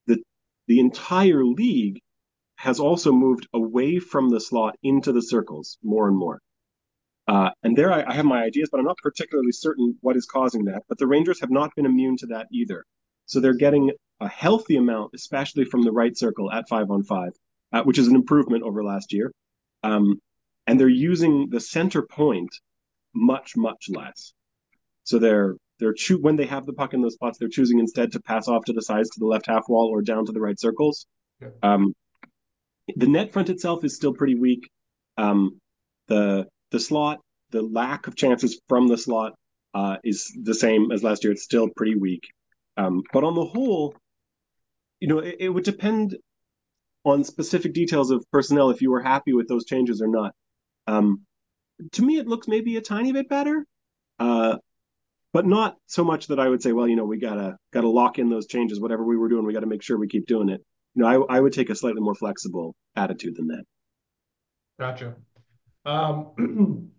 the 0.08 0.18
the 0.68 0.80
entire 0.80 1.46
league 1.46 2.02
has 2.62 2.80
also 2.80 3.12
moved 3.12 3.48
away 3.54 3.98
from 3.98 4.30
the 4.30 4.40
slot 4.40 4.78
into 4.84 5.12
the 5.12 5.22
circles 5.22 5.80
more 5.82 6.08
and 6.08 6.16
more. 6.16 6.40
Uh, 7.28 7.50
and 7.64 7.76
there 7.76 7.92
I, 7.92 8.04
I, 8.04 8.14
have 8.14 8.26
my 8.26 8.44
ideas, 8.44 8.70
but 8.72 8.80
I'm 8.80 8.86
not 8.86 8.98
particularly 9.02 9.52
certain 9.52 9.98
what 10.02 10.16
is 10.16 10.28
causing 10.28 10.66
that. 10.66 10.84
But 10.88 11.00
the 11.00 11.08
Rangers 11.08 11.40
have 11.42 11.50
not 11.50 11.74
been 11.76 11.88
immune 11.88 12.18
to 12.18 12.28
that 12.28 12.48
either. 12.52 12.86
So 13.26 13.40
they're 13.40 13.56
getting 13.56 13.92
a 14.20 14.28
healthy 14.28 14.76
amount, 14.76 15.12
especially 15.16 15.66
from 15.66 15.82
the 15.82 15.92
right 15.92 16.16
circle 16.16 16.52
at 16.52 16.70
five 16.70 16.92
on 16.92 17.04
five, 17.04 17.32
uh, 17.74 17.82
which 17.82 17.98
is 17.98 18.08
an 18.08 18.16
improvement 18.16 18.64
over 18.64 18.84
last 18.84 19.12
year. 19.12 19.32
Um, 19.82 20.20
and 20.68 20.80
they're 20.80 20.88
using 20.88 21.50
the 21.50 21.60
center 21.60 22.04
point 22.04 22.54
much 23.16 23.58
much 23.58 23.88
less. 23.90 24.34
So 25.04 25.18
they're 25.18 25.56
they're 25.80 25.94
cho- 25.94 26.18
when 26.18 26.36
they 26.36 26.46
have 26.46 26.68
the 26.68 26.74
puck 26.74 26.94
in 26.94 27.02
those 27.02 27.16
spots, 27.16 27.40
they're 27.40 27.50
choosing 27.50 27.80
instead 27.80 28.12
to 28.12 28.22
pass 28.22 28.48
off 28.48 28.66
to 28.66 28.74
the 28.74 28.84
sides 28.84 29.10
to 29.10 29.20
the 29.20 29.26
left 29.26 29.48
half 29.48 29.64
wall 29.68 29.88
or 29.88 30.04
down 30.04 30.28
to 30.28 30.32
the 30.32 30.42
right 30.42 30.60
circles. 30.60 31.08
Yeah. 31.42 31.50
Um, 31.64 31.96
the 32.96 33.08
net 33.08 33.32
front 33.34 33.50
itself 33.50 33.84
is 33.84 33.96
still 33.96 34.14
pretty 34.14 34.36
weak. 34.36 34.70
Um, 35.18 35.60
the 36.08 36.48
the 36.72 36.80
slot, 36.80 37.20
the 37.52 37.62
lack 37.62 38.08
of 38.08 38.16
chances 38.16 38.60
from 38.68 38.88
the 38.88 38.98
slot 38.98 39.34
uh, 39.74 39.98
is 40.04 40.36
the 40.42 40.54
same 40.54 40.92
as 40.92 41.04
last 41.04 41.24
year. 41.24 41.34
It's 41.34 41.44
still 41.44 41.70
pretty 41.76 41.96
weak. 41.96 42.28
Um, 42.78 43.04
but 43.14 43.24
on 43.24 43.36
the 43.36 43.46
whole, 43.46 43.96
you 45.00 45.08
know, 45.08 45.20
it, 45.20 45.38
it, 45.40 45.50
would 45.50 45.64
depend 45.64 46.18
on 47.04 47.24
specific 47.24 47.74
details 47.74 48.12
of 48.12 48.24
personnel 48.32 48.70
if 48.70 48.82
you 48.82 48.92
were 48.92 49.02
happy 49.02 49.34
with 49.34 49.48
those 49.48 49.66
changes 49.66 50.02
or 50.02 50.08
not. 50.08 50.34
Um, 50.88 51.22
to 51.94 52.02
me, 52.04 52.18
it 52.18 52.28
looks 52.28 52.48
maybe 52.48 52.78
a 52.78 52.82
tiny 52.82 53.12
bit 53.12 53.28
better, 53.28 53.66
uh, 54.20 54.58
but 55.34 55.46
not 55.46 55.78
so 55.88 56.04
much 56.04 56.28
that 56.28 56.40
I 56.40 56.48
would 56.48 56.62
say, 56.62 56.72
well, 56.72 56.88
you 56.88 56.96
know, 56.96 57.06
we 57.06 57.18
gotta 57.18 57.58
gotta 57.72 57.90
lock 57.90 58.20
in 58.20 58.30
those 58.30 58.48
changes. 58.48 58.80
Whatever 58.80 59.04
we 59.04 59.18
were 59.18 59.30
doing, 59.30 59.46
we 59.46 59.54
got 59.54 59.62
to 59.62 59.66
make 59.66 59.82
sure 59.82 59.98
we 59.98 60.08
keep 60.08 60.28
doing 60.28 60.50
it. 60.50 60.64
You 60.96 61.04
know, 61.04 61.26
I, 61.30 61.38
I 61.38 61.40
would 61.40 61.54
take 61.54 61.70
a 61.70 61.76
slightly 61.76 62.02
more 62.02 62.16
flexible 62.16 62.76
attitude 62.96 63.36
than 63.38 63.48
that. 63.48 63.64
Gotcha. 64.80 65.16
Um, 65.86 66.32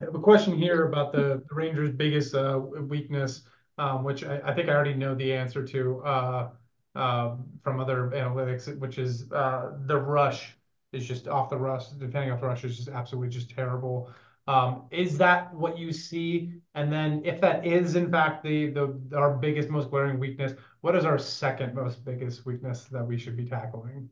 I 0.00 0.04
have 0.04 0.14
a 0.14 0.20
question 0.20 0.56
here 0.56 0.86
about 0.86 1.12
the, 1.12 1.42
the 1.48 1.54
Rangers' 1.54 1.90
biggest 1.90 2.34
uh, 2.34 2.60
weakness. 2.82 3.42
um, 3.78 4.04
which 4.04 4.24
I, 4.24 4.40
I, 4.44 4.54
think 4.54 4.68
I 4.68 4.74
already 4.74 4.94
know 4.94 5.14
the 5.14 5.32
answer 5.32 5.64
to 5.64 6.02
uh, 6.04 6.48
uh, 6.94 7.36
from 7.62 7.80
other 7.80 8.10
analytics, 8.14 8.76
which 8.78 8.98
is 8.98 9.30
uh, 9.32 9.72
the 9.86 9.96
rush 9.96 10.56
is 10.92 11.06
just 11.06 11.28
off 11.28 11.50
the 11.50 11.56
rush. 11.56 11.88
Depending 11.88 12.30
off 12.30 12.40
the 12.40 12.46
rush 12.46 12.64
is 12.64 12.76
just 12.76 12.88
absolutely 12.88 13.28
just 13.28 13.50
terrible. 13.50 14.10
Um, 14.48 14.82
is 14.92 15.18
that 15.18 15.52
what 15.54 15.76
you 15.76 15.92
see? 15.92 16.52
And 16.74 16.92
then 16.92 17.22
if 17.24 17.40
that 17.40 17.66
is 17.66 17.96
in 17.96 18.10
fact 18.10 18.46
our 18.46 19.36
biggest, 19.36 19.68
most 19.68 19.90
glaring 19.90 20.20
weakness, 20.20 20.52
what 20.82 20.94
is 20.94 21.04
our 21.04 21.18
second 21.18 21.74
most 21.74 22.04
biggest 22.04 22.46
weakness 22.46 22.84
that 22.92 23.04
we 23.04 23.18
should 23.18 23.36
be 23.36 23.46
tackling? 23.46 24.08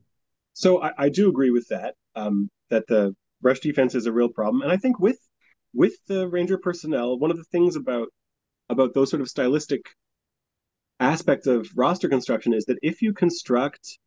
So 0.53 0.81
I, 0.97 1.09
do 1.09 1.29
agree 1.29 1.51
with 1.51 1.67
that. 1.69 1.95
Um, 2.15 2.49
that 2.69 2.87
the 2.87 3.15
rush 3.41 3.59
defense 3.59 3.93
is 3.93 4.05
a 4.05 4.11
real 4.11 4.29
problem, 4.29 4.61
and 4.61 4.71
I 4.71 4.77
think 4.77 4.99
with 4.99 5.19
the 6.07 6.27
Ranger 6.27 6.57
personnel, 6.57 7.19
one 7.19 7.31
of 7.31 7.37
the 7.37 7.43
things 7.45 7.75
about 7.75 8.09
those 8.93 9.09
sort 9.09 9.21
of 9.21 9.29
stylistic 9.29 9.81
aspects 10.99 11.45
of 11.45 11.69
roster 11.75 12.09
construction 12.09 12.53
is 12.53 12.65
that 12.65 12.79
if 12.81 13.01
you 13.01 13.13
construct 13.13 13.99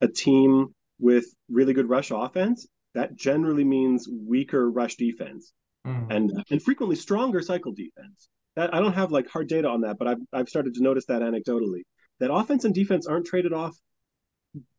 a 0.00 0.08
team 0.08 0.74
with 0.98 1.26
really 1.50 1.72
good 1.72 1.88
rush 1.88 2.10
offense, 2.10 2.66
that 2.94 3.16
generally 3.16 3.64
means 3.64 4.08
weaker 4.08 4.70
rush 4.70 4.96
defense 4.96 5.52
mm. 5.86 6.06
and 6.10 6.44
and 6.50 6.62
frequently 6.62 6.96
stronger 6.96 7.40
cycle 7.40 7.72
defense. 7.72 8.28
That 8.56 8.74
I 8.74 8.80
don't 8.80 8.94
have 8.94 9.12
like 9.12 9.28
hard 9.28 9.48
data 9.48 9.68
on 9.68 9.82
that, 9.82 9.96
but 9.98 10.08
I've 10.08 10.20
I've 10.32 10.48
started 10.48 10.74
to 10.74 10.82
notice 10.82 11.06
that 11.06 11.22
anecdotally 11.22 11.82
that 12.20 12.32
offense 12.32 12.64
and 12.64 12.74
defense 12.74 13.06
aren't 13.06 13.26
traded 13.26 13.52
off 13.52 13.76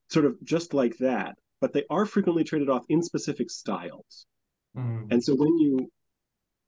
sort 0.10 0.26
of 0.26 0.42
just 0.44 0.74
like 0.74 0.98
that, 0.98 1.36
but 1.62 1.74
they 1.74 1.84
are 1.90 2.06
frequently 2.06 2.44
traded 2.44 2.70
off 2.70 2.86
in 2.90 3.04
specific 3.04 3.50
styles. 3.52 4.26
Mm. 4.76 5.12
And 5.12 5.24
so 5.24 5.36
when 5.36 5.58
you 5.58 5.90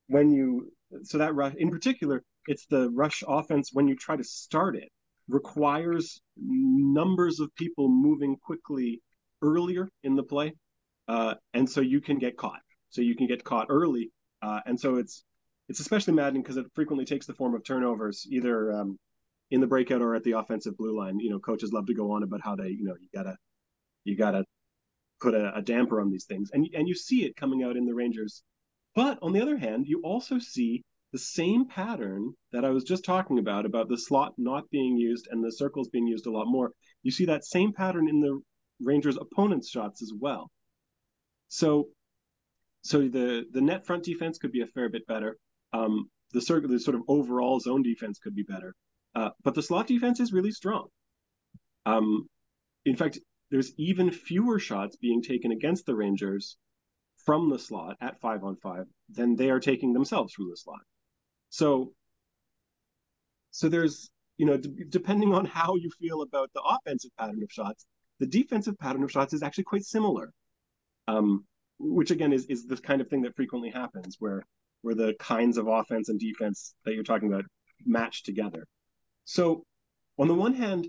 when 0.08 0.32
you 0.32 0.72
so 1.04 1.20
that 1.20 1.36
rush 1.36 1.54
in 1.58 1.70
particular, 1.70 2.24
it's 2.48 2.66
the 2.68 2.90
rush 2.90 3.24
offense 3.28 3.70
when 3.74 3.88
you 3.88 3.96
try 3.96 4.16
to 4.16 4.24
start 4.24 4.76
it 4.76 4.90
requires 5.28 6.20
numbers 6.38 7.40
of 7.40 7.54
people 7.56 7.88
moving 7.88 8.36
quickly 8.36 9.02
earlier 9.42 9.88
in 10.04 10.16
the 10.16 10.24
play, 10.24 10.54
uh, 11.08 11.36
and 11.54 11.70
so 11.70 11.82
you 11.82 12.02
can 12.02 12.18
get 12.18 12.36
caught. 12.36 12.62
So 12.90 13.02
you 13.02 13.16
can 13.16 13.28
get 13.28 13.44
caught 13.44 13.68
early, 13.70 14.12
uh, 14.42 14.60
and 14.66 14.80
so 14.80 14.96
it's 14.96 15.24
it's 15.68 15.80
especially 15.80 16.14
maddening 16.14 16.42
because 16.42 16.58
it 16.58 16.66
frequently 16.74 17.06
takes 17.06 17.26
the 17.26 17.34
form 17.34 17.54
of 17.54 17.64
turnovers, 17.64 18.26
either 18.30 18.74
um, 18.74 18.98
in 19.52 19.62
the 19.62 19.68
breakout 19.68 20.02
or 20.02 20.16
at 20.16 20.24
the 20.24 20.32
offensive 20.34 20.78
blue 20.78 20.98
line. 20.98 21.20
You 21.20 21.30
know, 21.30 21.40
coaches 21.40 21.72
love 21.72 21.86
to 21.88 21.94
go 21.94 22.12
on 22.12 22.24
about 22.24 22.42
how 22.42 22.56
they, 22.56 22.70
you 22.70 22.84
know, 22.84 22.96
you 23.00 23.08
gotta 23.14 23.38
you 24.04 24.16
gotta 24.16 24.46
put 25.22 25.36
a, 25.36 25.56
a 25.56 25.62
damper 25.62 26.02
on 26.02 26.10
these 26.10 26.26
things, 26.26 26.50
and 26.54 26.68
and 26.74 26.88
you 26.88 26.96
see 26.96 27.26
it 27.26 27.36
coming 27.36 27.64
out 27.64 27.78
in 27.78 27.86
the 27.86 27.94
Rangers. 27.94 28.44
But 28.96 29.20
on 29.22 29.34
the 29.34 29.42
other 29.42 29.58
hand, 29.58 29.86
you 29.88 30.02
also 30.04 30.40
see 30.40 30.84
the 31.12 31.20
same 31.20 31.68
pattern 31.68 32.34
that 32.52 32.66
I 32.66 32.70
was 32.70 32.84
just 32.84 33.04
talking 33.04 33.40
about, 33.40 33.66
about 33.66 33.90
the 33.90 33.98
slot 33.98 34.34
not 34.38 34.70
being 34.70 34.98
used 34.98 35.28
and 35.30 35.44
the 35.44 35.52
circles 35.52 35.90
being 35.90 36.08
used 36.08 36.28
a 36.28 36.32
lot 36.32 36.46
more. 36.48 36.72
You 37.04 37.12
see 37.12 37.26
that 37.26 37.46
same 37.46 37.74
pattern 37.74 38.08
in 38.08 38.20
the 38.20 38.40
Rangers' 38.82 39.18
opponents' 39.18 39.70
shots 39.70 40.02
as 40.02 40.14
well. 40.14 40.52
So 41.48 41.90
so 42.82 43.08
the 43.08 43.46
the 43.52 43.62
net 43.62 43.86
front 43.86 44.04
defense 44.04 44.38
could 44.38 44.52
be 44.52 44.62
a 44.62 44.68
fair 44.68 44.90
bit 44.90 45.06
better. 45.08 45.38
Um, 45.74 46.10
the, 46.32 46.42
sort 46.42 46.68
the 46.68 46.80
sort 46.80 46.96
of 46.96 47.04
overall 47.08 47.60
zone 47.60 47.84
defense 47.84 48.20
could 48.20 48.36
be 48.36 48.44
better, 48.44 48.74
uh, 49.16 49.30
but 49.44 49.56
the 49.56 49.64
slot 49.64 49.88
defense 49.88 50.20
is 50.20 50.32
really 50.34 50.52
strong. 50.52 50.88
Um, 51.86 52.28
in 52.86 52.96
fact, 52.96 53.20
there's 53.52 53.74
even 53.78 54.12
fewer 54.12 54.60
shots 54.60 54.96
being 54.96 55.22
taken 55.22 55.52
against 55.52 55.86
the 55.86 55.96
Rangers 55.96 56.58
from 57.26 57.50
the 57.50 57.60
slot 57.60 57.98
at 58.02 58.20
five 58.22 58.44
on 58.44 58.56
five 58.58 58.86
than 59.10 59.36
they 59.36 59.50
are 59.50 59.60
taking 59.60 59.94
themselves 59.94 60.34
from 60.34 60.50
the 60.50 60.58
slot. 60.58 60.82
So, 61.50 61.94
so 63.52 63.70
there's 63.70 64.10
you 64.38 64.46
know 64.46 64.58
d- 64.58 64.86
depending 64.88 65.34
on 65.34 65.46
how 65.46 65.76
you 65.76 65.90
feel 66.00 66.22
about 66.22 66.52
the 66.54 66.62
offensive 66.62 67.12
pattern 67.18 67.42
of 67.44 67.52
shots, 67.52 67.86
the 68.20 68.28
defensive 68.28 68.78
pattern 68.78 69.04
of 69.04 69.12
shots 69.12 69.34
is 69.34 69.44
actually 69.44 69.66
quite 69.66 69.84
similar. 69.84 70.32
Um, 71.08 71.46
which 71.80 72.12
again 72.12 72.34
is 72.34 72.46
is 72.46 72.66
this 72.66 72.80
kind 72.80 73.02
of 73.02 73.08
thing 73.08 73.22
that 73.24 73.36
frequently 73.36 73.70
happens 73.70 74.18
where 74.20 74.44
where 74.82 74.96
the 74.96 75.14
kinds 75.20 75.58
of 75.58 75.68
offense 75.68 76.10
and 76.10 76.20
defense 76.20 76.74
that 76.86 76.94
you're 76.94 77.04
talking 77.04 77.32
about 77.32 77.46
match 77.86 78.24
together. 78.24 78.66
So 79.26 79.64
on 80.18 80.28
the 80.28 80.34
one 80.34 80.54
hand, 80.54 80.88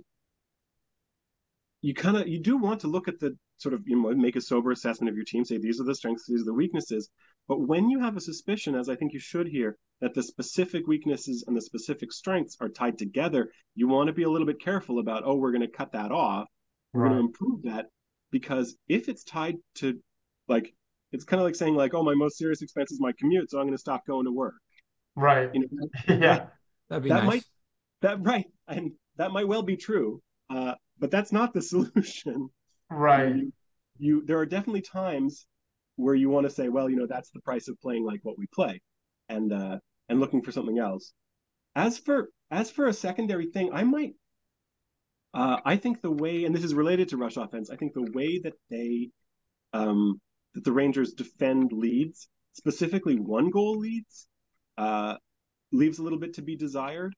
you 1.83 1.95
kind 1.95 2.17
of 2.17 2.29
you 2.29 2.41
do 2.41 2.57
want 2.57 2.81
to 2.81 2.89
look 2.89 3.09
at 3.09 3.19
the 3.21 3.37
sort 3.59 3.75
of 3.75 3.83
you 3.87 4.01
know 4.01 4.15
make 4.15 4.37
a 4.37 4.41
sober 4.41 4.71
assessment 4.71 5.09
of 5.11 5.17
your 5.17 5.25
team, 5.25 5.45
say 5.45 5.59
these 5.59 5.81
are 5.81 5.85
the 5.85 5.95
strengths, 5.95 6.27
these 6.27 6.43
are 6.43 6.47
the 6.47 6.55
weaknesses. 6.55 7.09
But 7.49 7.61
when 7.61 7.89
you 7.91 8.01
have 8.01 8.17
a 8.17 8.21
suspicion, 8.21 8.75
as 8.75 8.89
I 8.89 8.97
think 8.97 9.13
you 9.13 9.19
should 9.19 9.49
here, 9.49 9.77
that 10.01 10.15
the 10.15 10.23
specific 10.23 10.87
weaknesses 10.87 11.45
and 11.47 11.57
the 11.57 11.63
specific 11.63 12.13
strengths 12.13 12.57
are 12.61 12.69
tied 12.69 12.99
together, 12.99 13.51
you 13.75 13.89
want 13.89 14.07
to 14.07 14.13
be 14.13 14.23
a 14.23 14.31
little 14.31 14.47
bit 14.47 14.61
careful 14.61 15.01
about, 15.01 15.25
oh, 15.25 15.35
we're 15.35 15.51
going 15.51 15.63
to 15.63 15.69
cut 15.69 15.93
that 15.93 16.13
off. 16.13 16.47
We're 16.93 17.03
right. 17.03 17.09
going 17.09 17.19
to 17.19 17.27
improve 17.27 17.63
that 17.65 17.87
because 18.31 18.77
if 18.89 19.09
it's 19.09 19.25
tied 19.25 19.57
to 19.77 19.99
like 20.49 20.73
it's 21.13 21.25
kind 21.25 21.41
of 21.41 21.45
like 21.45 21.55
saying 21.55 21.75
like, 21.75 21.95
oh, 21.95 22.03
my 22.03 22.15
most 22.15 22.39
serious 22.39 22.63
expense 22.63 22.93
is 22.93 23.01
my 23.01 23.13
commute, 23.19 23.51
so 23.51 23.59
I'm 23.59 23.67
going 23.67 23.77
to 23.77 23.81
stop 23.81 24.07
going 24.07 24.27
to 24.27 24.33
work. 24.33 24.55
Right. 25.17 25.51
You 25.53 25.61
know, 25.61 25.89
yeah. 26.17 26.47
That'd 26.89 27.05
be 27.05 27.09
that 27.09 27.25
nice. 27.25 27.27
might 27.27 27.45
that 28.03 28.23
right, 28.23 28.47
and 28.69 28.93
that 29.17 29.33
might 29.33 29.47
well 29.47 29.63
be 29.63 29.77
true, 29.77 30.21
uh, 30.49 30.75
but 30.99 31.11
that's 31.11 31.33
not 31.33 31.53
the 31.53 31.63
solution. 31.75 32.49
Right. 32.91 33.37
You, 33.37 33.53
you 33.99 34.23
there 34.27 34.39
are 34.39 34.47
definitely 34.47 34.83
times 34.83 35.47
where 35.97 36.15
you 36.15 36.31
want 36.31 36.47
to 36.47 36.51
say, 36.51 36.69
well, 36.69 36.89
you 36.89 36.97
know, 36.97 37.07
that's 37.07 37.31
the 37.31 37.41
price 37.41 37.69
of 37.69 37.81
playing 37.81 38.05
like 38.05 38.21
what 38.23 38.39
we 38.39 38.47
play, 38.53 38.81
and 39.29 39.53
uh, 39.53 39.79
and 40.09 40.21
looking 40.21 40.43
for 40.43 40.53
something 40.53 40.79
else. 40.79 41.13
As 41.77 41.99
for 41.99 42.31
as 42.51 42.71
for 42.71 42.87
a 42.87 42.93
secondary 42.93 43.47
thing, 43.47 43.71
I 43.73 43.85
might. 43.85 44.15
Uh, 45.33 45.61
I 45.65 45.77
think 45.77 46.03
the 46.03 46.11
way, 46.11 46.45
and 46.45 46.53
this 46.53 46.65
is 46.65 46.75
related 46.75 47.11
to 47.11 47.17
rush 47.17 47.37
offense, 47.37 47.71
I 47.71 47.77
think 47.77 47.95
the 47.95 48.11
way 48.11 48.41
that 48.43 48.55
they 48.69 49.11
um, 49.73 50.21
that 50.55 50.65
the 50.65 50.73
Rangers 50.73 51.13
defend 51.13 51.73
leads, 51.73 52.29
specifically 52.55 53.17
one 53.17 53.51
goal 53.51 53.79
leads, 53.79 54.27
uh, 54.79 55.17
leaves 55.73 55.99
a 55.99 56.03
little 56.03 56.19
bit 56.19 56.35
to 56.35 56.43
be 56.43 56.57
desired. 56.57 57.15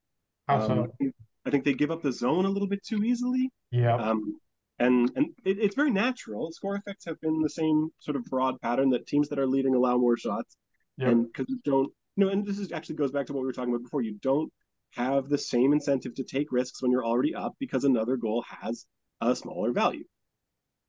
How 0.49 0.67
so? 0.67 0.91
Um, 1.01 1.13
I 1.45 1.51
think 1.51 1.65
they 1.65 1.75
give 1.75 1.91
up 1.91 2.03
the 2.03 2.13
zone 2.13 2.45
a 2.45 2.51
little 2.51 2.69
bit 2.69 2.85
too 2.85 3.03
easily. 3.03 3.51
Yeah. 3.71 3.97
Um, 3.97 4.39
and 4.79 5.11
and 5.17 5.27
it, 5.45 5.59
it's 5.59 5.75
very 5.75 5.91
natural. 5.91 6.51
Score 6.53 6.77
effects 6.77 7.05
have 7.07 7.21
been 7.21 7.41
the 7.41 7.51
same 7.51 7.91
sort 7.99 8.17
of 8.17 8.25
broad 8.25 8.61
pattern 8.61 8.91
that 8.91 9.07
teams 9.07 9.29
that 9.29 9.39
are 9.39 9.47
leading 9.47 9.75
allow 9.75 9.97
more 9.97 10.17
shots. 10.17 10.57
Yep. 10.99 11.09
And 11.09 11.27
because 11.27 11.47
you 11.49 11.59
don't, 11.65 11.91
you 12.17 12.25
know, 12.25 12.31
and 12.31 12.47
this 12.47 12.59
is 12.59 12.73
actually 12.73 12.97
goes 12.97 13.13
back 13.13 13.27
to 13.27 13.33
what 13.33 13.41
we 13.41 13.47
were 13.47 13.53
talking 13.53 13.73
about 13.73 13.85
before. 13.85 14.03
You 14.03 14.19
don't 14.21 14.53
have 14.93 15.29
the 15.29 15.39
same 15.39 15.73
incentive 15.73 16.15
to 16.17 16.25
take 16.25 16.53
risks 16.53 16.83
when 16.83 16.91
you're 16.91 17.05
already 17.05 17.35
up 17.35 17.55
because 17.59 17.85
another 17.85 18.17
goal 18.17 18.45
has 18.61 18.87
a 19.21 19.35
smaller 19.35 19.73
value. 19.73 20.05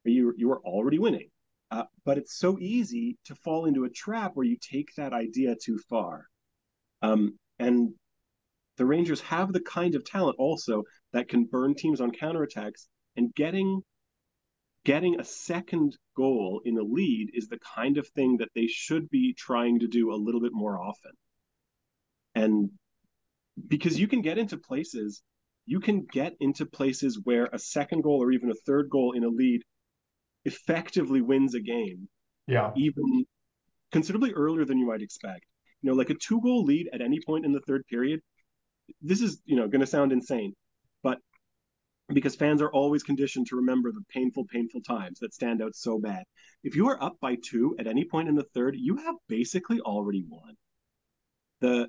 You 0.04 0.34
you 0.38 0.52
are 0.52 0.60
already 0.60 1.00
winning. 1.00 1.30
Uh, 1.72 1.86
but 2.06 2.18
it's 2.18 2.38
so 2.38 2.60
easy 2.60 3.18
to 3.26 3.36
fall 3.36 3.66
into 3.66 3.86
a 3.86 3.90
trap 3.90 4.32
where 4.36 4.46
you 4.46 4.58
take 4.58 4.90
that 4.96 5.14
idea 5.14 5.56
too 5.56 5.80
far. 5.90 6.28
Um, 7.02 7.38
and 7.60 7.94
the 8.78 8.86
Rangers 8.86 9.22
have 9.22 9.52
the 9.52 9.62
kind 9.62 9.96
of 9.96 10.06
talent 10.06 10.38
also 10.40 10.84
that 11.14 11.30
can 11.30 11.46
burn 11.46 11.76
teams 11.76 12.02
on 12.02 12.12
counterattacks 12.12 12.88
and 13.16 13.34
getting 13.34 13.82
getting 14.86 15.20
a 15.20 15.24
second 15.24 15.98
goal 16.16 16.62
in 16.66 16.78
a 16.78 16.84
lead 16.84 17.32
is 17.34 17.48
the 17.48 17.60
kind 17.76 17.98
of 17.98 18.08
thing 18.10 18.38
that 18.38 18.50
they 18.54 18.68
should 18.68 19.10
be 19.10 19.34
trying 19.34 19.80
to 19.80 19.88
do 19.88 20.12
a 20.12 20.16
little 20.16 20.42
bit 20.42 20.52
more 20.54 20.78
often. 20.78 21.12
And 22.36 22.70
because 23.68 23.98
you 23.98 24.08
can 24.08 24.22
get 24.22 24.38
into 24.38 24.58
places, 24.58 25.22
you 25.66 25.80
can 25.80 26.06
get 26.12 26.36
into 26.40 26.66
places 26.66 27.20
where 27.24 27.46
a 27.54 27.60
second 27.60 28.02
goal 28.02 28.22
or 28.22 28.32
even 28.32 28.52
a 28.52 28.56
third 28.66 28.90
goal 28.90 29.14
in 29.14 29.24
a 29.24 29.30
lead 29.30 29.64
effectively 30.46 31.22
wins 31.22 31.56
a 31.56 31.60
game. 31.60 32.08
Yeah. 32.48 32.72
Even 32.76 33.26
considerably 33.92 34.34
earlier 34.34 34.66
than 34.66 34.78
you 34.78 34.88
might 34.88 35.02
expect. 35.02 35.46
You 35.82 35.90
know, 35.90 35.96
like 35.96 36.10
a 36.10 36.16
two 36.16 36.42
goal 36.42 36.64
lead 36.64 36.90
at 36.94 37.02
any 37.02 37.20
point 37.26 37.46
in 37.46 37.52
the 37.52 37.62
third 37.62 37.86
period. 37.88 38.22
This 39.02 39.22
is, 39.22 39.42
you 39.46 39.56
know, 39.56 39.68
going 39.68 39.82
to 39.82 39.88
sound 39.88 40.12
insane, 40.12 40.54
but 41.04 41.20
because 42.10 42.36
fans 42.36 42.62
are 42.62 42.72
always 42.72 43.02
conditioned 43.02 43.48
to 43.48 43.56
remember 43.56 43.92
the 43.92 44.04
painful, 44.10 44.46
painful 44.46 44.82
times 44.82 45.20
that 45.20 45.34
stand 45.34 45.62
out 45.62 45.76
so 45.76 46.00
bad. 46.00 46.24
If 46.64 46.76
you 46.76 46.90
are 46.90 47.02
up 47.02 47.18
by 47.22 47.38
two 47.44 47.76
at 47.80 47.88
any 47.88 48.04
point 48.04 48.28
in 48.28 48.36
the 48.36 48.46
third, 48.54 48.76
you 48.78 48.98
have 48.98 49.16
basically 49.28 49.80
already 49.80 50.26
won. 50.28 50.56
The 51.62 51.88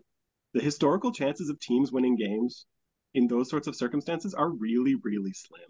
the 0.53 0.63
historical 0.63 1.11
chances 1.11 1.49
of 1.51 1.59
teams 1.59 1.91
winning 1.91 2.17
games 2.17 2.67
in 3.13 3.27
those 3.27 3.51
sorts 3.51 3.67
of 3.67 3.75
circumstances 3.75 4.35
are 4.35 4.49
really, 4.49 4.95
really 5.03 5.33
slim. 5.33 5.61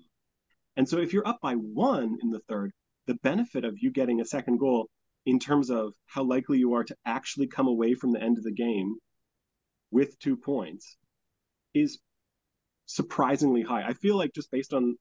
And 0.76 0.88
so 0.88 0.98
if 0.98 1.12
you're 1.12 1.26
up 1.26 1.40
by 1.40 1.54
one 1.54 2.18
in 2.22 2.30
the 2.30 2.40
third, 2.48 2.72
the 3.06 3.14
benefit 3.14 3.64
of 3.64 3.78
you 3.78 3.90
getting 3.90 4.20
a 4.20 4.24
second 4.24 4.58
goal 4.58 4.88
in 5.26 5.38
terms 5.38 5.70
of 5.70 5.94
how 6.06 6.24
likely 6.24 6.58
you 6.58 6.74
are 6.74 6.84
to 6.84 6.96
actually 7.04 7.46
come 7.46 7.68
away 7.68 7.94
from 7.94 8.12
the 8.12 8.22
end 8.22 8.38
of 8.38 8.44
the 8.44 8.52
game 8.52 8.96
with 9.90 10.18
two 10.18 10.36
points 10.36 10.96
is 11.74 11.98
surprisingly 12.86 13.62
high. 13.62 13.86
I 13.86 13.94
feel 13.94 14.16
like 14.16 14.34
just 14.34 14.50
based 14.50 14.74
on 14.74 14.96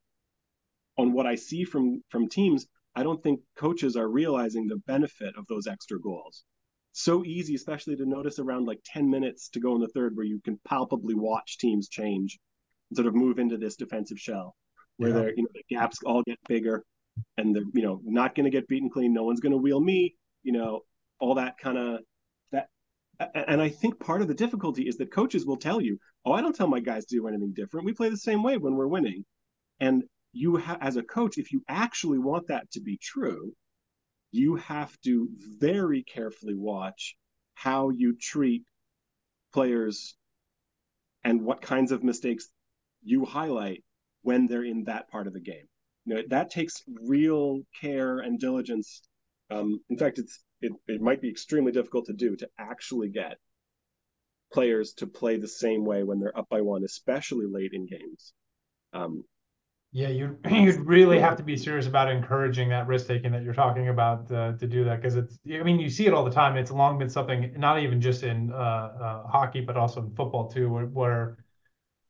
on 0.98 1.12
what 1.12 1.26
I 1.26 1.36
see 1.36 1.64
from 1.64 2.04
from 2.10 2.30
teams, 2.30 2.68
I 2.96 3.04
don't 3.04 3.22
think 3.24 3.42
coaches 3.56 3.96
are 3.96 4.08
realizing 4.08 4.68
the 4.68 4.78
benefit 4.86 5.36
of 5.38 5.48
those 5.48 5.68
extra 5.68 6.00
goals. 6.00 6.44
so 6.92 7.26
easy, 7.26 7.56
especially 7.56 7.96
to 7.96 8.06
notice 8.06 8.38
around 8.38 8.68
like 8.68 8.80
10 8.86 9.10
minutes 9.10 9.50
to 9.50 9.60
go 9.60 9.76
in 9.76 9.82
the 9.82 9.88
third, 9.88 10.16
where 10.16 10.26
you 10.26 10.40
can 10.42 10.60
palpably 10.64 11.16
watch 11.16 11.58
teams 11.58 11.90
change 11.90 12.40
and 12.90 12.98
sort 12.98 13.08
of 13.08 13.16
move 13.16 13.40
into 13.40 13.58
this 13.58 13.76
defensive 13.76 14.20
shell 14.20 14.56
where 14.98 15.10
yeah. 15.10 15.16
they're, 15.16 15.34
you 15.36 15.44
know, 15.44 15.50
the 15.54 15.76
gaps 15.76 15.98
all 16.06 16.24
get 16.24 16.38
bigger 16.48 16.84
and 17.38 17.56
they're, 17.56 17.64
you 17.74 17.82
know, 17.82 18.02
not 18.04 18.36
going 18.36 18.46
to 18.46 18.50
get 18.50 18.68
beaten 18.68 18.90
clean. 18.90 19.14
No 19.14 19.24
one's 19.24 19.40
going 19.40 19.52
to 19.52 19.58
wheel 19.58 19.80
me, 19.80 20.16
you 20.44 20.52
know, 20.52 20.82
all 21.20 21.36
that 21.36 21.58
kind 21.58 21.78
of 21.78 22.00
that. 22.52 22.68
And 23.36 23.62
I 23.62 23.70
think 23.70 24.00
part 24.00 24.22
of 24.22 24.28
the 24.28 24.34
difficulty 24.34 24.88
is 24.88 24.98
that 24.98 25.12
coaches 25.12 25.46
will 25.46 25.58
tell 25.58 25.82
you, 25.82 25.98
oh, 26.26 26.32
I 26.32 26.42
don't 26.42 26.56
tell 26.56 26.68
my 26.68 26.80
guys 26.80 27.06
to 27.06 27.16
do 27.16 27.28
anything 27.28 27.54
different. 27.54 27.86
We 27.86 27.94
play 27.94 28.10
the 28.10 28.18
same 28.18 28.44
way 28.44 28.58
when 28.58 28.76
we're 28.76 28.88
winning. 28.88 29.26
And 29.80 30.04
you, 30.32 30.58
ha- 30.58 30.78
as 30.82 30.98
a 30.98 31.04
coach, 31.04 31.38
if 31.38 31.52
you 31.52 31.64
actually 31.68 32.20
want 32.20 32.48
that 32.48 32.70
to 32.72 32.82
be 32.82 32.98
true, 33.02 33.54
you 34.32 34.56
have 34.56 35.00
to 35.02 35.30
very 35.60 36.04
carefully 36.04 36.56
watch 36.56 37.16
how 37.54 37.90
you 37.90 38.16
treat 38.20 38.64
players 39.54 40.16
and 41.24 41.44
what 41.44 41.62
kinds 41.62 41.92
of 41.92 42.04
mistakes 42.04 42.50
you 43.04 43.26
highlight 43.26 43.84
when 44.24 44.48
they're 44.48 44.66
in 44.66 44.86
that 44.86 45.10
part 45.10 45.28
of 45.28 45.34
the 45.34 45.40
game. 45.40 45.68
You 46.06 46.16
know, 46.16 46.22
that 46.30 46.50
takes 46.50 46.84
real 47.02 47.62
care 47.80 48.20
and 48.20 48.40
diligence. 48.40 49.04
Um, 49.52 49.80
in 49.90 49.98
fact, 49.98 50.20
it's 50.20 50.44
it, 50.62 50.74
it 50.88 51.02
might 51.02 51.22
be 51.22 51.30
extremely 51.30 51.72
difficult 51.72 52.06
to 52.06 52.14
do 52.14 52.36
to 52.38 52.50
actually 52.58 53.10
get 53.10 53.38
players 54.52 54.94
to 54.94 55.08
play 55.08 55.38
the 55.38 55.48
same 55.48 55.86
way 55.86 56.04
when 56.04 56.20
they're 56.20 56.38
up 56.38 56.50
by 56.50 56.62
one, 56.62 56.84
especially 56.84 57.46
late 57.50 57.72
in 57.74 57.86
games. 57.86 58.34
Um, 58.94 59.24
yeah, 59.94 60.10
you 60.10 60.38
you'd 60.50 60.82
really 60.82 61.20
have 61.20 61.38
to 61.38 61.44
be 61.44 61.56
serious 61.56 61.88
about 61.88 62.12
encouraging 62.12 62.70
that 62.70 62.88
risk 62.88 63.08
taking 63.08 63.32
that 63.32 63.44
you're 63.44 63.54
talking 63.54 63.90
about 63.90 64.32
uh, 64.32 64.54
to 64.54 64.68
do 64.68 64.84
that 64.86 65.02
because 65.02 65.16
it's 65.16 65.38
I 65.52 65.64
mean 65.64 65.80
you 65.80 65.90
see 65.90 66.08
it 66.08 66.14
all 66.14 66.26
the 66.26 66.32
time. 66.32 66.58
It's 66.58 66.72
long 66.72 66.98
been 66.98 67.10
something 67.10 67.54
not 67.58 67.80
even 67.80 68.02
just 68.02 68.24
in 68.24 68.52
uh, 68.52 68.56
uh, 68.56 69.28
hockey 69.28 69.62
but 69.62 69.78
also 69.78 70.02
in 70.02 70.10
football 70.16 70.50
too, 70.50 70.70
where, 70.72 70.86
where 70.86 71.43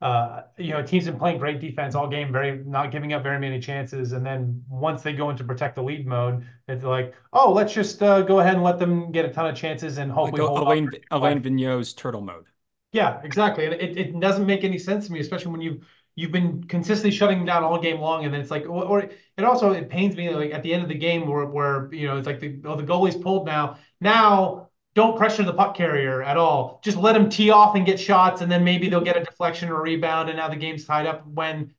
uh, 0.03 0.43
you 0.57 0.71
know 0.71 0.83
teams 0.83 1.05
been 1.05 1.17
playing 1.17 1.39
great 1.39 1.61
defense 1.61 1.95
all 1.95 2.09
game, 2.09 2.31
very 2.31 2.57
not 2.65 2.91
giving 2.91 3.13
up 3.13 3.23
very 3.23 3.39
many 3.39 3.59
chances, 3.59 4.11
and 4.11 4.25
then 4.25 4.61
once 4.69 5.01
they 5.01 5.13
go 5.13 5.29
into 5.29 5.45
protect 5.45 5.75
the 5.75 5.83
lead 5.83 6.05
mode, 6.05 6.45
it's 6.67 6.83
like 6.83 7.15
oh 7.31 7.53
let's 7.53 7.73
just 7.73 8.03
uh, 8.03 8.21
go 8.21 8.39
ahead 8.41 8.55
and 8.55 8.63
let 8.63 8.79
them 8.79 9.11
get 9.13 9.23
a 9.23 9.29
ton 9.29 9.47
of 9.47 9.55
chances 9.55 9.97
and 9.97 10.11
hopefully 10.11 10.41
like 10.41 10.49
hold 10.49 10.67
Alain, 10.67 10.91
Alain 11.11 11.41
Vigneault's 11.41 11.93
turtle 11.93 12.21
mode. 12.21 12.45
Yeah, 12.91 13.21
exactly, 13.23 13.65
and 13.65 13.73
it, 13.75 13.97
it 13.97 14.19
doesn't 14.19 14.45
make 14.45 14.65
any 14.65 14.77
sense 14.77 15.07
to 15.07 15.13
me, 15.13 15.19
especially 15.21 15.51
when 15.53 15.61
you've 15.61 15.87
you've 16.15 16.31
been 16.31 16.63
consistently 16.65 17.11
shutting 17.11 17.45
down 17.45 17.63
all 17.63 17.79
game 17.79 17.99
long, 17.99 18.25
and 18.25 18.33
then 18.33 18.41
it's 18.41 18.51
like, 18.51 18.67
or, 18.67 18.99
it 18.99 19.43
also 19.43 19.71
it 19.71 19.89
pains 19.89 20.15
me 20.15 20.29
like 20.29 20.51
at 20.51 20.63
the 20.63 20.73
end 20.73 20.83
of 20.83 20.89
the 20.89 20.95
game 20.95 21.27
where 21.27 21.45
where 21.45 21.91
you 21.93 22.07
know 22.07 22.17
it's 22.17 22.27
like 22.27 22.39
the 22.41 22.59
oh 22.65 22.75
the 22.75 22.83
goalie's 22.83 23.15
pulled 23.15 23.45
now. 23.45 23.77
Now 24.01 24.69
don't 24.95 25.17
pressure 25.17 25.43
the 25.43 25.53
puck 25.53 25.75
carrier 25.75 26.21
at 26.21 26.37
all. 26.37 26.79
Just 26.83 26.97
let 26.97 27.15
him 27.15 27.29
tee 27.29 27.49
off 27.49 27.75
and 27.75 27.85
get 27.85 27.99
shots, 27.99 28.41
and 28.41 28.51
then 28.51 28.63
maybe 28.63 28.89
they'll 28.89 29.01
get 29.01 29.17
a 29.17 29.23
deflection 29.23 29.69
or 29.69 29.81
rebound, 29.81 30.29
and 30.29 30.37
now 30.37 30.49
the 30.49 30.55
game's 30.55 30.85
tied 30.85 31.07
up. 31.07 31.25
When 31.27 31.73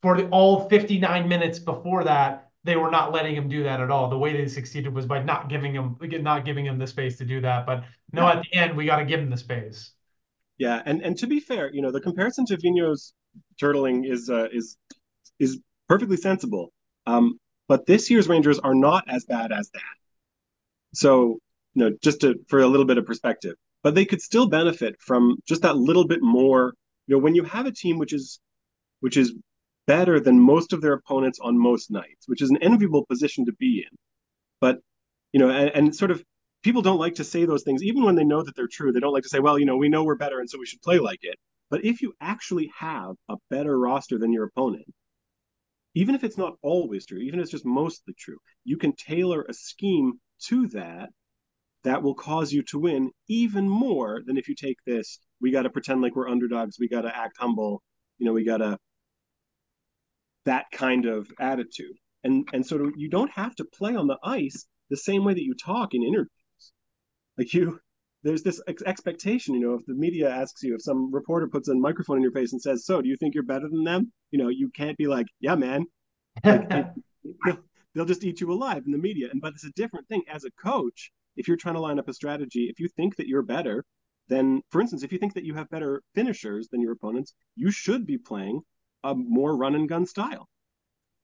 for 0.00 0.16
the, 0.16 0.28
all 0.28 0.68
59 0.68 1.28
minutes 1.28 1.58
before 1.58 2.04
that, 2.04 2.50
they 2.64 2.76
were 2.76 2.90
not 2.90 3.12
letting 3.12 3.34
him 3.34 3.48
do 3.48 3.64
that 3.64 3.80
at 3.80 3.90
all. 3.90 4.08
The 4.08 4.18
way 4.18 4.32
they 4.32 4.48
succeeded 4.48 4.94
was 4.94 5.06
by 5.06 5.22
not 5.22 5.48
giving 5.48 5.74
him 5.74 5.96
not 6.00 6.44
giving 6.44 6.64
him 6.64 6.78
the 6.78 6.86
space 6.86 7.18
to 7.18 7.24
do 7.24 7.40
that. 7.40 7.66
But 7.66 7.84
no, 8.12 8.26
at 8.28 8.42
the 8.42 8.56
end, 8.56 8.76
we 8.76 8.86
got 8.86 8.98
to 8.98 9.04
give 9.04 9.20
him 9.20 9.30
the 9.30 9.36
space. 9.36 9.92
Yeah, 10.58 10.82
and 10.86 11.02
and 11.02 11.16
to 11.18 11.26
be 11.26 11.40
fair, 11.40 11.72
you 11.72 11.82
know, 11.82 11.90
the 11.90 12.00
comparison 12.00 12.46
to 12.46 12.56
Vino's 12.56 13.14
turtling 13.60 14.08
is 14.08 14.30
uh, 14.30 14.48
is 14.52 14.76
is 15.38 15.58
perfectly 15.88 16.16
sensible. 16.16 16.72
Um, 17.06 17.38
but 17.68 17.86
this 17.86 18.10
year's 18.10 18.28
Rangers 18.28 18.58
are 18.58 18.74
not 18.74 19.04
as 19.08 19.24
bad 19.24 19.50
as 19.50 19.70
that. 19.70 19.82
So, 20.94 21.38
you 21.74 21.84
know, 21.84 21.96
just 22.02 22.20
to 22.20 22.34
for 22.48 22.60
a 22.60 22.66
little 22.68 22.86
bit 22.86 22.98
of 22.98 23.06
perspective, 23.06 23.54
but 23.82 23.94
they 23.94 24.04
could 24.04 24.20
still 24.20 24.48
benefit 24.48 24.96
from 25.00 25.36
just 25.46 25.62
that 25.62 25.76
little 25.76 26.06
bit 26.06 26.22
more. 26.22 26.74
You 27.06 27.16
know, 27.16 27.22
when 27.22 27.34
you 27.34 27.44
have 27.44 27.66
a 27.66 27.72
team 27.72 27.98
which 27.98 28.12
is 28.12 28.40
which 29.00 29.16
is 29.16 29.34
better 29.86 30.20
than 30.20 30.38
most 30.38 30.72
of 30.72 30.80
their 30.80 30.92
opponents 30.92 31.38
on 31.40 31.58
most 31.58 31.90
nights, 31.90 32.26
which 32.26 32.42
is 32.42 32.50
an 32.50 32.62
enviable 32.62 33.04
position 33.06 33.46
to 33.46 33.52
be 33.52 33.84
in. 33.86 33.98
But 34.60 34.78
you 35.32 35.40
know, 35.40 35.50
and, 35.50 35.70
and 35.74 35.96
sort 35.96 36.10
of 36.10 36.22
people 36.62 36.82
don't 36.82 37.00
like 37.00 37.16
to 37.16 37.24
say 37.24 37.44
those 37.44 37.64
things, 37.64 37.82
even 37.82 38.04
when 38.04 38.14
they 38.14 38.24
know 38.24 38.42
that 38.42 38.54
they're 38.54 38.68
true. 38.70 38.92
They 38.92 39.00
don't 39.00 39.12
like 39.12 39.24
to 39.24 39.28
say, 39.28 39.40
"Well, 39.40 39.58
you 39.58 39.66
know, 39.66 39.76
we 39.76 39.88
know 39.88 40.04
we're 40.04 40.14
better, 40.16 40.40
and 40.40 40.48
so 40.48 40.58
we 40.58 40.66
should 40.66 40.82
play 40.82 40.98
like 40.98 41.20
it." 41.22 41.36
But 41.70 41.84
if 41.84 42.02
you 42.02 42.14
actually 42.20 42.70
have 42.78 43.16
a 43.28 43.36
better 43.50 43.78
roster 43.78 44.18
than 44.18 44.32
your 44.32 44.44
opponent, 44.44 44.84
even 45.94 46.14
if 46.14 46.24
it's 46.24 46.38
not 46.38 46.54
always 46.62 47.06
true, 47.06 47.18
even 47.18 47.40
if 47.40 47.44
it's 47.44 47.52
just 47.52 47.66
mostly 47.66 48.14
true, 48.18 48.38
you 48.64 48.76
can 48.76 48.94
tailor 48.94 49.42
a 49.42 49.54
scheme 49.54 50.20
to 50.46 50.68
that 50.68 51.10
that 51.84 52.02
will 52.02 52.14
cause 52.14 52.52
you 52.52 52.62
to 52.62 52.78
win 52.78 53.10
even 53.28 53.68
more 53.68 54.22
than 54.26 54.36
if 54.36 54.48
you 54.48 54.54
take 54.54 54.78
this 54.86 55.18
we 55.40 55.50
got 55.50 55.62
to 55.62 55.70
pretend 55.70 56.00
like 56.00 56.16
we're 56.16 56.28
underdogs 56.28 56.76
we 56.78 56.88
got 56.88 57.02
to 57.02 57.16
act 57.16 57.36
humble 57.38 57.82
you 58.18 58.26
know 58.26 58.32
we 58.32 58.44
got 58.44 58.58
to 58.58 58.78
that 60.44 60.66
kind 60.72 61.06
of 61.06 61.30
attitude 61.40 61.96
and 62.24 62.48
and 62.52 62.66
so 62.66 62.90
you 62.96 63.08
don't 63.08 63.30
have 63.30 63.54
to 63.54 63.64
play 63.64 63.94
on 63.94 64.06
the 64.06 64.18
ice 64.22 64.66
the 64.90 64.96
same 64.96 65.24
way 65.24 65.34
that 65.34 65.44
you 65.44 65.54
talk 65.54 65.94
in 65.94 66.02
interviews 66.02 66.72
like 67.38 67.54
you 67.54 67.78
there's 68.22 68.42
this 68.42 68.60
ex- 68.68 68.82
expectation, 68.82 69.54
you 69.54 69.60
know, 69.60 69.74
if 69.74 69.84
the 69.86 69.94
media 69.94 70.30
asks 70.30 70.62
you, 70.62 70.74
if 70.74 70.82
some 70.82 71.12
reporter 71.12 71.48
puts 71.48 71.68
a 71.68 71.74
microphone 71.74 72.16
in 72.16 72.22
your 72.22 72.32
face 72.32 72.52
and 72.52 72.62
says, 72.62 72.86
"So, 72.86 73.02
do 73.02 73.08
you 73.08 73.16
think 73.16 73.34
you're 73.34 73.42
better 73.42 73.68
than 73.68 73.84
them?" 73.84 74.12
You 74.30 74.38
know, 74.38 74.48
you 74.48 74.70
can't 74.70 74.96
be 74.96 75.06
like, 75.08 75.26
"Yeah, 75.40 75.56
man." 75.56 75.86
Like, 76.44 76.68
they'll, 77.44 77.58
they'll 77.94 78.04
just 78.04 78.24
eat 78.24 78.40
you 78.40 78.52
alive 78.52 78.84
in 78.86 78.92
the 78.92 78.98
media. 78.98 79.28
And 79.30 79.40
but 79.40 79.54
it's 79.54 79.64
a 79.64 79.72
different 79.72 80.08
thing 80.08 80.22
as 80.28 80.44
a 80.44 80.50
coach. 80.52 81.10
If 81.36 81.48
you're 81.48 81.56
trying 81.56 81.74
to 81.74 81.80
line 81.80 81.98
up 81.98 82.08
a 82.08 82.12
strategy, 82.12 82.68
if 82.70 82.78
you 82.78 82.88
think 82.88 83.16
that 83.16 83.26
you're 83.26 83.42
better, 83.42 83.84
then, 84.28 84.62
for 84.70 84.80
instance, 84.80 85.02
if 85.02 85.12
you 85.12 85.18
think 85.18 85.34
that 85.34 85.44
you 85.44 85.54
have 85.54 85.68
better 85.70 86.02
finishers 86.14 86.68
than 86.68 86.80
your 86.80 86.92
opponents, 86.92 87.34
you 87.56 87.70
should 87.70 88.06
be 88.06 88.18
playing 88.18 88.60
a 89.02 89.14
more 89.14 89.56
run 89.56 89.74
and 89.74 89.88
gun 89.88 90.06
style. 90.06 90.48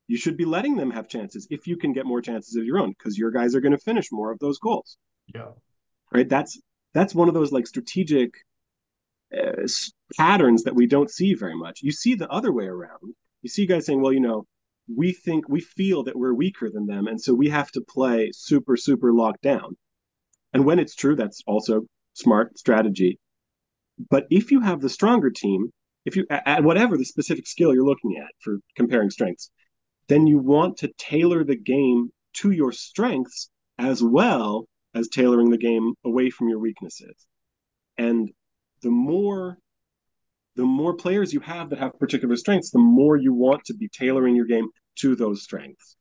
You 0.08 0.16
should 0.16 0.36
be 0.36 0.44
letting 0.44 0.76
them 0.76 0.90
have 0.90 1.08
chances 1.08 1.46
if 1.50 1.66
you 1.66 1.76
can 1.76 1.92
get 1.92 2.06
more 2.06 2.22
chances 2.22 2.56
of 2.56 2.64
your 2.64 2.78
own, 2.78 2.94
because 2.96 3.18
your 3.18 3.30
guys 3.30 3.54
are 3.54 3.60
going 3.60 3.72
to 3.72 3.78
finish 3.78 4.08
more 4.10 4.32
of 4.32 4.38
those 4.38 4.58
goals. 4.58 4.96
Yeah. 5.34 5.50
Right. 6.12 6.28
That's 6.28 6.58
that's 6.94 7.14
one 7.14 7.28
of 7.28 7.34
those 7.34 7.52
like 7.52 7.66
strategic 7.66 8.32
uh, 9.36 9.68
patterns 10.16 10.62
that 10.62 10.74
we 10.74 10.86
don't 10.86 11.10
see 11.10 11.34
very 11.34 11.54
much. 11.54 11.80
You 11.82 11.92
see 11.92 12.14
the 12.14 12.28
other 12.30 12.52
way 12.52 12.64
around. 12.64 13.14
You 13.42 13.50
see 13.50 13.66
guys 13.66 13.84
saying, 13.84 14.00
well, 14.00 14.12
you 14.12 14.20
know, 14.20 14.46
we 14.96 15.12
think 15.12 15.48
we 15.48 15.60
feel 15.60 16.04
that 16.04 16.16
we're 16.16 16.32
weaker 16.32 16.70
than 16.70 16.86
them, 16.86 17.06
and 17.06 17.20
so 17.20 17.34
we 17.34 17.50
have 17.50 17.70
to 17.72 17.82
play 17.82 18.30
super, 18.32 18.76
super 18.76 19.12
locked 19.12 19.42
down. 19.42 19.76
And 20.52 20.64
when 20.64 20.78
it's 20.78 20.94
true, 20.94 21.16
that's 21.16 21.42
also 21.46 21.86
smart 22.14 22.58
strategy. 22.58 23.18
But 24.10 24.26
if 24.30 24.50
you 24.50 24.60
have 24.60 24.80
the 24.80 24.88
stronger 24.88 25.30
team, 25.30 25.70
if 26.04 26.16
you 26.16 26.26
at 26.30 26.64
whatever 26.64 26.96
the 26.96 27.04
specific 27.04 27.46
skill 27.46 27.74
you're 27.74 27.84
looking 27.84 28.16
at 28.16 28.30
for 28.40 28.58
comparing 28.76 29.10
strengths, 29.10 29.50
then 30.08 30.26
you 30.26 30.38
want 30.38 30.78
to 30.78 30.92
tailor 30.98 31.44
the 31.44 31.56
game 31.56 32.10
to 32.34 32.50
your 32.50 32.72
strengths 32.72 33.50
as 33.78 34.02
well 34.02 34.66
as 34.94 35.08
tailoring 35.08 35.50
the 35.50 35.58
game 35.58 35.94
away 36.04 36.30
from 36.30 36.48
your 36.48 36.58
weaknesses. 36.58 37.14
And 37.96 38.30
the 38.82 38.90
more 38.90 39.58
the 40.56 40.64
more 40.64 40.94
players 40.94 41.32
you 41.32 41.38
have 41.40 41.70
that 41.70 41.78
have 41.78 41.98
particular 42.00 42.34
strengths, 42.34 42.70
the 42.70 42.80
more 42.80 43.16
you 43.16 43.32
want 43.32 43.64
to 43.66 43.74
be 43.74 43.88
tailoring 43.88 44.34
your 44.34 44.46
game 44.46 44.68
to 44.96 45.14
those 45.14 45.44
strengths. 45.44 45.96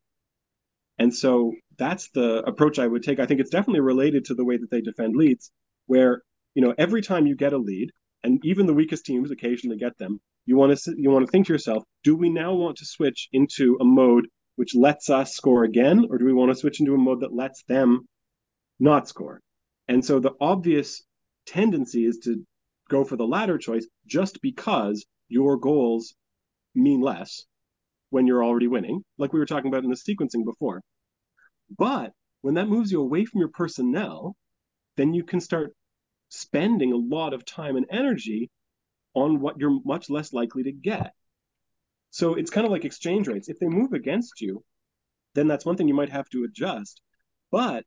And 0.97 1.13
so 1.13 1.53
that's 1.77 2.09
the 2.09 2.43
approach 2.45 2.79
I 2.79 2.87
would 2.87 3.03
take. 3.03 3.19
I 3.19 3.25
think 3.25 3.39
it's 3.39 3.49
definitely 3.49 3.81
related 3.81 4.25
to 4.25 4.35
the 4.35 4.45
way 4.45 4.57
that 4.57 4.69
they 4.69 4.81
defend 4.81 5.15
leads, 5.15 5.51
where 5.85 6.21
you 6.55 6.61
know 6.61 6.73
every 6.77 7.01
time 7.01 7.27
you 7.27 7.35
get 7.35 7.53
a 7.53 7.57
lead, 7.57 7.91
and 8.23 8.43
even 8.43 8.65
the 8.65 8.73
weakest 8.73 9.05
teams 9.05 9.31
occasionally 9.31 9.77
get 9.77 9.97
them, 9.97 10.19
you 10.45 10.55
want 10.57 10.77
to 10.77 10.95
you 10.97 11.09
want 11.09 11.25
to 11.25 11.31
think 11.31 11.47
to 11.47 11.53
yourself, 11.53 11.83
do 12.03 12.15
we 12.15 12.29
now 12.29 12.53
want 12.53 12.77
to 12.77 12.85
switch 12.85 13.29
into 13.31 13.77
a 13.79 13.85
mode 13.85 14.27
which 14.55 14.75
lets 14.75 15.09
us 15.09 15.33
score 15.33 15.63
again, 15.63 16.07
or 16.09 16.17
do 16.17 16.25
we 16.25 16.33
want 16.33 16.51
to 16.51 16.55
switch 16.55 16.79
into 16.79 16.95
a 16.95 16.97
mode 16.97 17.21
that 17.21 17.33
lets 17.33 17.63
them 17.63 18.07
not 18.79 19.07
score. 19.07 19.39
And 19.87 20.03
so 20.03 20.19
the 20.19 20.33
obvious 20.41 21.03
tendency 21.45 22.05
is 22.05 22.19
to 22.19 22.45
go 22.89 23.03
for 23.03 23.15
the 23.15 23.27
latter 23.27 23.57
choice 23.57 23.87
just 24.05 24.41
because 24.41 25.05
your 25.29 25.57
goals 25.57 26.15
mean 26.75 27.01
less 27.01 27.45
when 28.09 28.27
you're 28.27 28.43
already 28.43 28.67
winning, 28.67 29.03
like 29.17 29.33
we 29.33 29.39
were 29.39 29.45
talking 29.45 29.67
about 29.67 29.83
in 29.83 29.89
the 29.89 29.95
sequencing 29.95 30.45
before. 30.45 30.81
But 31.75 32.13
when 32.41 32.55
that 32.55 32.69
moves 32.69 32.91
you 32.91 33.01
away 33.01 33.25
from 33.25 33.39
your 33.39 33.49
personnel, 33.49 34.35
then 34.95 35.13
you 35.13 35.23
can 35.23 35.41
start 35.41 35.75
spending 36.29 36.91
a 36.91 36.97
lot 36.97 37.33
of 37.33 37.45
time 37.45 37.75
and 37.75 37.85
energy 37.89 38.49
on 39.13 39.39
what 39.39 39.59
you're 39.59 39.79
much 39.83 40.09
less 40.09 40.33
likely 40.33 40.63
to 40.63 40.71
get. 40.71 41.13
So 42.11 42.35
it's 42.35 42.51
kind 42.51 42.65
of 42.65 42.71
like 42.71 42.85
exchange 42.85 43.27
rates. 43.27 43.49
If 43.49 43.59
they 43.59 43.67
move 43.67 43.93
against 43.93 44.41
you, 44.41 44.63
then 45.35 45.47
that's 45.47 45.65
one 45.65 45.75
thing 45.75 45.87
you 45.87 45.93
might 45.93 46.09
have 46.09 46.29
to 46.29 46.43
adjust. 46.43 47.01
But 47.51 47.85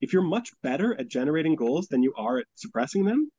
if 0.00 0.12
you're 0.12 0.22
much 0.22 0.50
better 0.62 0.98
at 0.98 1.08
generating 1.08 1.56
goals 1.56 1.88
than 1.88 2.02
you 2.02 2.12
are 2.16 2.38
at 2.38 2.46
suppressing 2.54 3.04
them, 3.04 3.30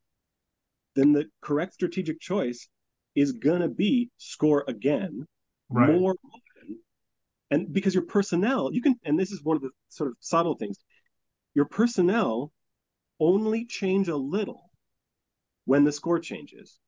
then 0.96 1.14
the 1.14 1.26
correct 1.42 1.74
strategic 1.74 2.20
choice 2.20 2.68
is 3.16 3.32
going 3.32 3.62
to 3.62 3.68
be 3.68 4.10
score 4.18 4.64
again 4.68 5.26
right. 5.70 5.92
more. 5.92 6.16
And 7.50 7.72
because 7.72 7.94
your 7.94 8.06
personnel, 8.06 8.74
you 8.74 8.82
can, 8.82 8.96
and 9.04 9.18
this 9.18 9.32
is 9.32 9.44
one 9.44 9.56
of 9.56 9.64
the 9.64 9.70
sort 9.90 10.10
of 10.10 10.18
subtle 10.20 10.56
things, 10.56 10.78
your 11.54 11.66
personnel 11.66 12.52
only 13.20 13.66
change 13.66 14.10
a 14.10 14.16
little 14.16 14.70
when 15.66 15.84
the 15.84 15.92
score 15.92 16.20
changes. 16.20 16.80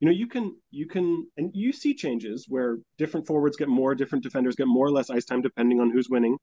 You 0.00 0.06
know, 0.06 0.12
you 0.14 0.26
can 0.26 0.56
you 0.70 0.86
can 0.86 1.28
and 1.36 1.50
you 1.54 1.72
see 1.72 1.94
changes 1.94 2.46
where 2.48 2.78
different 2.98 3.26
forwards 3.26 3.56
get 3.56 3.68
more, 3.68 3.94
different 3.94 4.24
defenders 4.24 4.56
get 4.56 4.66
more 4.66 4.86
or 4.86 4.90
less 4.90 5.10
ice 5.10 5.24
time 5.24 5.42
depending 5.42 5.80
on 5.80 5.90
who's 5.90 6.08
winning. 6.08 6.38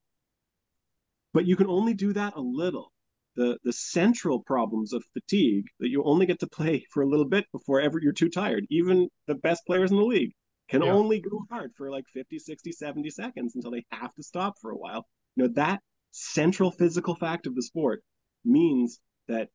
But 1.34 1.46
you 1.46 1.56
can 1.56 1.68
only 1.68 1.94
do 1.94 2.14
that 2.14 2.36
a 2.36 2.42
little. 2.42 2.92
The 3.36 3.58
the 3.64 3.74
central 3.74 4.42
problems 4.42 4.94
of 4.94 5.04
fatigue 5.14 5.66
that 5.80 5.90
you 5.90 6.04
only 6.04 6.26
get 6.26 6.40
to 6.40 6.48
play 6.48 6.86
for 6.92 7.04
a 7.04 7.08
little 7.08 7.28
bit 7.28 7.46
before 7.52 7.82
ever 7.82 8.00
you're 8.02 8.14
too 8.14 8.30
tired. 8.30 8.66
Even 8.70 9.10
the 9.28 9.36
best 9.36 9.66
players 9.66 9.92
in 9.92 9.98
the 9.98 10.04
league 10.04 10.34
can 10.70 10.84
yeah. 10.84 10.92
only 10.92 11.20
go 11.20 11.46
hard 11.50 11.74
for 11.76 11.90
like 11.90 12.06
50, 12.14 12.40
60, 12.40 12.72
70 12.72 13.10
seconds 13.10 13.56
until 13.56 13.72
they 13.72 13.86
have 13.92 14.14
to 14.16 14.24
stop 14.24 14.56
for 14.62 14.72
a 14.72 14.78
while. 14.78 15.06
You 15.36 15.44
know, 15.44 15.54
that 15.56 15.82
central 16.12 16.72
physical 16.72 17.16
fact 17.16 17.48
of 17.48 17.56
the 17.56 17.64
sport 17.64 18.04
means 18.46 19.00
that 19.28 19.50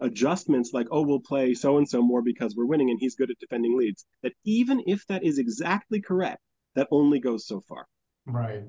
adjustments 0.00 0.72
like, 0.72 0.88
oh, 0.90 1.02
we'll 1.02 1.20
play 1.20 1.54
so 1.54 1.78
and 1.78 1.88
so 1.88 2.02
more 2.02 2.22
because 2.22 2.54
we're 2.54 2.66
winning 2.66 2.90
and 2.90 2.98
he's 3.00 3.14
good 3.14 3.30
at 3.30 3.38
defending 3.38 3.78
leads, 3.78 4.04
that 4.22 4.32
even 4.44 4.82
if 4.86 5.06
that 5.06 5.24
is 5.24 5.38
exactly 5.38 6.00
correct, 6.00 6.40
that 6.74 6.88
only 6.90 7.20
goes 7.20 7.46
so 7.46 7.60
far. 7.60 7.86
Right. 8.26 8.64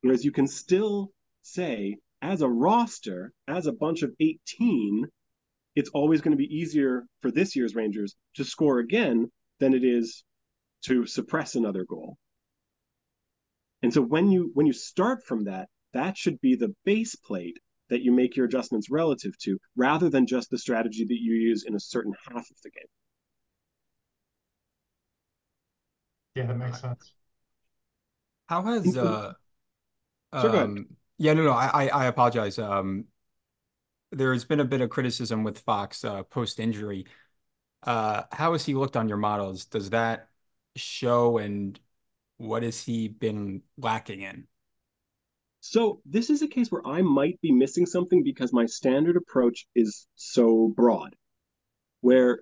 Whereas 0.00 0.24
you 0.24 0.32
can 0.32 0.48
still 0.48 1.12
say, 1.42 1.96
as 2.20 2.40
a 2.40 2.48
roster, 2.48 3.32
as 3.46 3.66
a 3.66 3.72
bunch 3.72 4.02
of 4.02 4.12
18, 4.20 5.06
it's 5.74 5.90
always 5.90 6.20
going 6.20 6.36
to 6.36 6.42
be 6.42 6.54
easier 6.54 7.04
for 7.20 7.30
this 7.30 7.56
year's 7.56 7.74
Rangers 7.74 8.14
to 8.34 8.44
score 8.44 8.78
again 8.78 9.30
than 9.60 9.74
it 9.74 9.84
is 9.84 10.24
to 10.82 11.06
suppress 11.06 11.54
another 11.54 11.84
goal. 11.84 12.16
And 13.82 13.92
so 13.92 14.00
when 14.00 14.30
you 14.30 14.50
when 14.54 14.66
you 14.66 14.72
start 14.72 15.24
from 15.24 15.44
that, 15.44 15.68
that 15.92 16.16
should 16.16 16.40
be 16.40 16.54
the 16.54 16.74
base 16.84 17.14
plate 17.16 17.58
that 17.88 18.02
you 18.02 18.12
make 18.12 18.36
your 18.36 18.46
adjustments 18.46 18.90
relative 18.90 19.36
to, 19.38 19.58
rather 19.76 20.08
than 20.08 20.26
just 20.26 20.50
the 20.50 20.58
strategy 20.58 21.04
that 21.04 21.18
you 21.20 21.34
use 21.34 21.64
in 21.64 21.74
a 21.74 21.80
certain 21.80 22.14
half 22.26 22.50
of 22.50 22.56
the 22.62 22.70
game. 22.70 22.86
Yeah, 26.34 26.46
that 26.46 26.56
makes 26.56 26.80
sense. 26.80 27.12
How 28.46 28.62
has 28.62 28.96
uh, 28.96 29.32
um, 30.32 30.86
yeah, 31.18 31.34
no, 31.34 31.44
no, 31.44 31.52
I, 31.52 31.88
I 31.88 32.06
apologize. 32.06 32.58
Um, 32.58 33.06
there's 34.10 34.44
been 34.44 34.60
a 34.60 34.64
bit 34.64 34.80
of 34.80 34.90
criticism 34.90 35.44
with 35.44 35.58
Fox 35.58 36.04
uh, 36.04 36.22
post 36.22 36.60
injury. 36.60 37.06
Uh, 37.82 38.22
how 38.32 38.52
has 38.52 38.64
he 38.64 38.74
looked 38.74 38.96
on 38.96 39.08
your 39.08 39.18
models? 39.18 39.66
Does 39.66 39.90
that 39.90 40.28
show, 40.76 41.38
and 41.38 41.78
what 42.38 42.62
has 42.62 42.82
he 42.82 43.08
been 43.08 43.62
lacking 43.76 44.22
in? 44.22 44.46
So 45.60 46.00
this 46.04 46.28
is 46.28 46.42
a 46.42 46.48
case 46.48 46.72
where 46.72 46.86
I 46.86 47.02
might 47.02 47.40
be 47.40 47.52
missing 47.52 47.86
something 47.86 48.24
because 48.24 48.52
my 48.52 48.66
standard 48.66 49.16
approach 49.16 49.66
is 49.74 50.06
so 50.16 50.72
broad, 50.74 51.14
where 52.00 52.40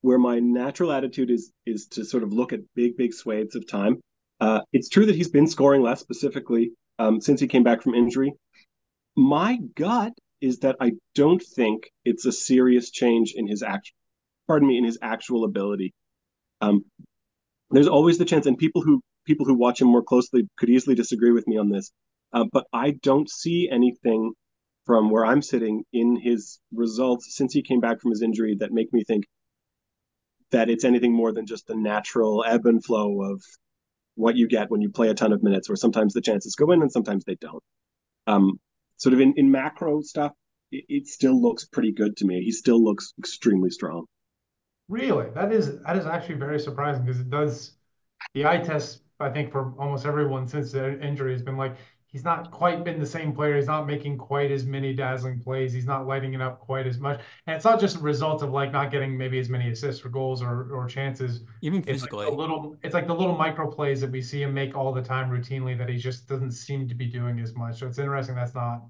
where 0.00 0.18
my 0.18 0.40
natural 0.40 0.92
attitude 0.92 1.30
is 1.30 1.52
is 1.64 1.86
to 1.86 2.04
sort 2.04 2.22
of 2.22 2.32
look 2.32 2.52
at 2.52 2.60
big 2.74 2.96
big 2.96 3.14
swathes 3.14 3.54
of 3.54 3.66
time. 3.68 4.00
Uh, 4.40 4.60
it's 4.72 4.88
true 4.88 5.06
that 5.06 5.14
he's 5.14 5.30
been 5.30 5.46
scoring 5.46 5.80
less 5.80 6.00
specifically 6.00 6.72
um, 6.98 7.20
since 7.20 7.40
he 7.40 7.46
came 7.46 7.62
back 7.62 7.82
from 7.82 7.94
injury. 7.94 8.32
My 9.16 9.58
gut 9.76 10.12
is 10.40 10.58
that 10.58 10.76
I 10.80 10.92
don't 11.14 11.42
think 11.42 11.90
it's 12.04 12.26
a 12.26 12.32
serious 12.32 12.90
change 12.90 13.34
in 13.36 13.46
his 13.46 13.62
actual, 13.62 13.94
pardon 14.46 14.68
me, 14.68 14.76
in 14.76 14.84
his 14.84 14.98
actual 15.00 15.44
ability. 15.44 15.94
Um, 16.60 16.84
there's 17.70 17.88
always 17.88 18.18
the 18.18 18.24
chance, 18.24 18.46
and 18.46 18.58
people 18.58 18.82
who 18.82 19.00
people 19.24 19.46
who 19.46 19.54
watch 19.54 19.80
him 19.80 19.88
more 19.88 20.02
closely 20.02 20.48
could 20.56 20.70
easily 20.70 20.94
disagree 20.94 21.32
with 21.32 21.46
me 21.46 21.56
on 21.56 21.70
this. 21.70 21.90
Uh, 22.32 22.44
but 22.52 22.66
I 22.72 22.92
don't 23.02 23.30
see 23.30 23.68
anything 23.70 24.32
from 24.86 25.10
where 25.10 25.24
I'm 25.24 25.40
sitting 25.40 25.84
in 25.92 26.16
his 26.20 26.60
results 26.72 27.36
since 27.36 27.54
he 27.54 27.62
came 27.62 27.80
back 27.80 28.00
from 28.00 28.10
his 28.10 28.22
injury 28.22 28.56
that 28.60 28.72
make 28.72 28.92
me 28.92 29.02
think 29.04 29.24
that 30.50 30.68
it's 30.68 30.84
anything 30.84 31.12
more 31.12 31.32
than 31.32 31.46
just 31.46 31.66
the 31.66 31.76
natural 31.76 32.44
ebb 32.46 32.66
and 32.66 32.84
flow 32.84 33.22
of 33.22 33.42
what 34.14 34.36
you 34.36 34.46
get 34.46 34.70
when 34.70 34.80
you 34.80 34.90
play 34.90 35.08
a 35.08 35.14
ton 35.14 35.32
of 35.32 35.42
minutes, 35.42 35.68
where 35.68 35.76
sometimes 35.76 36.12
the 36.12 36.20
chances 36.20 36.54
go 36.54 36.70
in 36.70 36.82
and 36.82 36.92
sometimes 36.92 37.24
they 37.24 37.36
don't. 37.40 37.62
Um, 38.26 38.60
sort 38.96 39.14
of 39.14 39.20
in, 39.20 39.34
in 39.36 39.50
macro 39.50 40.02
stuff, 40.02 40.32
it, 40.70 40.84
it 40.88 41.06
still 41.06 41.40
looks 41.40 41.64
pretty 41.64 41.92
good 41.92 42.16
to 42.18 42.26
me. 42.26 42.42
He 42.42 42.52
still 42.52 42.82
looks 42.82 43.14
extremely 43.18 43.70
strong. 43.70 44.06
Really, 44.88 45.30
that 45.34 45.52
is 45.52 45.80
that 45.82 45.96
is 45.96 46.06
actually 46.06 46.36
very 46.36 46.58
surprising 46.60 47.04
because 47.04 47.20
it 47.20 47.30
does 47.30 47.72
the 48.34 48.46
eye 48.46 48.58
test. 48.58 49.02
I 49.20 49.30
think 49.30 49.52
for 49.52 49.72
almost 49.78 50.06
everyone 50.06 50.46
since 50.46 50.72
the 50.72 51.00
injury 51.00 51.32
has 51.32 51.42
been 51.42 51.56
like 51.56 51.76
he's 52.14 52.24
not 52.24 52.52
quite 52.52 52.84
been 52.84 53.00
the 53.00 53.06
same 53.06 53.32
player. 53.32 53.56
He's 53.56 53.66
not 53.66 53.86
making 53.86 54.18
quite 54.18 54.52
as 54.52 54.64
many 54.64 54.94
dazzling 54.94 55.40
plays. 55.40 55.72
He's 55.72 55.84
not 55.84 56.06
lighting 56.06 56.32
it 56.32 56.40
up 56.40 56.60
quite 56.60 56.86
as 56.86 57.00
much. 57.00 57.20
And 57.46 57.56
it's 57.56 57.64
not 57.64 57.80
just 57.80 57.96
a 57.96 57.98
result 57.98 58.40
of 58.42 58.52
like 58.52 58.70
not 58.70 58.92
getting 58.92 59.18
maybe 59.18 59.38
as 59.40 59.48
many 59.48 59.68
assists 59.70 60.04
or 60.04 60.10
goals 60.10 60.40
or, 60.40 60.72
or 60.72 60.86
chances. 60.86 61.42
Even 61.62 61.82
physically. 61.82 62.26
It's 62.26 62.30
like 62.30 62.38
little 62.38 62.76
it's 62.84 62.94
like 62.94 63.08
the 63.08 63.14
little 63.14 63.36
micro 63.36 63.68
plays 63.68 64.00
that 64.00 64.12
we 64.12 64.22
see 64.22 64.42
him 64.42 64.54
make 64.54 64.76
all 64.76 64.92
the 64.92 65.02
time 65.02 65.28
routinely 65.28 65.76
that 65.76 65.88
he 65.88 65.96
just 65.96 66.28
doesn't 66.28 66.52
seem 66.52 66.86
to 66.88 66.94
be 66.94 67.06
doing 67.06 67.40
as 67.40 67.56
much. 67.56 67.80
So 67.80 67.88
it's 67.88 67.98
interesting 67.98 68.36
that's 68.36 68.54
not 68.54 68.82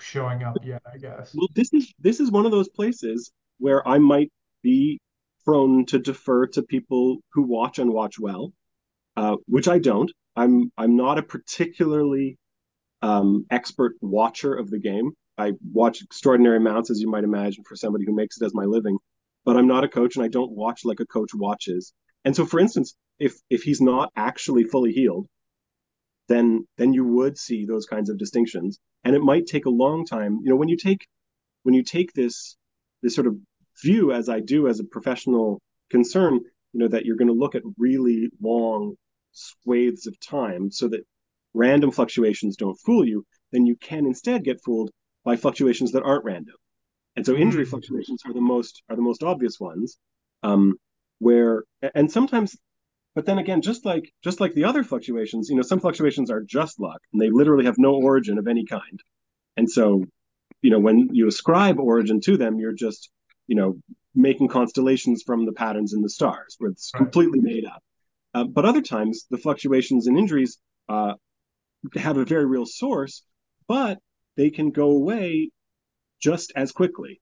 showing 0.00 0.42
up 0.42 0.56
yet, 0.64 0.82
I 0.92 0.98
guess. 0.98 1.34
Well, 1.36 1.48
this 1.54 1.72
is 1.72 1.94
this 2.00 2.18
is 2.18 2.32
one 2.32 2.44
of 2.44 2.50
those 2.50 2.68
places 2.68 3.30
where 3.58 3.86
I 3.86 3.98
might 3.98 4.32
be 4.62 5.00
prone 5.48 5.86
to 5.86 5.98
defer 5.98 6.46
to 6.46 6.62
people 6.62 7.16
who 7.32 7.40
watch 7.40 7.78
and 7.78 7.90
watch 7.90 8.18
well, 8.18 8.52
uh, 9.16 9.36
which 9.46 9.66
I 9.66 9.78
don't. 9.78 10.12
I'm 10.36 10.70
I'm 10.76 10.94
not 10.94 11.16
a 11.16 11.22
particularly 11.22 12.36
um, 13.00 13.46
expert 13.50 13.94
watcher 14.02 14.54
of 14.54 14.68
the 14.68 14.78
game. 14.78 15.12
I 15.38 15.52
watch 15.72 16.02
extraordinary 16.02 16.58
amounts, 16.58 16.90
as 16.90 17.00
you 17.00 17.08
might 17.10 17.24
imagine, 17.24 17.64
for 17.66 17.76
somebody 17.76 18.04
who 18.04 18.14
makes 18.14 18.38
it 18.38 18.44
as 18.44 18.52
my 18.52 18.66
living. 18.66 18.98
But 19.46 19.56
I'm 19.56 19.66
not 19.66 19.84
a 19.84 19.88
coach, 19.88 20.16
and 20.16 20.24
I 20.26 20.28
don't 20.28 20.52
watch 20.52 20.84
like 20.84 21.00
a 21.00 21.06
coach 21.06 21.30
watches. 21.34 21.94
And 22.26 22.36
so, 22.36 22.44
for 22.44 22.60
instance, 22.60 22.94
if 23.18 23.40
if 23.48 23.62
he's 23.62 23.80
not 23.80 24.12
actually 24.16 24.64
fully 24.64 24.92
healed, 24.92 25.28
then 26.28 26.66
then 26.76 26.92
you 26.92 27.06
would 27.06 27.38
see 27.38 27.64
those 27.64 27.86
kinds 27.86 28.10
of 28.10 28.18
distinctions, 28.18 28.78
and 29.02 29.16
it 29.16 29.22
might 29.22 29.46
take 29.46 29.64
a 29.64 29.70
long 29.70 30.04
time. 30.04 30.40
You 30.42 30.50
know, 30.50 30.56
when 30.56 30.68
you 30.68 30.76
take 30.76 31.06
when 31.62 31.74
you 31.74 31.82
take 31.82 32.12
this 32.12 32.58
this 33.00 33.14
sort 33.14 33.26
of 33.26 33.38
view, 33.82 34.12
as 34.12 34.28
I 34.28 34.40
do 34.40 34.68
as 34.68 34.80
a 34.80 34.84
professional 34.84 35.60
concern, 35.90 36.34
you 36.72 36.80
know, 36.80 36.88
that 36.88 37.04
you're 37.04 37.16
going 37.16 37.28
to 37.28 37.34
look 37.34 37.54
at 37.54 37.62
really 37.78 38.30
long 38.40 38.94
swathes 39.32 40.06
of 40.06 40.18
time, 40.20 40.70
so 40.70 40.88
that 40.88 41.06
random 41.54 41.90
fluctuations 41.90 42.56
don't 42.56 42.78
fool 42.84 43.06
you, 43.06 43.24
then 43.52 43.66
you 43.66 43.76
can 43.76 44.06
instead 44.06 44.44
get 44.44 44.62
fooled 44.64 44.90
by 45.24 45.36
fluctuations 45.36 45.92
that 45.92 46.02
aren't 46.02 46.24
random. 46.24 46.54
And 47.16 47.26
so 47.26 47.34
injury 47.34 47.64
mm-hmm. 47.64 47.70
fluctuations 47.70 48.22
are 48.26 48.32
the 48.32 48.40
most 48.40 48.82
are 48.88 48.96
the 48.96 49.02
most 49.02 49.22
obvious 49.22 49.58
ones, 49.58 49.98
um, 50.42 50.74
where 51.18 51.64
and 51.94 52.10
sometimes, 52.10 52.56
but 53.14 53.26
then 53.26 53.38
again, 53.38 53.60
just 53.60 53.84
like 53.84 54.12
just 54.22 54.40
like 54.40 54.54
the 54.54 54.64
other 54.64 54.84
fluctuations, 54.84 55.48
you 55.48 55.56
know, 55.56 55.62
some 55.62 55.80
fluctuations 55.80 56.30
are 56.30 56.42
just 56.42 56.78
luck 56.78 57.00
and 57.12 57.20
they 57.20 57.30
literally 57.30 57.64
have 57.64 57.78
no 57.78 57.94
origin 57.94 58.38
of 58.38 58.46
any 58.46 58.64
kind. 58.66 59.00
And 59.56 59.68
so, 59.68 60.04
you 60.62 60.70
know, 60.70 60.78
when 60.78 61.08
you 61.12 61.26
ascribe 61.26 61.80
origin 61.80 62.20
to 62.20 62.36
them, 62.36 62.58
you're 62.60 62.72
just, 62.72 63.10
you 63.48 63.56
know, 63.56 63.78
making 64.14 64.48
constellations 64.48 65.24
from 65.26 65.46
the 65.46 65.52
patterns 65.52 65.92
in 65.92 66.02
the 66.02 66.10
stars, 66.10 66.54
where 66.58 66.70
it's 66.70 66.92
right. 66.94 67.00
completely 67.00 67.40
made 67.40 67.64
up. 67.64 67.82
Uh, 68.34 68.44
but 68.44 68.64
other 68.64 68.82
times, 68.82 69.26
the 69.30 69.38
fluctuations 69.38 70.06
and 70.06 70.16
injuries 70.16 70.58
uh, 70.88 71.14
have 71.96 72.16
a 72.16 72.24
very 72.24 72.46
real 72.46 72.66
source, 72.66 73.24
but 73.66 73.98
they 74.36 74.50
can 74.50 74.70
go 74.70 74.90
away 74.90 75.50
just 76.20 76.52
as 76.54 76.72
quickly. 76.72 77.20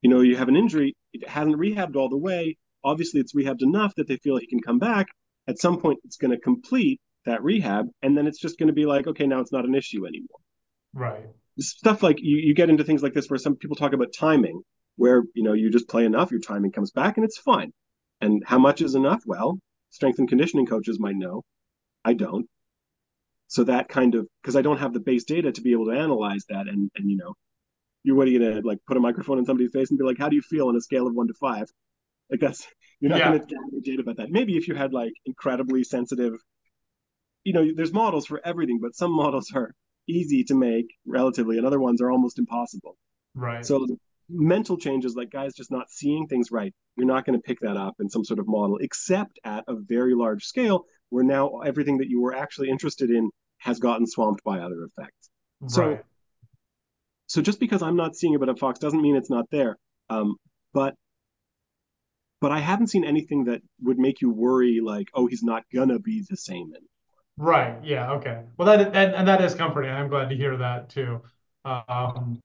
You 0.00 0.10
know, 0.10 0.20
you 0.20 0.36
have 0.36 0.48
an 0.48 0.56
injury, 0.56 0.96
it 1.12 1.28
hasn't 1.28 1.56
rehabbed 1.56 1.96
all 1.96 2.08
the 2.08 2.16
way. 2.16 2.56
Obviously, 2.82 3.20
it's 3.20 3.34
rehabbed 3.34 3.62
enough 3.62 3.94
that 3.96 4.08
they 4.08 4.16
feel 4.16 4.36
he 4.36 4.48
can 4.48 4.60
come 4.60 4.78
back. 4.78 5.06
At 5.46 5.60
some 5.60 5.80
point, 5.80 6.00
it's 6.04 6.16
going 6.16 6.32
to 6.32 6.38
complete 6.38 7.00
that 7.24 7.42
rehab, 7.42 7.86
and 8.02 8.16
then 8.16 8.26
it's 8.26 8.40
just 8.40 8.58
going 8.58 8.66
to 8.66 8.72
be 8.72 8.86
like, 8.86 9.06
okay, 9.06 9.26
now 9.26 9.40
it's 9.40 9.52
not 9.52 9.64
an 9.64 9.74
issue 9.74 10.06
anymore. 10.06 10.38
Right. 10.92 11.26
Stuff 11.60 12.02
like 12.02 12.18
you, 12.20 12.38
you 12.38 12.54
get 12.54 12.70
into 12.70 12.84
things 12.84 13.02
like 13.02 13.14
this 13.14 13.28
where 13.28 13.38
some 13.38 13.56
people 13.56 13.76
talk 13.76 13.92
about 13.92 14.12
timing, 14.12 14.62
where 14.96 15.22
you 15.34 15.42
know 15.42 15.52
you 15.52 15.70
just 15.70 15.88
play 15.88 16.04
enough, 16.04 16.30
your 16.30 16.40
timing 16.40 16.72
comes 16.72 16.90
back, 16.90 17.16
and 17.16 17.24
it's 17.24 17.38
fine. 17.38 17.72
And 18.20 18.42
how 18.46 18.58
much 18.58 18.82
is 18.82 18.94
enough? 18.94 19.22
Well, 19.26 19.58
strength 19.90 20.18
and 20.18 20.28
conditioning 20.28 20.66
coaches 20.66 21.00
might 21.00 21.16
know. 21.16 21.42
I 22.04 22.14
don't 22.14 22.48
so 23.52 23.64
that 23.64 23.86
kind 23.90 24.14
of 24.14 24.26
because 24.40 24.56
I 24.56 24.62
don't 24.62 24.78
have 24.78 24.94
the 24.94 25.00
base 25.00 25.24
data 25.24 25.52
to 25.52 25.60
be 25.60 25.72
able 25.72 25.84
to 25.86 25.92
analyze 25.92 26.46
that 26.48 26.68
and 26.68 26.90
and 26.96 27.10
you 27.10 27.18
know 27.18 27.34
you're 28.02 28.16
what 28.16 28.26
are 28.26 28.30
you 28.30 28.38
gonna 28.38 28.62
like 28.64 28.78
put 28.86 28.96
a 28.96 29.00
microphone 29.00 29.38
in 29.38 29.44
somebody's 29.44 29.72
face 29.72 29.90
and 29.90 29.98
be 29.98 30.06
like 30.06 30.16
how 30.18 30.30
do 30.30 30.36
you 30.36 30.40
feel 30.40 30.68
on 30.68 30.76
a 30.76 30.80
scale 30.80 31.06
of 31.06 31.14
one 31.14 31.28
to 31.28 31.34
five 31.34 31.68
like 32.30 32.40
that's 32.40 32.66
you're 32.98 33.10
not 33.10 33.18
yeah. 33.18 33.24
gonna 33.26 33.40
get 33.40 33.58
any 33.70 33.82
data 33.82 34.00
about 34.00 34.16
that 34.16 34.30
maybe 34.30 34.56
if 34.56 34.68
you 34.68 34.74
had 34.74 34.94
like 34.94 35.12
incredibly 35.26 35.84
sensitive 35.84 36.32
you 37.44 37.52
know 37.52 37.68
there's 37.76 37.92
models 37.92 38.24
for 38.24 38.40
everything 38.42 38.78
but 38.80 38.96
some 38.96 39.12
models 39.12 39.52
are 39.54 39.74
easy 40.08 40.44
to 40.44 40.54
make 40.54 40.86
relatively 41.06 41.58
and 41.58 41.66
other 41.66 41.78
ones 41.78 42.00
are 42.00 42.10
almost 42.10 42.38
impossible 42.38 42.96
right 43.34 43.66
so 43.66 43.86
mental 44.32 44.78
changes 44.78 45.14
like 45.14 45.30
guys 45.30 45.54
just 45.54 45.70
not 45.70 45.90
seeing 45.90 46.26
things 46.26 46.50
right 46.50 46.72
you're 46.96 47.06
not 47.06 47.24
going 47.24 47.38
to 47.38 47.42
pick 47.42 47.60
that 47.60 47.76
up 47.76 47.94
in 48.00 48.08
some 48.08 48.24
sort 48.24 48.38
of 48.38 48.48
model 48.48 48.78
except 48.80 49.38
at 49.44 49.64
a 49.68 49.74
very 49.74 50.14
large 50.14 50.44
scale 50.44 50.84
where 51.10 51.24
now 51.24 51.58
everything 51.60 51.98
that 51.98 52.08
you 52.08 52.20
were 52.20 52.34
actually 52.34 52.70
interested 52.70 53.10
in 53.10 53.30
has 53.58 53.78
gotten 53.78 54.06
swamped 54.06 54.42
by 54.42 54.58
other 54.58 54.84
effects. 54.84 55.30
Right. 55.60 55.70
So 55.70 55.98
so 57.26 57.40
just 57.40 57.60
because 57.60 57.82
I'm 57.82 57.96
not 57.96 58.16
seeing 58.16 58.34
it, 58.34 58.40
but 58.40 58.48
at 58.48 58.58
Fox 58.58 58.78
doesn't 58.78 59.00
mean 59.00 59.16
it's 59.16 59.30
not 59.30 59.46
there. 59.50 59.78
Um, 60.10 60.36
but 60.74 60.94
but 62.40 62.50
I 62.50 62.58
haven't 62.58 62.88
seen 62.88 63.04
anything 63.04 63.44
that 63.44 63.62
would 63.82 63.98
make 63.98 64.20
you 64.20 64.30
worry 64.30 64.80
like, 64.82 65.08
oh, 65.14 65.26
he's 65.26 65.42
not 65.42 65.62
gonna 65.72 65.98
be 65.98 66.24
the 66.28 66.36
same. 66.36 66.72
Anymore. 66.74 66.88
Right. 67.38 67.84
Yeah. 67.84 68.12
Okay. 68.12 68.42
Well, 68.56 68.66
that 68.66 68.94
and, 68.94 69.14
and 69.14 69.28
that 69.28 69.40
is 69.42 69.54
comforting. 69.54 69.90
I'm 69.90 70.08
glad 70.08 70.28
to 70.30 70.36
hear 70.36 70.56
that 70.58 70.90
too. 70.90 71.22
Um, 71.64 72.40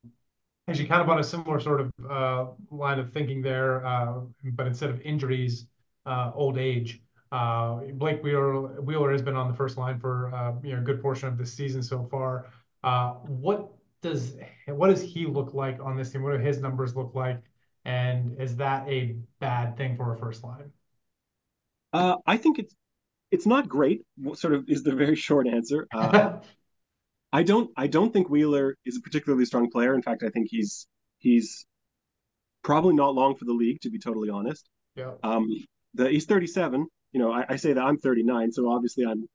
actually, 0.67 0.87
kind 0.87 1.01
of 1.01 1.09
on 1.09 1.19
a 1.19 1.23
similar 1.23 1.59
sort 1.59 1.81
of 1.81 1.91
uh, 2.09 2.45
line 2.71 2.99
of 2.99 3.11
thinking 3.11 3.41
there, 3.41 3.85
uh, 3.85 4.19
but 4.53 4.67
instead 4.67 4.89
of 4.89 5.01
injuries, 5.01 5.67
uh, 6.05 6.31
old 6.35 6.57
age. 6.57 7.01
Uh, 7.31 7.81
Blake 7.93 8.23
Wheeler, 8.23 8.81
Wheeler 8.81 9.11
has 9.11 9.21
been 9.21 9.35
on 9.35 9.49
the 9.49 9.53
first 9.53 9.77
line 9.77 9.99
for 9.99 10.33
uh, 10.33 10.53
you 10.63 10.73
know 10.73 10.79
a 10.79 10.83
good 10.83 11.01
portion 11.01 11.27
of 11.27 11.37
the 11.37 11.45
season 11.45 11.83
so 11.83 12.07
far. 12.09 12.47
Uh, 12.83 13.11
what 13.25 13.69
does 14.01 14.35
what 14.67 14.87
does 14.87 15.01
he 15.01 15.25
look 15.25 15.53
like 15.53 15.79
on 15.81 15.97
this 15.97 16.11
team? 16.11 16.23
What 16.23 16.31
do 16.31 16.37
his 16.37 16.61
numbers 16.61 16.95
look 16.95 17.13
like? 17.15 17.41
And 17.83 18.39
is 18.39 18.55
that 18.57 18.87
a 18.87 19.17
bad 19.39 19.77
thing 19.77 19.97
for 19.97 20.13
a 20.13 20.17
first 20.17 20.43
line? 20.43 20.71
Uh, 21.91 22.15
I 22.25 22.37
think 22.37 22.59
it's 22.59 22.75
it's 23.31 23.45
not 23.45 23.67
great. 23.67 24.01
Sort 24.35 24.53
of 24.53 24.69
is 24.69 24.83
the 24.83 24.95
very 24.95 25.15
short 25.15 25.47
answer. 25.47 25.87
I 27.31 27.43
don't 27.43 27.71
I 27.75 27.87
don't 27.87 28.13
think 28.13 28.29
Wheeler 28.29 28.75
is 28.85 28.97
a 28.97 29.01
particularly 29.01 29.45
strong 29.45 29.69
player. 29.69 29.93
In 29.93 30.01
fact, 30.01 30.23
I 30.23 30.29
think 30.29 30.47
he's 30.49 30.87
he's 31.17 31.65
probably 32.63 32.95
not 32.95 33.15
long 33.15 33.35
for 33.35 33.45
the 33.45 33.53
league, 33.53 33.81
to 33.81 33.89
be 33.89 33.99
totally 33.99 34.29
honest. 34.29 34.67
Yeah. 34.95 35.13
Um, 35.23 35.47
the 35.93 36.09
he's 36.09 36.25
37. 36.25 36.87
You 37.11 37.19
know, 37.19 37.31
I, 37.31 37.45
I 37.49 37.55
say 37.55 37.73
that 37.73 37.81
I'm 37.81 37.97
39, 37.97 38.51
so 38.51 38.69
obviously 38.69 39.05
I'm 39.05 39.27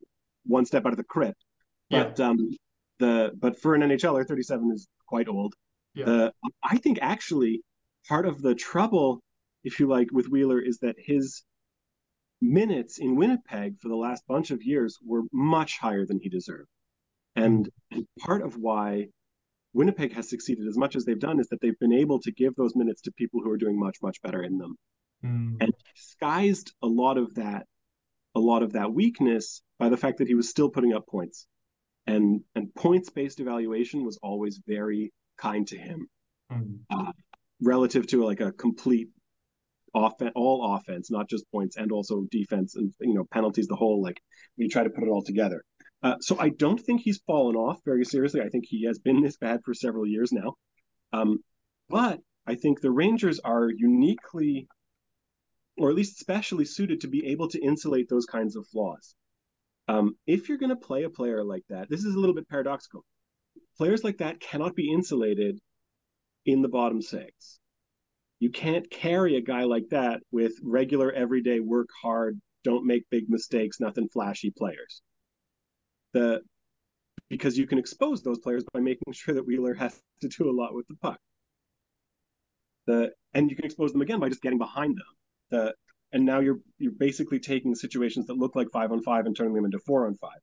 one 0.44 0.66
step 0.66 0.84
out 0.86 0.92
of 0.92 0.98
the 0.98 1.04
crypt. 1.04 1.42
But 1.90 2.18
yeah. 2.18 2.28
um, 2.28 2.50
the 2.98 3.32
but 3.38 3.60
for 3.60 3.74
an 3.74 3.82
NHLer, 3.82 4.26
37 4.26 4.72
is 4.72 4.88
quite 5.06 5.28
old. 5.28 5.54
Yeah. 5.94 6.04
The 6.06 6.32
I 6.62 6.78
think 6.78 6.98
actually 7.02 7.62
part 8.08 8.26
of 8.26 8.40
the 8.40 8.54
trouble, 8.54 9.20
if 9.64 9.80
you 9.80 9.86
like, 9.86 10.08
with 10.12 10.28
Wheeler 10.28 10.60
is 10.60 10.78
that 10.78 10.96
his 10.98 11.42
minutes 12.40 12.98
in 12.98 13.16
Winnipeg 13.16 13.78
for 13.78 13.88
the 13.88 13.96
last 13.96 14.26
bunch 14.26 14.50
of 14.50 14.62
years 14.62 14.98
were 15.04 15.22
much 15.32 15.78
higher 15.78 16.04
than 16.04 16.18
he 16.18 16.28
deserved. 16.28 16.68
And, 17.36 17.68
and 17.90 18.06
part 18.18 18.42
of 18.42 18.56
why 18.56 19.06
Winnipeg 19.72 20.12
has 20.14 20.28
succeeded 20.28 20.66
as 20.66 20.76
much 20.76 20.96
as 20.96 21.04
they've 21.04 21.18
done 21.18 21.40
is 21.40 21.48
that 21.48 21.60
they've 21.60 21.78
been 21.78 21.92
able 21.92 22.20
to 22.20 22.32
give 22.32 22.54
those 22.54 22.76
minutes 22.76 23.02
to 23.02 23.12
people 23.12 23.40
who 23.42 23.50
are 23.50 23.56
doing 23.56 23.78
much, 23.78 23.96
much 24.02 24.20
better 24.22 24.42
in 24.42 24.58
them. 24.58 24.76
Mm. 25.24 25.56
And 25.60 25.72
disguised 25.94 26.72
a 26.82 26.86
lot 26.86 27.16
of 27.16 27.34
that, 27.34 27.66
a 28.34 28.40
lot 28.40 28.62
of 28.62 28.72
that 28.72 28.92
weakness 28.92 29.62
by 29.78 29.88
the 29.88 29.96
fact 29.96 30.18
that 30.18 30.28
he 30.28 30.34
was 30.34 30.48
still 30.48 30.68
putting 30.68 30.92
up 30.92 31.06
points. 31.06 31.46
And 32.06 32.40
and 32.56 32.74
points 32.74 33.10
based 33.10 33.38
evaluation 33.38 34.04
was 34.04 34.18
always 34.22 34.60
very 34.66 35.12
kind 35.38 35.66
to 35.68 35.78
him. 35.78 36.08
Mm. 36.50 36.80
Uh, 36.90 37.12
relative 37.62 38.06
to 38.08 38.24
like 38.24 38.40
a 38.40 38.52
complete 38.52 39.08
offense, 39.94 40.32
all 40.34 40.74
offense, 40.74 41.10
not 41.10 41.28
just 41.28 41.50
points, 41.52 41.76
and 41.76 41.92
also 41.92 42.24
defense 42.30 42.74
and 42.76 42.92
you 43.00 43.14
know 43.14 43.24
penalties, 43.30 43.68
the 43.68 43.76
whole 43.76 44.02
like 44.02 44.20
we 44.58 44.68
try 44.68 44.82
to 44.82 44.90
put 44.90 45.04
it 45.04 45.08
all 45.08 45.22
together. 45.22 45.62
Uh, 46.02 46.16
so 46.20 46.36
I 46.38 46.48
don't 46.48 46.80
think 46.80 47.00
he's 47.00 47.22
fallen 47.26 47.54
off 47.54 47.80
very 47.84 48.04
seriously. 48.04 48.40
I 48.40 48.48
think 48.48 48.64
he 48.66 48.86
has 48.86 48.98
been 48.98 49.22
this 49.22 49.36
bad 49.36 49.60
for 49.64 49.72
several 49.72 50.06
years 50.06 50.32
now. 50.32 50.54
Um, 51.12 51.38
but 51.88 52.20
I 52.46 52.56
think 52.56 52.80
the 52.80 52.90
Rangers 52.90 53.38
are 53.40 53.68
uniquely, 53.70 54.66
or 55.76 55.90
at 55.90 55.94
least 55.94 56.18
specially 56.18 56.64
suited 56.64 57.02
to 57.02 57.08
be 57.08 57.26
able 57.28 57.48
to 57.48 57.60
insulate 57.60 58.08
those 58.08 58.26
kinds 58.26 58.56
of 58.56 58.66
flaws. 58.66 59.14
Um, 59.86 60.16
if 60.26 60.48
you're 60.48 60.58
going 60.58 60.70
to 60.70 60.76
play 60.76 61.04
a 61.04 61.10
player 61.10 61.44
like 61.44 61.64
that, 61.68 61.88
this 61.88 62.04
is 62.04 62.14
a 62.14 62.18
little 62.18 62.34
bit 62.34 62.48
paradoxical. 62.48 63.04
Players 63.76 64.02
like 64.02 64.18
that 64.18 64.40
cannot 64.40 64.74
be 64.74 64.90
insulated 64.90 65.58
in 66.46 66.62
the 66.62 66.68
bottom 66.68 67.00
six. 67.00 67.60
You 68.40 68.50
can't 68.50 68.90
carry 68.90 69.36
a 69.36 69.40
guy 69.40 69.64
like 69.64 69.88
that 69.90 70.20
with 70.32 70.52
regular, 70.64 71.12
everyday, 71.12 71.60
work 71.60 71.88
hard, 72.02 72.40
don't 72.64 72.86
make 72.86 73.08
big 73.10 73.28
mistakes, 73.28 73.78
nothing 73.78 74.08
flashy 74.08 74.50
players. 74.50 75.02
The 76.12 76.42
because 77.28 77.56
you 77.56 77.66
can 77.66 77.78
expose 77.78 78.22
those 78.22 78.38
players 78.38 78.62
by 78.74 78.80
making 78.80 79.12
sure 79.12 79.34
that 79.34 79.46
Wheeler 79.46 79.72
has 79.74 79.98
to 80.20 80.28
do 80.28 80.50
a 80.50 80.52
lot 80.52 80.74
with 80.74 80.86
the 80.86 80.96
puck. 80.96 81.18
The 82.86 83.12
and 83.32 83.48
you 83.48 83.56
can 83.56 83.64
expose 83.64 83.92
them 83.92 84.02
again 84.02 84.20
by 84.20 84.28
just 84.28 84.42
getting 84.42 84.58
behind 84.58 84.96
them. 84.96 85.06
The 85.50 85.74
and 86.12 86.24
now 86.24 86.40
you're 86.40 86.58
you're 86.78 86.92
basically 86.92 87.40
taking 87.40 87.74
situations 87.74 88.26
that 88.26 88.36
look 88.36 88.54
like 88.54 88.68
five 88.70 88.92
on 88.92 89.02
five 89.02 89.26
and 89.26 89.36
turning 89.36 89.54
them 89.54 89.64
into 89.64 89.78
four 89.78 90.06
on 90.06 90.16
five. 90.16 90.38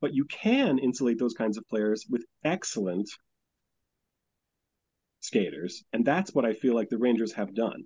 But 0.00 0.14
you 0.14 0.26
can 0.26 0.78
insulate 0.78 1.18
those 1.18 1.32
kinds 1.32 1.56
of 1.56 1.66
players 1.68 2.04
with 2.08 2.24
excellent 2.44 3.08
skaters, 5.20 5.82
and 5.92 6.04
that's 6.04 6.34
what 6.34 6.44
I 6.44 6.52
feel 6.52 6.74
like 6.74 6.90
the 6.90 6.98
Rangers 6.98 7.32
have 7.32 7.54
done. 7.54 7.84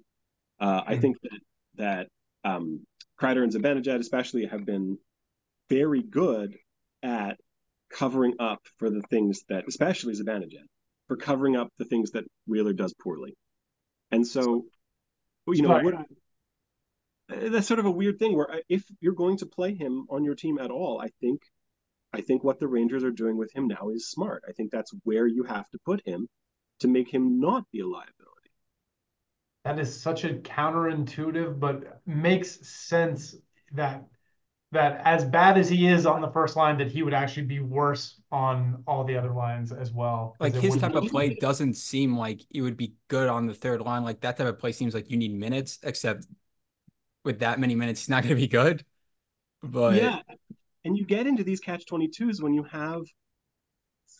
Uh, 0.59 0.81
mm-hmm. 0.81 0.91
I 0.91 0.95
hmm. 0.97 1.01
think 1.01 1.17
that 1.23 1.41
that 1.77 2.09
um, 2.45 2.85
Kreider 3.21 3.45
and 3.45 3.53
Zibanejad 3.53 4.01
especially 4.01 4.47
have 4.47 4.67
been 4.67 4.99
very 5.69 6.03
good 6.03 6.57
at 7.03 7.39
covering 7.91 8.35
up 8.39 8.61
for 8.79 8.91
the 8.91 9.03
things 9.03 9.43
that, 9.49 9.65
especially 9.69 10.15
Zibanejad, 10.15 10.67
for 11.09 11.17
covering 11.17 11.57
up 11.57 11.69
the 11.79 11.85
things 11.85 12.13
that 12.13 12.25
Wheeler 12.47 12.73
does 12.73 12.95
poorly. 12.95 13.35
And 14.11 14.27
so, 14.27 14.65
you 15.47 15.63
know, 15.63 15.81
what, 15.81 16.07
that's 17.29 17.67
sort 17.67 17.81
of 17.81 17.87
a 17.87 17.91
weird 17.91 18.19
thing 18.19 18.37
where 18.37 18.63
if 18.69 18.85
you're 19.01 19.15
going 19.15 19.39
to 19.39 19.47
play 19.47 19.75
him 19.75 20.07
on 20.11 20.25
your 20.25 20.35
team 20.35 20.59
at 20.59 20.71
all, 20.71 21.01
I 21.01 21.09
think 21.21 21.43
I 22.13 22.21
think 22.21 22.43
what 22.43 22.59
the 22.59 22.69
Rangers 22.69 23.05
are 23.05 23.13
doing 23.13 23.37
with 23.37 23.55
him 23.55 23.69
now 23.69 23.91
is 23.91 24.11
smart. 24.11 24.45
I 24.49 24.53
think 24.53 24.71
that's 24.71 24.93
where 25.05 25.27
you 25.27 25.45
have 25.45 25.69
to 25.71 25.79
put 25.85 26.05
him 26.05 26.29
to 26.81 26.89
make 26.89 27.13
him 27.13 27.41
not 27.41 27.65
be 27.73 27.81
a 27.81 27.87
liability. 27.87 28.51
That 29.65 29.79
is 29.79 30.01
such 30.01 30.25
a 30.25 30.35
counterintuitive, 30.35 31.61
but 31.61 32.01
makes 32.07 32.67
sense 32.67 33.37
that 33.73 34.05
that 34.73 35.03
as 35.05 35.25
bad 35.25 35.59
as 35.59 35.69
he 35.69 35.89
is 35.89 36.07
on 36.07 36.21
the 36.21 36.31
first 36.31 36.57
line, 36.57 36.79
that 36.79 36.89
he 36.89 37.03
would 37.03 37.15
actually 37.15 37.47
be 37.47 37.61
worse 37.61 38.21
on 38.31 38.83
all 38.87 39.03
the 39.05 39.17
other 39.17 39.33
lines 39.33 39.73
as 39.73 39.93
well. 39.93 40.37
Like 40.39 40.55
his 40.55 40.77
type 40.77 40.95
of 40.95 41.09
play 41.09 41.35
doesn't 41.35 41.75
seem 41.75 42.17
like 42.17 42.43
it 42.51 42.63
would 42.63 42.77
be 42.77 42.95
good 43.09 43.29
on 43.29 43.47
the 43.47 43.55
third 43.55 43.81
line. 43.81 44.05
Like 44.05 44.21
that 44.21 44.37
type 44.37 44.47
of 44.47 44.59
play 44.59 44.73
seems 44.73 44.95
like 44.95 45.11
you 45.11 45.17
need 45.17 45.35
minutes, 45.35 45.79
except 45.83 46.27
with 47.25 47.41
that 47.41 47.59
many 47.59 47.75
minutes, 47.75 48.01
he's 48.01 48.09
not 48.09 48.23
going 48.23 48.35
to 48.35 48.41
be 48.41 48.47
good. 48.47 48.85
But 49.63 49.97
yeah, 49.97 50.21
and 50.85 50.97
you 50.97 51.05
get 51.05 51.27
into 51.27 51.45
these 51.45 51.61
catch 51.61 51.85
22s 51.87 52.41
when 52.41 52.55
you 52.55 52.63
have 52.65 53.03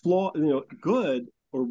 flaw, 0.03 0.33
you 0.35 0.43
know, 0.43 0.65
good 0.81 1.29
or 1.53 1.69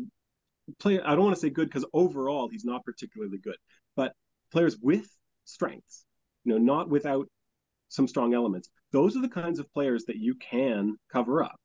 play. 0.80 1.02
I 1.02 1.16
don't 1.16 1.26
want 1.26 1.36
to 1.36 1.42
say 1.42 1.50
good 1.50 1.68
because 1.68 1.86
overall 1.94 2.48
he's 2.50 2.66
not 2.66 2.86
particularly 2.86 3.38
good, 3.38 3.58
but 3.96 4.14
players 4.52 4.78
with 4.82 5.08
strengths, 5.46 6.06
you 6.46 6.54
know, 6.54 6.60
not 6.60 6.90
without 6.90 7.28
some 7.90 8.08
strong 8.08 8.34
elements. 8.34 8.70
Those 8.92 9.18
are 9.18 9.22
the 9.22 9.30
kinds 9.30 9.60
of 9.60 9.72
players 9.74 10.06
that 10.06 10.18
you 10.18 10.36
can 10.36 10.96
cover 11.12 11.44
up. 11.44 11.60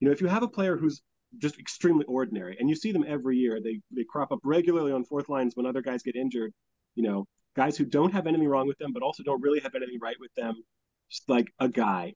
You 0.00 0.06
know, 0.06 0.12
if 0.12 0.20
you 0.20 0.26
have 0.26 0.42
a 0.42 0.48
player 0.48 0.76
who's 0.76 1.02
just 1.38 1.58
extremely 1.58 2.04
ordinary, 2.06 2.56
and 2.58 2.68
you 2.68 2.74
see 2.74 2.92
them 2.92 3.04
every 3.06 3.36
year, 3.36 3.60
they 3.62 3.80
they 3.90 4.04
crop 4.04 4.32
up 4.32 4.40
regularly 4.44 4.92
on 4.92 5.04
fourth 5.04 5.28
lines 5.28 5.54
when 5.54 5.66
other 5.66 5.82
guys 5.82 6.02
get 6.02 6.16
injured. 6.16 6.52
You 6.94 7.04
know, 7.04 7.26
guys 7.54 7.76
who 7.76 7.84
don't 7.84 8.12
have 8.12 8.26
anything 8.26 8.48
wrong 8.48 8.66
with 8.66 8.78
them, 8.78 8.92
but 8.92 9.02
also 9.02 9.22
don't 9.22 9.42
really 9.42 9.60
have 9.60 9.74
anything 9.74 9.98
right 10.00 10.16
with 10.18 10.34
them. 10.34 10.54
Just 11.10 11.28
like 11.28 11.52
a 11.60 11.68
guy, 11.68 12.14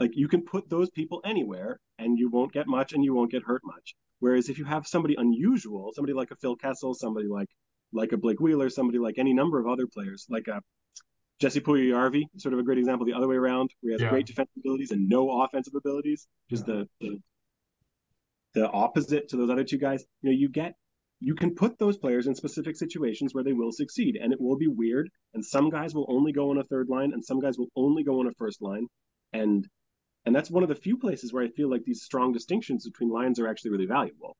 like 0.00 0.12
you 0.14 0.28
can 0.28 0.42
put 0.42 0.68
those 0.68 0.90
people 0.90 1.20
anywhere, 1.24 1.78
and 1.98 2.18
you 2.18 2.28
won't 2.30 2.52
get 2.52 2.66
much, 2.66 2.92
and 2.92 3.04
you 3.04 3.14
won't 3.14 3.30
get 3.30 3.42
hurt 3.44 3.62
much. 3.64 3.94
Whereas 4.20 4.48
if 4.48 4.58
you 4.58 4.64
have 4.64 4.86
somebody 4.86 5.14
unusual, 5.16 5.92
somebody 5.94 6.14
like 6.14 6.30
a 6.30 6.36
Phil 6.36 6.56
Kessel, 6.56 6.94
somebody 6.94 7.26
like 7.26 7.48
like 7.92 8.12
a 8.12 8.16
Blake 8.16 8.40
Wheeler, 8.40 8.70
somebody 8.70 8.98
like 8.98 9.18
any 9.18 9.32
number 9.32 9.60
of 9.60 9.66
other 9.66 9.86
players, 9.86 10.26
like 10.28 10.48
a 10.48 10.60
Jesse 11.44 11.60
Puljujarvi, 11.60 12.24
sort 12.38 12.54
of 12.54 12.58
a 12.58 12.62
great 12.62 12.78
example 12.78 13.04
the 13.04 13.12
other 13.12 13.28
way 13.28 13.36
around, 13.36 13.68
where 13.82 13.90
he 13.90 13.92
has 13.92 14.00
yeah. 14.00 14.08
great 14.08 14.24
defensive 14.24 14.56
abilities 14.56 14.92
and 14.92 15.06
no 15.10 15.42
offensive 15.42 15.74
abilities, 15.74 16.26
just 16.48 16.66
yeah. 16.66 16.84
the, 17.00 17.06
the 17.06 17.22
the 18.54 18.70
opposite 18.70 19.28
to 19.28 19.36
those 19.36 19.50
other 19.50 19.62
two 19.62 19.76
guys. 19.76 20.06
You 20.22 20.30
know, 20.30 20.36
you 20.36 20.48
get 20.48 20.74
you 21.20 21.34
can 21.34 21.54
put 21.54 21.78
those 21.78 21.98
players 21.98 22.28
in 22.28 22.34
specific 22.34 22.76
situations 22.76 23.34
where 23.34 23.44
they 23.44 23.52
will 23.52 23.72
succeed, 23.72 24.16
and 24.16 24.32
it 24.32 24.40
will 24.40 24.56
be 24.56 24.68
weird. 24.68 25.10
And 25.34 25.44
some 25.44 25.68
guys 25.68 25.94
will 25.94 26.06
only 26.08 26.32
go 26.32 26.48
on 26.48 26.56
a 26.56 26.64
third 26.64 26.88
line, 26.88 27.12
and 27.12 27.22
some 27.22 27.40
guys 27.40 27.58
will 27.58 27.68
only 27.76 28.04
go 28.04 28.20
on 28.20 28.26
a 28.26 28.32
first 28.38 28.62
line, 28.62 28.86
and 29.34 29.68
and 30.24 30.34
that's 30.34 30.50
one 30.50 30.62
of 30.62 30.70
the 30.70 30.74
few 30.74 30.96
places 30.96 31.30
where 31.30 31.44
I 31.44 31.48
feel 31.48 31.68
like 31.68 31.84
these 31.84 32.04
strong 32.04 32.32
distinctions 32.32 32.88
between 32.88 33.10
lines 33.10 33.38
are 33.38 33.48
actually 33.48 33.72
really 33.72 33.84
valuable. 33.84 34.34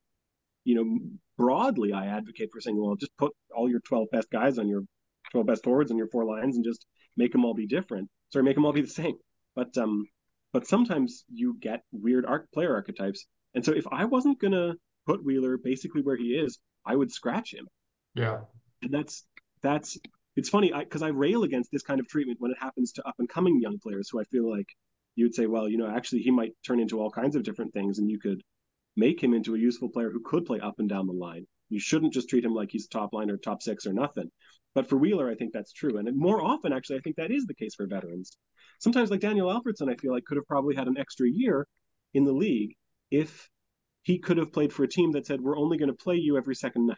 You 0.63 0.73
know, 0.73 0.99
broadly, 1.37 1.93
I 1.93 2.07
advocate 2.07 2.49
for 2.51 2.61
saying, 2.61 2.81
well, 2.81 2.95
just 2.95 3.15
put 3.19 3.31
all 3.55 3.69
your 3.69 3.81
12 3.81 4.07
best 4.11 4.31
guys 4.31 4.57
on 4.57 4.67
your 4.67 4.81
12 5.29 5.45
best 5.45 5.63
forwards 5.63 5.91
on 5.91 5.97
your 5.97 6.07
four 6.07 6.25
lines 6.25 6.55
and 6.55 6.65
just 6.65 6.87
make 7.17 7.31
them 7.31 7.45
all 7.45 7.53
be 7.53 7.67
different. 7.67 8.09
Sorry, 8.31 8.43
make 8.43 8.55
them 8.55 8.65
all 8.65 8.73
be 8.73 8.81
the 8.81 8.87
same. 8.87 9.17
But 9.55 9.77
um, 9.77 10.07
but 10.53 10.67
sometimes 10.67 11.25
you 11.31 11.57
get 11.59 11.83
weird 11.91 12.25
arc 12.25 12.51
player 12.51 12.73
archetypes. 12.73 13.25
And 13.53 13.63
so 13.63 13.71
if 13.73 13.85
I 13.91 14.05
wasn't 14.05 14.39
gonna 14.39 14.75
put 15.05 15.23
Wheeler 15.23 15.57
basically 15.57 16.01
where 16.01 16.17
he 16.17 16.35
is, 16.35 16.59
I 16.85 16.95
would 16.95 17.11
scratch 17.11 17.53
him. 17.53 17.67
Yeah. 18.13 18.41
And 18.81 18.91
that's 18.93 19.25
that's 19.61 19.97
it's 20.35 20.49
funny 20.49 20.71
because 20.77 21.01
I, 21.01 21.07
I 21.07 21.11
rail 21.11 21.43
against 21.43 21.71
this 21.71 21.83
kind 21.83 21.99
of 21.99 22.07
treatment 22.07 22.41
when 22.41 22.51
it 22.51 22.57
happens 22.59 22.91
to 22.93 23.07
up 23.07 23.15
and 23.19 23.29
coming 23.29 23.61
young 23.61 23.79
players 23.79 24.09
who 24.09 24.19
I 24.19 24.23
feel 24.25 24.49
like 24.49 24.67
you'd 25.15 25.33
say, 25.33 25.45
well, 25.45 25.69
you 25.69 25.77
know, 25.77 25.87
actually 25.87 26.21
he 26.21 26.31
might 26.31 26.53
turn 26.65 26.79
into 26.79 26.99
all 26.99 27.09
kinds 27.09 27.35
of 27.35 27.43
different 27.43 27.73
things, 27.73 27.99
and 27.99 28.09
you 28.09 28.19
could 28.19 28.41
make 28.97 29.21
him 29.21 29.33
into 29.33 29.55
a 29.55 29.59
useful 29.59 29.89
player 29.89 30.09
who 30.09 30.21
could 30.21 30.45
play 30.45 30.59
up 30.59 30.79
and 30.79 30.89
down 30.89 31.07
the 31.07 31.13
line. 31.13 31.45
You 31.69 31.79
shouldn't 31.79 32.13
just 32.13 32.29
treat 32.29 32.45
him 32.45 32.53
like 32.53 32.69
he's 32.71 32.87
top 32.87 33.13
line 33.13 33.29
or 33.29 33.37
top 33.37 33.61
six 33.61 33.85
or 33.85 33.93
nothing. 33.93 34.31
But 34.73 34.89
for 34.89 34.97
Wheeler, 34.97 35.29
I 35.29 35.35
think 35.35 35.53
that's 35.53 35.71
true. 35.71 35.97
And 35.97 36.15
more 36.17 36.43
often, 36.43 36.73
actually, 36.73 36.97
I 36.97 37.01
think 37.01 37.15
that 37.15 37.31
is 37.31 37.45
the 37.45 37.55
case 37.55 37.75
for 37.75 37.87
veterans. 37.87 38.31
Sometimes, 38.79 39.09
like 39.09 39.21
Daniel 39.21 39.47
Alfredsson, 39.47 39.89
I 39.89 39.95
feel 39.95 40.11
like 40.11 40.25
could 40.25 40.37
have 40.37 40.47
probably 40.47 40.75
had 40.75 40.87
an 40.87 40.97
extra 40.97 41.27
year 41.29 41.65
in 42.13 42.25
the 42.25 42.33
league 42.33 42.75
if 43.09 43.49
he 44.03 44.19
could 44.19 44.37
have 44.37 44.51
played 44.51 44.73
for 44.73 44.83
a 44.83 44.87
team 44.87 45.13
that 45.13 45.25
said, 45.25 45.41
we're 45.41 45.57
only 45.57 45.77
going 45.77 45.89
to 45.89 45.95
play 45.95 46.15
you 46.15 46.37
every 46.37 46.55
second 46.55 46.87
night. 46.87 46.97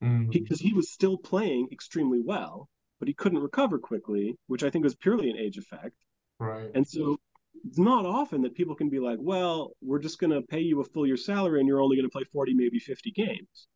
Because 0.00 0.10
mm-hmm. 0.12 0.54
he, 0.54 0.68
he 0.68 0.74
was 0.74 0.90
still 0.92 1.16
playing 1.16 1.68
extremely 1.72 2.20
well, 2.20 2.68
but 2.98 3.08
he 3.08 3.14
couldn't 3.14 3.38
recover 3.38 3.78
quickly, 3.78 4.36
which 4.46 4.62
I 4.62 4.70
think 4.70 4.84
was 4.84 4.94
purely 4.94 5.30
an 5.30 5.36
age 5.36 5.56
effect. 5.56 5.96
Right. 6.38 6.70
And 6.74 6.86
so 6.86 7.18
it's 7.66 7.78
not 7.78 8.06
often 8.06 8.42
that 8.42 8.54
people 8.54 8.74
can 8.74 8.88
be 8.88 9.00
like, 9.00 9.18
well, 9.20 9.72
we're 9.82 9.98
just 9.98 10.18
going 10.18 10.30
to 10.30 10.42
pay 10.42 10.60
you 10.60 10.80
a 10.80 10.84
full 10.84 11.06
year 11.06 11.16
salary 11.16 11.60
and 11.60 11.68
you're 11.68 11.80
only 11.80 11.96
going 11.96 12.08
to 12.08 12.12
play 12.12 12.24
40, 12.24 12.54
maybe 12.54 12.78
50 12.78 13.10
games. 13.12 13.68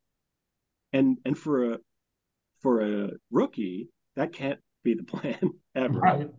And 0.92 1.18
and 1.24 1.38
for 1.38 1.72
a 1.72 1.78
for 2.60 2.82
a 2.82 3.10
rookie, 3.30 3.88
that 4.16 4.32
can't 4.32 4.60
be 4.84 4.94
the 4.94 5.02
plan 5.14 5.50
ever. 5.74 5.98
Right. 5.98 6.30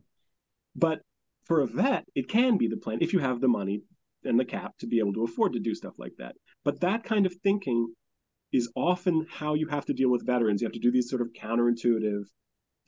But 0.75 1.01
for 1.45 1.61
a 1.61 1.67
vet, 1.67 2.05
it 2.15 2.29
can 2.29 2.57
be 2.57 2.67
the 2.67 2.77
plan 2.77 2.99
if 3.01 3.13
you 3.13 3.19
have 3.19 3.41
the 3.41 3.47
money 3.47 3.81
and 4.23 4.39
the 4.39 4.45
cap 4.45 4.73
to 4.79 4.87
be 4.87 4.99
able 4.99 5.13
to 5.13 5.23
afford 5.23 5.53
to 5.53 5.59
do 5.59 5.75
stuff 5.75 5.99
like 5.99 6.13
that. 6.17 6.35
But 6.63 6.81
that 6.81 7.03
kind 7.03 7.25
of 7.25 7.33
thinking 7.43 7.93
is 8.53 8.71
often 8.75 9.25
how 9.29 9.55
you 9.55 9.67
have 9.67 9.85
to 9.85 9.93
deal 9.93 10.09
with 10.09 10.25
veterans. 10.25 10.61
You 10.61 10.67
have 10.67 10.73
to 10.73 10.79
do 10.79 10.91
these 10.91 11.09
sort 11.09 11.21
of 11.21 11.33
counterintuitive 11.33 12.23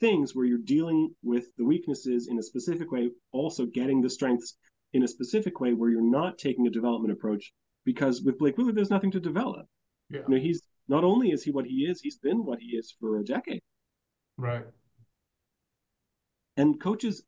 things 0.00 0.34
where 0.34 0.44
you're 0.44 0.58
dealing 0.58 1.14
with 1.22 1.46
the 1.56 1.64
weaknesses 1.64 2.28
in 2.28 2.38
a 2.38 2.42
specific 2.42 2.90
way, 2.90 3.10
also 3.32 3.66
getting 3.66 4.00
the 4.00 4.10
strengths 4.10 4.56
in 4.92 5.02
a 5.02 5.08
specific 5.08 5.60
way 5.60 5.72
where 5.72 5.90
you're 5.90 6.02
not 6.02 6.38
taking 6.38 6.66
a 6.66 6.70
development 6.70 7.12
approach. 7.12 7.52
Because 7.84 8.22
with 8.22 8.38
Blake 8.38 8.58
Wheeler, 8.58 8.72
there's 8.72 8.90
nothing 8.90 9.12
to 9.12 9.20
develop. 9.20 9.66
Yeah. 10.10 10.20
You 10.28 10.34
know, 10.34 10.40
he's 10.40 10.62
not 10.88 11.04
only 11.04 11.30
is 11.30 11.42
he 11.42 11.50
what 11.50 11.66
he 11.66 11.86
is, 11.86 12.00
he's 12.00 12.18
been 12.18 12.44
what 12.44 12.58
he 12.60 12.76
is 12.76 12.94
for 13.00 13.18
a 13.18 13.24
decade. 13.24 13.62
Right. 14.36 14.64
And 16.56 16.80
coaches 16.80 17.22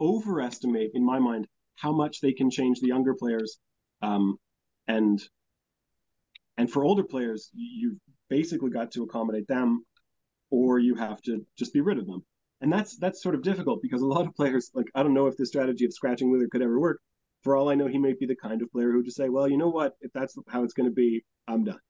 overestimate, 0.00 0.90
in 0.94 1.04
my 1.04 1.18
mind, 1.18 1.46
how 1.76 1.92
much 1.92 2.20
they 2.20 2.32
can 2.32 2.50
change 2.50 2.80
the 2.80 2.88
younger 2.88 3.14
players. 3.14 3.58
Um, 4.02 4.36
and 4.86 5.22
and 6.56 6.70
for 6.70 6.84
older 6.84 7.02
players, 7.02 7.50
you've 7.52 7.98
basically 8.28 8.70
got 8.70 8.92
to 8.92 9.02
accommodate 9.02 9.46
them 9.48 9.84
or 10.50 10.78
you 10.78 10.94
have 10.94 11.20
to 11.22 11.46
just 11.58 11.72
be 11.72 11.80
rid 11.80 11.98
of 11.98 12.06
them. 12.06 12.24
And 12.60 12.72
that's 12.72 12.96
that's 12.96 13.22
sort 13.22 13.34
of 13.34 13.42
difficult 13.42 13.82
because 13.82 14.02
a 14.02 14.06
lot 14.06 14.26
of 14.26 14.34
players, 14.34 14.70
like 14.74 14.86
I 14.94 15.02
don't 15.02 15.14
know 15.14 15.26
if 15.26 15.36
the 15.36 15.46
strategy 15.46 15.84
of 15.84 15.92
scratching 15.92 16.30
Wheeler 16.30 16.48
could 16.50 16.62
ever 16.62 16.78
work. 16.78 17.00
For 17.42 17.56
all 17.56 17.68
I 17.68 17.74
know, 17.74 17.88
he 17.88 17.98
may 17.98 18.14
be 18.14 18.24
the 18.24 18.36
kind 18.36 18.62
of 18.62 18.72
player 18.72 18.90
who 18.90 18.98
would 18.98 19.04
just 19.04 19.18
say, 19.18 19.28
well, 19.28 19.46
you 19.46 19.58
know 19.58 19.68
what, 19.68 19.94
if 20.00 20.10
that's 20.14 20.34
how 20.48 20.64
it's 20.64 20.72
going 20.72 20.88
to 20.88 20.94
be, 20.94 21.24
I'm 21.46 21.64
done. 21.64 21.80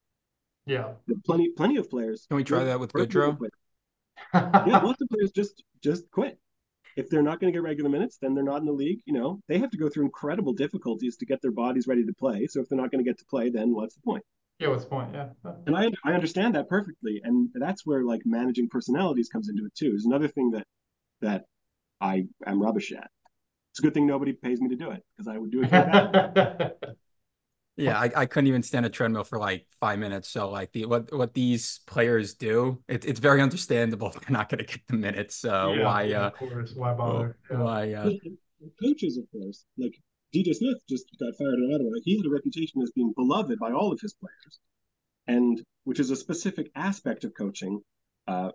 Yeah. 0.66 0.92
Plenty 1.24 1.50
plenty 1.50 1.76
of 1.76 1.88
players. 1.88 2.26
Can 2.28 2.36
we 2.36 2.44
try 2.44 2.64
that 2.64 2.80
with 2.80 2.92
Goodrow? 2.92 3.38
yeah, 4.34 4.80
lots 4.82 5.00
of 5.00 5.08
players 5.08 5.30
just 5.30 5.62
just 5.82 6.10
quit. 6.10 6.38
If 6.96 7.10
they're 7.10 7.22
not 7.22 7.40
going 7.40 7.52
to 7.52 7.56
get 7.56 7.62
regular 7.62 7.90
minutes, 7.90 8.18
then 8.20 8.34
they're 8.34 8.44
not 8.44 8.60
in 8.60 8.66
the 8.66 8.72
league. 8.72 9.00
You 9.04 9.14
know, 9.14 9.40
they 9.48 9.58
have 9.58 9.70
to 9.70 9.76
go 9.78 9.88
through 9.88 10.04
incredible 10.04 10.52
difficulties 10.52 11.16
to 11.18 11.26
get 11.26 11.42
their 11.42 11.50
bodies 11.50 11.86
ready 11.86 12.04
to 12.04 12.12
play. 12.14 12.46
So 12.46 12.60
if 12.60 12.68
they're 12.68 12.78
not 12.78 12.90
going 12.92 13.04
to 13.04 13.08
get 13.08 13.18
to 13.18 13.24
play, 13.24 13.50
then 13.50 13.74
what's 13.74 13.96
the 13.96 14.02
point? 14.02 14.24
Yeah, 14.58 14.68
what's 14.68 14.84
the 14.84 14.90
point? 14.90 15.10
Yeah. 15.12 15.28
And 15.66 15.76
I 15.76 15.90
I 16.04 16.12
understand 16.12 16.54
that 16.54 16.68
perfectly, 16.68 17.20
and 17.24 17.48
that's 17.54 17.84
where 17.84 18.04
like 18.04 18.22
managing 18.24 18.68
personalities 18.68 19.28
comes 19.28 19.48
into 19.48 19.64
it 19.66 19.74
too. 19.74 19.94
Is 19.94 20.06
another 20.06 20.28
thing 20.28 20.52
that 20.52 20.66
that 21.20 21.44
I 22.00 22.26
am 22.46 22.62
rubbish 22.62 22.92
at. 22.92 23.10
It's 23.72 23.80
a 23.80 23.82
good 23.82 23.94
thing 23.94 24.06
nobody 24.06 24.32
pays 24.32 24.60
me 24.60 24.68
to 24.68 24.76
do 24.76 24.90
it 24.90 25.02
because 25.16 25.26
I 25.26 25.38
would 25.38 25.50
do 25.50 25.64
it. 25.64 26.76
yeah, 27.76 27.98
I, 27.98 28.10
I 28.14 28.26
couldn't 28.26 28.46
even 28.46 28.62
stand 28.62 28.86
a 28.86 28.88
treadmill 28.88 29.24
for 29.24 29.38
like 29.38 29.66
five 29.80 29.98
minutes. 29.98 30.28
So 30.28 30.48
like 30.50 30.70
the 30.72 30.84
what 30.84 31.12
what 31.12 31.34
these 31.34 31.80
players 31.86 32.34
do, 32.34 32.82
it, 32.86 33.04
it's 33.04 33.18
very 33.18 33.42
understandable 33.42 34.10
they're 34.20 34.30
not 34.30 34.48
going 34.48 34.58
to 34.58 34.64
get 34.64 34.86
the 34.86 34.94
minutes. 34.94 35.34
So 35.36 35.72
yeah, 35.72 35.84
why? 35.84 36.02
Yeah, 36.02 36.22
uh, 36.22 36.26
of 36.26 36.34
course, 36.34 36.74
why 36.76 36.94
bother? 36.94 37.36
Why? 37.48 37.92
Uh, 37.92 38.10
coaches, 38.80 39.18
of 39.18 39.24
course, 39.32 39.64
like 39.76 39.94
DJ 40.34 40.54
Smith 40.54 40.78
just 40.88 41.06
got 41.20 41.36
fired 41.36 41.54
in 41.54 41.70
Ottawa. 41.72 41.90
He 42.02 42.16
had 42.16 42.26
a 42.26 42.30
reputation 42.30 42.82
as 42.82 42.90
being 42.90 43.12
beloved 43.14 43.58
by 43.58 43.70
all 43.70 43.92
of 43.92 44.00
his 44.00 44.14
players, 44.14 44.58
and 45.26 45.62
which 45.84 46.00
is 46.00 46.10
a 46.10 46.16
specific 46.16 46.70
aspect 46.74 47.24
of 47.24 47.32
coaching 47.34 47.80
uh, 48.26 48.50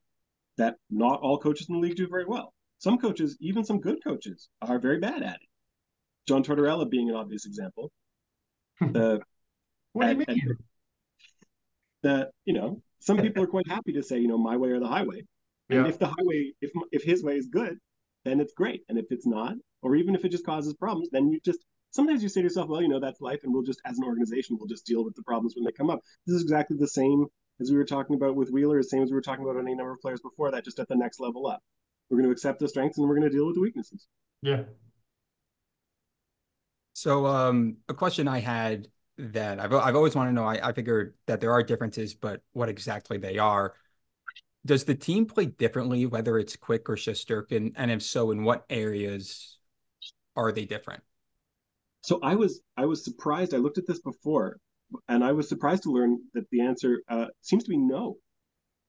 that 0.58 0.76
not 0.90 1.22
all 1.22 1.40
coaches 1.40 1.68
in 1.70 1.76
the 1.76 1.82
league 1.82 1.96
do 1.96 2.08
very 2.10 2.26
well. 2.26 2.54
Some 2.80 2.98
coaches, 2.98 3.38
even 3.40 3.64
some 3.64 3.80
good 3.80 4.04
coaches, 4.04 4.50
are 4.62 4.80
very 4.80 5.00
bad 5.00 5.24
at 5.24 5.36
it. 5.36 5.50
John 6.28 6.44
Tortorella 6.44 6.90
being 6.90 7.10
an 7.10 7.16
obvious 7.16 7.46
example. 7.46 7.92
The 8.82 9.22
what 9.94 10.06
do 10.06 10.12
you 10.12 10.26
mean? 10.28 10.58
The 12.02 12.30
you 12.46 12.54
know 12.54 12.82
some 13.00 13.18
people 13.18 13.44
are 13.44 13.48
quite 13.48 13.68
happy 13.68 13.94
to 13.94 14.04
say 14.04 14.20
you 14.20 14.28
know 14.28 14.38
my 14.38 14.56
way 14.56 14.70
or 14.70 14.80
the 14.80 14.88
highway, 14.88 15.24
and 15.70 15.86
yeah. 15.86 15.88
if 15.88 16.00
the 16.00 16.08
highway 16.08 16.52
if 16.62 16.72
if 16.92 17.04
his 17.04 17.24
way 17.24 17.36
is 17.36 17.48
good, 17.48 17.78
then 18.24 18.40
it's 18.40 18.54
great, 18.54 18.84
and 18.88 18.98
if 18.98 19.06
it's 19.10 19.28
not, 19.28 19.56
or 19.82 19.96
even 19.96 20.16
if 20.16 20.24
it 20.24 20.30
just 20.30 20.46
causes 20.46 20.74
problems, 20.76 21.10
then 21.12 21.30
you 21.30 21.40
just 21.44 21.60
sometimes 21.92 22.24
you 22.24 22.30
say 22.30 22.42
to 22.42 22.46
yourself, 22.46 22.70
well, 22.70 22.82
you 22.82 22.88
know, 22.88 23.00
that's 23.00 23.22
life, 23.22 23.42
and 23.44 23.54
we'll 23.54 23.64
just, 23.64 23.82
as 23.86 23.98
an 23.98 24.04
organization, 24.04 24.58
we'll 24.60 24.68
just 24.68 24.86
deal 24.86 25.04
with 25.04 25.16
the 25.16 25.24
problems 25.24 25.56
when 25.56 25.66
they 25.66 25.72
come 25.72 25.90
up. 25.90 26.00
This 26.26 26.36
is 26.36 26.44
exactly 26.44 26.78
the 26.78 26.88
same 26.88 27.26
as 27.60 27.72
we 27.72 27.78
were 27.78 27.86
talking 27.86 28.16
about 28.16 28.36
with 28.36 28.50
Wheeler, 28.50 28.78
the 28.78 28.84
same 28.84 29.04
as 29.04 29.10
we 29.10 29.16
were 29.16 29.22
talking 29.22 29.44
about 29.44 29.60
any 29.60 29.76
number 29.76 29.92
of 29.92 30.00
players 30.02 30.22
before 30.22 30.52
that, 30.52 30.64
just 30.64 30.80
at 30.80 30.88
the 30.88 30.96
next 30.96 31.20
level 31.20 31.48
up. 31.48 31.62
We're 32.10 32.18
going 32.18 32.30
to 32.30 32.32
accept 32.32 32.60
the 32.60 32.68
strengths 32.68 32.98
and 32.98 33.08
we're 33.08 33.16
going 33.16 33.30
to 33.30 33.36
deal 33.36 33.46
with 33.46 33.56
the 33.56 33.62
weaknesses. 33.62 34.08
Yeah. 34.42 34.64
So, 36.94 37.26
um, 37.26 37.78
a 37.88 37.94
question 37.94 38.28
I 38.28 38.40
had 38.40 38.88
that 39.18 39.60
I've 39.60 39.74
I've 39.74 39.96
always 39.96 40.16
wanted 40.16 40.32
to 40.32 40.36
know. 40.36 40.46
I, 40.46 40.70
I 40.70 40.74
figured 40.74 41.14
that 41.28 41.42
there 41.42 41.52
are 41.52 41.62
differences, 41.62 42.14
but 42.14 42.42
what 42.54 42.70
exactly 42.70 43.18
they 43.18 43.38
are. 43.38 43.74
Does 44.66 44.86
the 44.86 44.96
team 44.96 45.26
play 45.26 45.46
differently, 45.46 46.06
whether 46.06 46.38
it's 46.38 46.56
Quick 46.56 46.90
or 46.90 46.96
Shesterkin, 46.96 47.74
and 47.76 47.92
if 47.92 48.02
so, 48.02 48.32
in 48.32 48.44
what 48.44 48.66
areas 48.70 49.58
are 50.36 50.52
they 50.52 50.66
different? 50.66 51.04
So 52.02 52.20
I 52.24 52.36
was 52.36 52.62
I 52.78 52.86
was 52.86 53.04
surprised. 53.04 53.54
I 53.54 53.58
looked 53.58 53.78
at 53.78 53.88
this 53.88 54.00
before, 54.00 54.58
and 55.08 55.24
I 55.24 55.34
was 55.34 55.50
surprised 55.50 55.84
to 55.84 55.92
learn 55.92 56.20
that 56.34 56.50
the 56.52 56.62
answer 56.62 57.02
uh, 57.10 57.26
seems 57.42 57.64
to 57.66 57.70
be 57.70 57.78
no. 57.78 58.18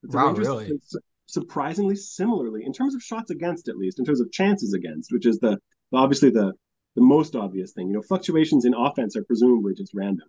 The 0.03 0.17
wow, 0.17 0.27
Rangers 0.27 0.47
really? 0.47 0.79
Surprisingly, 1.27 1.95
similarly 1.95 2.65
in 2.65 2.73
terms 2.73 2.93
of 2.93 3.01
shots 3.01 3.31
against, 3.31 3.69
at 3.69 3.77
least 3.77 3.99
in 3.99 4.05
terms 4.05 4.19
of 4.19 4.31
chances 4.31 4.73
against, 4.73 5.13
which 5.13 5.25
is 5.25 5.39
the 5.39 5.57
obviously 5.93 6.29
the 6.29 6.53
the 6.95 7.01
most 7.01 7.35
obvious 7.35 7.71
thing. 7.71 7.87
You 7.87 7.93
know, 7.93 8.01
fluctuations 8.01 8.65
in 8.65 8.73
offense 8.73 9.15
are 9.15 9.23
presumably 9.23 9.73
just 9.73 9.93
random, 9.93 10.27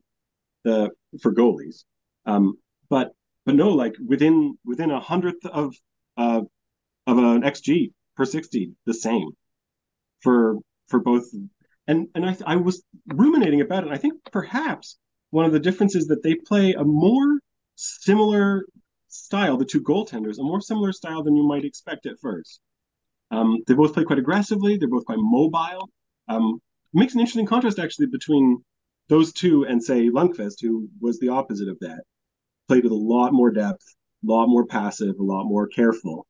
the 0.65 0.91
for 1.21 1.33
goalies. 1.33 1.85
Um, 2.27 2.55
but 2.89 3.13
but 3.45 3.55
no, 3.55 3.71
like 3.71 3.95
within 4.07 4.57
within 4.65 4.91
a 4.91 5.01
hundredth 5.01 5.45
of 5.47 5.75
uh, 6.17 6.43
of 7.07 7.19
an 7.19 7.43
xG 7.43 7.93
per 8.17 8.25
sixty, 8.25 8.73
the 8.87 8.95
same 8.95 9.31
for 10.21 10.59
for 10.89 11.01
both 11.01 11.25
and 11.87 12.09
and 12.15 12.25
I, 12.25 12.37
I 12.47 12.57
was 12.57 12.83
ruminating 13.07 13.61
about 13.61 13.85
it. 13.87 13.93
I 13.93 13.99
think 13.99 14.15
perhaps 14.31 14.99
one 15.31 15.45
of 15.45 15.53
the 15.53 15.61
differences 15.61 16.07
that 16.09 16.23
they 16.23 16.35
play 16.35 16.73
a 16.73 16.85
more 16.85 17.39
similar 17.77 18.65
style, 19.09 19.57
the 19.57 19.65
two 19.65 19.83
goaltenders, 19.83 20.39
a 20.39 20.43
more 20.43 20.61
similar 20.61 20.93
style 20.93 21.23
than 21.23 21.37
you 21.37 21.47
might 21.47 21.65
expect 21.65 22.07
at 22.07 22.19
first. 22.21 22.61
Um, 23.31 23.63
they 23.67 23.75
both 23.75 23.95
play 23.95 24.05
quite 24.05 24.19
aggressively. 24.19 24.77
They're 24.77 24.89
both 24.89 25.07
quite 25.07 25.19
mobile. 25.19 25.91
Um, 26.29 26.61
makes 26.93 27.15
an 27.15 27.21
interesting 27.21 27.47
contrast 27.47 27.79
actually 27.79 28.07
between 28.07 28.63
those 29.09 29.33
two 29.33 29.65
and 29.65 29.83
say 29.83 30.09
Lundqvist, 30.11 30.57
who 30.61 30.89
was 31.01 31.19
the 31.19 31.31
opposite 31.31 31.69
of 31.69 31.79
that, 31.81 32.03
played 32.69 32.85
with 32.85 32.93
a 32.93 32.97
lot 32.97 33.33
more 33.33 33.51
depth, 33.51 33.85
a 34.27 34.31
lot 34.31 34.47
more 34.47 34.67
passive, 34.67 35.17
a 35.19 35.23
lot 35.23 35.45
more 35.45 35.67
careful, 35.67 36.27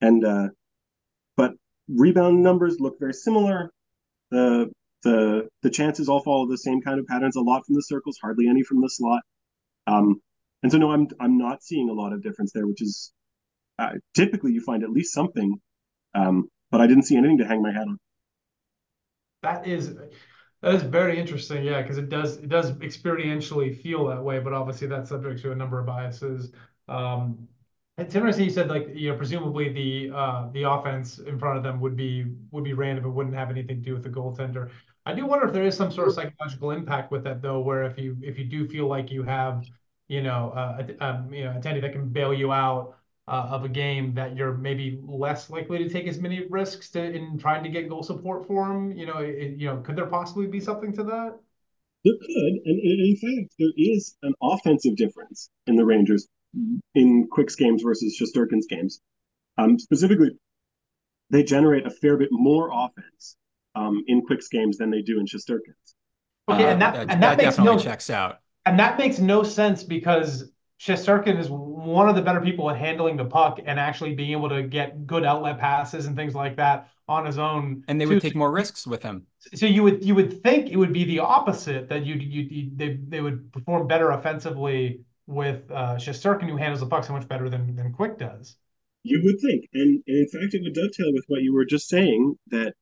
and 0.00 0.24
uh, 0.24 0.48
but 1.36 1.52
rebound 1.88 2.42
numbers 2.42 2.78
look 2.80 2.98
very 2.98 3.14
similar. 3.14 3.70
The 4.30 4.70
the 5.02 5.48
the 5.62 5.70
chances 5.70 6.08
all 6.08 6.20
follow 6.20 6.48
the 6.48 6.58
same 6.58 6.80
kind 6.82 6.98
of 7.00 7.06
patterns. 7.06 7.36
A 7.36 7.40
lot 7.40 7.64
from 7.66 7.74
the 7.74 7.82
circles, 7.82 8.18
hardly 8.20 8.48
any 8.48 8.62
from 8.62 8.80
the 8.80 8.90
slot. 8.90 9.22
Um, 9.86 10.20
and 10.62 10.72
so 10.72 10.78
no, 10.78 10.90
I'm 10.90 11.08
I'm 11.20 11.38
not 11.38 11.62
seeing 11.62 11.88
a 11.88 11.92
lot 11.92 12.12
of 12.12 12.22
difference 12.22 12.52
there, 12.52 12.66
which 12.66 12.82
is 12.82 13.12
uh, 13.78 13.92
typically 14.14 14.52
you 14.52 14.60
find 14.60 14.82
at 14.82 14.90
least 14.90 15.14
something, 15.14 15.60
um, 16.14 16.48
but 16.70 16.80
I 16.80 16.86
didn't 16.86 17.04
see 17.04 17.16
anything 17.16 17.38
to 17.38 17.46
hang 17.46 17.62
my 17.62 17.72
hat 17.72 17.88
on. 17.88 17.98
That 19.42 19.66
is 19.66 19.94
that 20.60 20.74
is 20.74 20.82
very 20.82 21.18
interesting, 21.18 21.64
yeah, 21.64 21.82
because 21.82 21.98
it 21.98 22.08
does 22.08 22.38
it 22.38 22.48
does 22.48 22.72
experientially 22.72 23.80
feel 23.80 24.06
that 24.08 24.22
way, 24.22 24.40
but 24.40 24.52
obviously 24.52 24.88
that's 24.88 25.10
subject 25.10 25.40
to 25.42 25.52
a 25.52 25.54
number 25.54 25.78
of 25.78 25.86
biases. 25.86 26.52
Um, 26.88 27.46
it's 27.98 28.14
interesting 28.14 28.44
you 28.44 28.50
said 28.50 28.68
like 28.68 28.88
you 28.94 29.10
know 29.10 29.16
presumably 29.16 29.68
the 29.70 30.16
uh, 30.16 30.48
the 30.52 30.62
offense 30.62 31.18
in 31.18 31.38
front 31.38 31.58
of 31.58 31.64
them 31.64 31.80
would 31.80 31.96
be 31.96 32.26
would 32.52 32.64
be 32.64 32.72
random. 32.72 33.04
It 33.04 33.10
wouldn't 33.10 33.34
have 33.34 33.50
anything 33.50 33.82
to 33.82 33.82
do 33.82 33.92
with 33.92 34.04
the 34.04 34.08
goaltender. 34.08 34.70
I 35.04 35.14
do 35.14 35.26
wonder 35.26 35.46
if 35.46 35.52
there 35.52 35.64
is 35.64 35.76
some 35.76 35.90
sort 35.90 36.08
of 36.08 36.14
psychological 36.14 36.70
impact 36.70 37.10
with 37.10 37.24
that 37.24 37.42
though, 37.42 37.60
where 37.60 37.82
if 37.82 37.98
you 37.98 38.16
if 38.22 38.38
you 38.38 38.44
do 38.44 38.68
feel 38.68 38.86
like 38.86 39.10
you 39.10 39.24
have 39.24 39.64
you 40.06 40.22
know 40.22 40.52
uh, 40.54 40.86
a, 40.86 41.04
um, 41.04 41.32
you 41.32 41.44
know 41.44 41.50
a 41.50 41.54
attendee 41.54 41.82
that 41.82 41.92
can 41.92 42.08
bail 42.08 42.32
you 42.32 42.52
out 42.52 42.96
uh, 43.26 43.48
of 43.50 43.64
a 43.64 43.68
game, 43.68 44.14
that 44.14 44.36
you're 44.36 44.54
maybe 44.54 45.00
less 45.04 45.50
likely 45.50 45.78
to 45.78 45.88
take 45.88 46.06
as 46.06 46.18
many 46.18 46.46
risks 46.48 46.90
to, 46.90 47.02
in 47.02 47.36
trying 47.36 47.64
to 47.64 47.68
get 47.68 47.88
goal 47.88 48.04
support 48.04 48.46
for 48.46 48.68
them. 48.68 48.92
You 48.92 49.06
know, 49.06 49.18
it, 49.18 49.58
you 49.58 49.66
know, 49.66 49.78
could 49.78 49.96
there 49.96 50.06
possibly 50.06 50.46
be 50.46 50.60
something 50.60 50.92
to 50.92 51.02
that? 51.02 51.36
There 52.04 52.14
could, 52.14 52.52
and 52.64 52.80
in 52.80 53.16
fact, 53.16 53.54
there 53.58 53.72
is 53.76 54.16
an 54.22 54.34
offensive 54.40 54.94
difference 54.94 55.50
in 55.66 55.74
the 55.74 55.84
Rangers 55.84 56.28
in 56.94 57.28
Quick's 57.30 57.54
games 57.54 57.82
versus 57.82 58.18
Shesterkin's 58.20 58.66
games. 58.66 59.00
Um, 59.56 59.78
specifically, 59.78 60.30
they 61.30 61.42
generate 61.42 61.86
a 61.86 61.90
fair 61.90 62.16
bit 62.16 62.28
more 62.30 62.70
offense 62.72 63.36
um, 63.74 64.04
in 64.06 64.22
Quick's 64.22 64.48
games 64.48 64.78
than 64.78 64.90
they 64.90 65.02
do 65.02 65.20
in 65.20 65.26
Shesterkin's. 65.26 65.94
Okay, 66.48 66.64
uh, 66.64 66.68
and 66.68 66.82
that, 66.82 66.96
and 66.96 67.10
that, 67.10 67.20
that 67.20 67.38
definitely 67.38 67.76
no, 67.76 67.78
checks 67.78 68.10
out. 68.10 68.38
And 68.66 68.78
that 68.78 68.98
makes 68.98 69.18
no 69.18 69.42
sense 69.42 69.82
because 69.82 70.50
Shesterkin 70.80 71.38
is 71.38 71.48
one 71.50 72.08
of 72.08 72.14
the 72.14 72.22
better 72.22 72.40
people 72.40 72.70
at 72.70 72.76
handling 72.76 73.16
the 73.16 73.24
puck 73.24 73.58
and 73.64 73.80
actually 73.80 74.14
being 74.14 74.30
able 74.32 74.48
to 74.48 74.62
get 74.62 75.06
good 75.06 75.24
outlet 75.24 75.58
passes 75.58 76.06
and 76.06 76.14
things 76.14 76.34
like 76.34 76.56
that 76.56 76.88
on 77.08 77.26
his 77.26 77.38
own. 77.38 77.82
And 77.88 78.00
they 78.00 78.06
would 78.06 78.22
take 78.22 78.36
more 78.36 78.52
risks 78.52 78.86
with 78.86 79.02
him. 79.02 79.26
So 79.54 79.66
you 79.66 79.82
would 79.82 80.04
you 80.04 80.14
would 80.14 80.42
think 80.42 80.70
it 80.70 80.76
would 80.76 80.92
be 80.92 81.04
the 81.04 81.20
opposite 81.20 81.88
that 81.88 82.04
you 82.04 82.14
you 82.14 82.70
they 82.74 82.98
they 83.08 83.20
would 83.20 83.52
perform 83.52 83.86
better 83.86 84.10
offensively 84.10 85.00
with 85.28 85.70
uh, 85.70 85.94
Shesterkin, 85.96 86.48
who 86.48 86.56
handles 86.56 86.80
the 86.80 86.86
puck 86.86 87.04
so 87.04 87.12
much 87.12 87.28
better 87.28 87.48
than 87.48 87.76
than 87.76 87.92
Quick 87.92 88.18
does. 88.18 88.56
You 89.04 89.20
would 89.24 89.40
think, 89.40 89.66
and, 89.74 90.02
and 90.06 90.16
in 90.16 90.28
fact, 90.28 90.54
it 90.54 90.62
would 90.64 90.74
dovetail 90.74 91.12
with 91.12 91.24
what 91.28 91.42
you 91.42 91.54
were 91.54 91.64
just 91.64 91.88
saying 91.88 92.34
that 92.48 92.74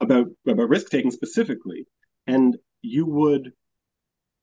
about 0.00 0.26
about 0.46 0.68
risk 0.68 0.90
taking 0.90 1.10
specifically, 1.10 1.86
and 2.26 2.58
you 2.82 3.06
would 3.06 3.52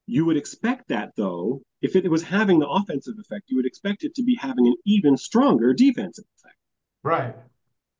you 0.08 0.26
would 0.26 0.38
expect 0.38 0.88
that 0.88 1.12
though 1.18 1.62
if 1.82 1.96
it 1.96 2.10
was 2.10 2.24
having 2.24 2.60
the 2.60 2.68
offensive 2.68 3.16
effect, 3.20 3.46
you 3.48 3.58
would 3.58 3.66
expect 3.66 4.04
it 4.04 4.16
to 4.16 4.24
be 4.24 4.36
having 4.40 4.66
an 4.66 4.76
even 4.86 5.18
stronger 5.18 5.74
defensive 5.74 6.26
effect. 6.40 6.58
Right. 7.04 7.36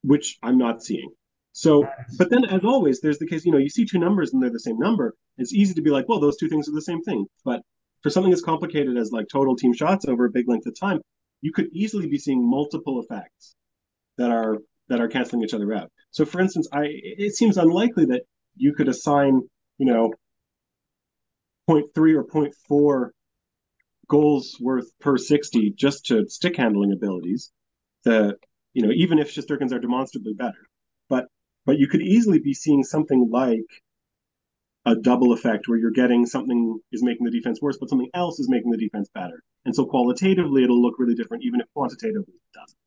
Which 0.04 0.38
I'm 0.42 0.58
not 0.58 0.82
seeing. 0.82 1.12
So, 1.52 1.88
but 2.18 2.30
then 2.30 2.46
as 2.46 2.64
always, 2.64 3.02
there's 3.02 3.20
the 3.20 3.28
case, 3.28 3.46
you 3.46 3.52
know, 3.52 3.58
you 3.58 3.70
see 3.70 3.86
two 3.86 4.00
numbers 4.00 4.32
and 4.32 4.42
they're 4.42 4.52
the 4.52 4.60
same 4.60 4.78
number. 4.78 5.16
It's 5.38 5.54
easy 5.54 5.74
to 5.76 5.82
be 5.82 5.90
like, 5.90 6.08
well, 6.08 6.20
those 6.20 6.38
two 6.38 6.50
things 6.50 6.70
are 6.70 6.74
the 6.74 6.82
same 6.82 7.02
thing. 7.02 7.26
But 7.44 7.62
for 8.04 8.10
something 8.10 8.34
as 8.34 8.42
complicated 8.42 8.98
as 8.98 9.12
like 9.12 9.28
total 9.28 9.56
team 9.56 9.74
shots 9.74 10.06
over 10.06 10.26
a 10.26 10.32
big 10.32 10.48
length 10.48 10.68
of 10.68 10.80
time, 10.80 11.02
you 11.42 11.52
could 11.52 11.68
easily 11.72 12.08
be 12.08 12.18
seeing 12.18 12.48
multiple 12.48 13.02
effects 13.02 13.56
that 14.18 14.32
are 14.32 14.58
that 14.90 15.02
are 15.02 15.08
canceling 15.08 15.44
each 15.44 15.54
other 15.54 15.74
out. 15.74 15.92
So 16.12 16.26
for 16.26 16.40
instance, 16.40 16.68
I 16.72 16.88
it 16.90 17.36
seems 17.36 17.58
unlikely 17.58 18.06
that 18.06 18.24
you 18.56 18.74
could 18.74 18.88
assign, 18.88 19.42
you 19.78 19.86
know, 19.86 20.14
0.3 21.70 22.16
or 22.16 22.24
0.4 22.24 23.10
goals 24.08 24.58
worth 24.62 24.90
per 25.00 25.18
60 25.18 25.72
just 25.72 26.06
to 26.06 26.28
stick 26.30 26.56
handling 26.56 26.94
abilities. 26.94 27.52
The 28.04 28.38
you 28.74 28.84
know, 28.84 28.92
even 28.94 29.20
if 29.20 29.34
Shesterkins 29.34 29.74
are 29.74 29.80
demonstrably 29.80 30.34
better. 30.34 30.68
But 31.10 31.26
but 31.66 31.78
you 31.78 31.88
could 31.88 32.02
easily 32.02 32.40
be 32.40 32.54
seeing 32.54 32.84
something 32.84 33.30
like 33.32 33.66
a 34.88 34.96
double 34.96 35.34
effect 35.34 35.68
where 35.68 35.78
you're 35.78 35.92
getting 35.92 36.26
something 36.26 36.80
is 36.94 37.04
making 37.04 37.26
the 37.26 37.32
defense 37.32 37.62
worse, 37.62 37.78
but 37.78 37.90
something 37.90 38.10
else 38.14 38.40
is 38.40 38.48
making 38.50 38.72
the 38.72 38.78
defense 38.78 39.10
better. 39.14 39.44
And 39.66 39.76
so 39.76 39.86
qualitatively, 39.86 40.64
it'll 40.64 40.82
look 40.82 40.96
really 40.98 41.14
different, 41.14 41.44
even 41.44 41.60
if 41.60 41.68
quantitatively 41.76 42.34
it 42.34 42.58
doesn't. 42.58 42.78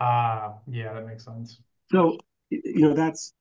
Ah, 0.00 0.46
uh, 0.46 0.52
yeah, 0.66 0.94
that 0.94 1.06
makes 1.06 1.26
sense. 1.26 1.60
So, 1.90 2.16
you 2.48 2.88
know, 2.88 2.94
that's 2.94 3.34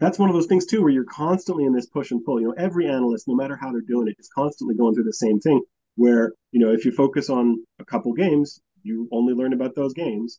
that's 0.00 0.18
one 0.18 0.28
of 0.28 0.34
those 0.34 0.46
things 0.46 0.66
too, 0.66 0.82
where 0.82 0.90
you're 0.90 1.04
constantly 1.04 1.64
in 1.64 1.72
this 1.72 1.86
push 1.86 2.10
and 2.10 2.22
pull. 2.22 2.38
You 2.40 2.48
know, 2.48 2.54
every 2.58 2.88
analyst, 2.88 3.26
no 3.26 3.34
matter 3.34 3.56
how 3.58 3.72
they're 3.72 3.80
doing 3.80 4.08
it, 4.08 4.16
is 4.18 4.28
constantly 4.34 4.76
going 4.76 4.94
through 4.94 5.04
the 5.04 5.14
same 5.14 5.40
thing. 5.40 5.62
Where 5.94 6.34
you 6.52 6.60
know, 6.60 6.74
if 6.74 6.84
you 6.84 6.92
focus 6.92 7.30
on 7.30 7.64
a 7.78 7.86
couple 7.86 8.12
games, 8.12 8.60
you 8.82 9.08
only 9.10 9.32
learn 9.32 9.54
about 9.54 9.74
those 9.74 9.94
games. 9.94 10.38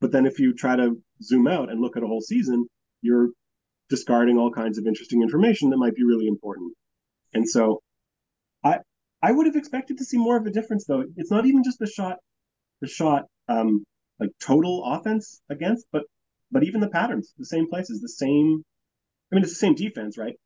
But 0.00 0.12
then 0.12 0.24
if 0.24 0.38
you 0.38 0.54
try 0.54 0.76
to 0.76 0.98
zoom 1.22 1.46
out 1.46 1.70
and 1.70 1.82
look 1.82 1.98
at 1.98 2.02
a 2.02 2.06
whole 2.06 2.22
season, 2.22 2.66
you're 3.02 3.28
discarding 3.90 4.38
all 4.38 4.50
kinds 4.50 4.78
of 4.78 4.86
interesting 4.86 5.22
information 5.22 5.70
that 5.70 5.76
might 5.76 5.94
be 5.94 6.04
really 6.04 6.28
important. 6.28 6.72
And 7.34 7.46
so 7.48 7.82
I 8.64 8.78
I 9.22 9.32
would 9.32 9.46
have 9.46 9.56
expected 9.56 9.98
to 9.98 10.04
see 10.04 10.16
more 10.16 10.36
of 10.36 10.46
a 10.46 10.50
difference 10.50 10.86
though. 10.86 11.04
It's 11.16 11.30
not 11.30 11.44
even 11.44 11.62
just 11.62 11.78
the 11.78 11.86
shot 11.86 12.18
the 12.80 12.88
shot 12.88 13.26
um 13.48 13.84
like 14.18 14.30
total 14.40 14.84
offense 14.84 15.42
against, 15.50 15.86
but 15.92 16.04
but 16.50 16.64
even 16.64 16.80
the 16.80 16.88
patterns, 16.88 17.34
the 17.36 17.44
same 17.44 17.68
places, 17.68 18.00
the 18.00 18.08
same 18.08 18.64
I 19.30 19.34
mean 19.34 19.42
it's 19.44 19.52
the 19.52 19.66
same 19.66 19.74
defense, 19.74 20.16
right? 20.16 20.36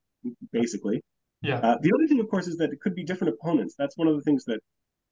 Basically. 0.50 1.02
Yeah. 1.42 1.58
Uh, 1.58 1.76
the 1.82 1.92
other 1.94 2.08
thing, 2.08 2.20
of 2.20 2.28
course, 2.30 2.46
is 2.46 2.56
that 2.56 2.72
it 2.72 2.80
could 2.80 2.94
be 2.94 3.04
different 3.04 3.34
opponents. 3.34 3.74
That's 3.78 3.98
one 3.98 4.08
of 4.08 4.16
the 4.16 4.22
things 4.22 4.44
that 4.46 4.60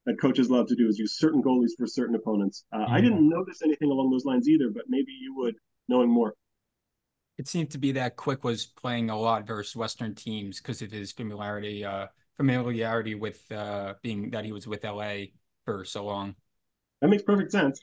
that 0.07 0.21
coaches 0.21 0.51
love 0.51 0.67
to 0.69 0.75
do 0.75 0.89
is 0.89 0.99
use 0.99 1.17
certain 1.17 1.43
goalies 1.43 1.73
for 1.77 1.87
certain 1.87 2.17
opponents. 2.17 2.65
Uh, 2.73 2.87
I 2.89 3.01
didn't 3.01 3.29
notice 3.29 3.61
anything 3.63 3.91
along 3.91 4.11
those 4.11 4.25
lines 4.25 4.49
either, 4.49 4.69
but 4.75 4.85
maybe 4.89 5.13
you 5.13 5.35
would, 5.37 5.55
knowing 5.89 6.11
more 6.11 6.35
it 7.39 7.49
seemed 7.49 7.71
to 7.71 7.79
be 7.79 7.93
that 7.93 8.17
Quick 8.17 8.45
was 8.45 8.67
playing 8.67 9.11
a 9.11 9.19
lot 9.19 9.47
versus 9.47 9.75
Western 9.75 10.15
teams 10.15 10.59
because 10.59 10.83
of 10.83 10.91
his 10.91 11.13
familiarity 11.13 11.85
uh, 11.85 12.07
familiarity 12.37 13.15
with 13.15 13.51
uh, 13.51 13.95
being 14.03 14.31
that 14.31 14.45
he 14.45 14.53
was 14.53 14.67
with 14.67 14.85
LA 14.85 15.27
for 15.65 15.85
so 15.85 16.05
long. 16.05 16.35
That 17.01 17.09
makes 17.09 17.23
perfect 17.23 17.53
sense. 17.53 17.81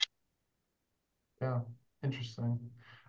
Yeah, 1.42 1.60
interesting. 2.02 2.58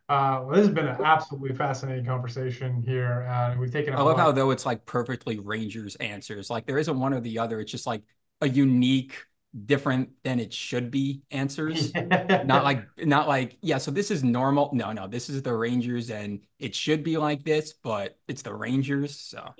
Uh, 0.09 0.43
well, 0.43 0.49
this 0.55 0.65
has 0.65 0.75
been 0.75 0.87
an 0.87 0.97
absolutely 1.03 1.55
fascinating 1.55 2.05
conversation 2.05 2.83
here. 2.85 3.25
Uh, 3.29 3.55
we've 3.57 3.71
taken. 3.71 3.93
I 3.93 4.01
love 4.01 4.17
how 4.17 4.31
though 4.31 4.51
it's 4.51 4.65
like 4.65 4.85
perfectly 4.85 5.39
Rangers 5.39 5.95
answers. 5.95 6.49
Like 6.49 6.65
there 6.65 6.77
isn't 6.77 6.99
one 6.99 7.13
or 7.13 7.21
the 7.21 7.39
other. 7.39 7.59
It's 7.61 7.71
just 7.71 7.87
like 7.87 8.03
a 8.41 8.49
unique 8.49 9.23
different 9.65 10.09
than 10.23 10.39
it 10.39 10.53
should 10.53 10.91
be 10.91 11.21
answers. 11.31 11.93
Not 12.45 12.63
like 12.63 12.85
not 12.97 13.27
like 13.27 13.57
yeah 13.61 13.77
so 13.77 13.91
this 13.91 14.11
is 14.11 14.23
normal. 14.23 14.69
No 14.73 14.91
no 14.91 15.07
this 15.07 15.29
is 15.29 15.41
the 15.41 15.53
rangers 15.53 16.09
and 16.09 16.39
it 16.59 16.73
should 16.73 17.03
be 17.03 17.17
like 17.17 17.43
this 17.43 17.73
but 17.73 18.17
it's 18.27 18.41
the 18.41 18.53
rangers 18.53 19.19
so. 19.19 19.53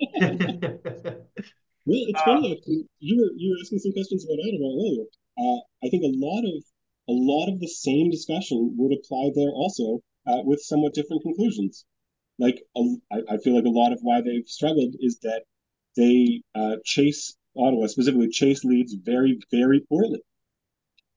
Well 1.84 1.98
it's 2.06 2.22
funny 2.22 2.62
uh, 2.62 2.86
you 3.00 3.16
were 3.18 3.30
you 3.36 3.50
were 3.50 3.56
asking 3.60 3.80
some 3.80 3.92
questions 3.92 4.24
about 4.24 4.38
Ottawa 4.38 4.70
earlier 4.70 5.04
uh, 5.36 5.60
i 5.82 5.88
think 5.90 6.04
a 6.04 6.14
lot 6.14 6.44
of 6.46 6.62
a 7.08 7.12
lot 7.12 7.52
of 7.52 7.60
the 7.60 7.66
same 7.66 8.10
discussion 8.10 8.74
would 8.78 8.92
apply 8.92 9.30
there 9.34 9.50
also 9.50 10.00
uh, 10.26 10.42
with 10.44 10.60
somewhat 10.60 10.94
different 10.94 11.22
conclusions. 11.22 11.84
Like 12.38 12.62
a, 12.76 12.80
I, 13.12 13.34
I 13.34 13.36
feel 13.38 13.54
like 13.54 13.64
a 13.64 13.68
lot 13.68 13.92
of 13.92 13.98
why 14.02 14.20
they've 14.20 14.46
struggled 14.46 14.94
is 15.00 15.18
that 15.22 15.42
they 15.96 16.42
uh, 16.54 16.76
chase 16.84 17.36
Ottawa 17.56 17.86
specifically 17.86 18.28
chase 18.28 18.64
leads 18.64 18.94
very, 18.94 19.38
very 19.50 19.80
poorly. 19.88 20.22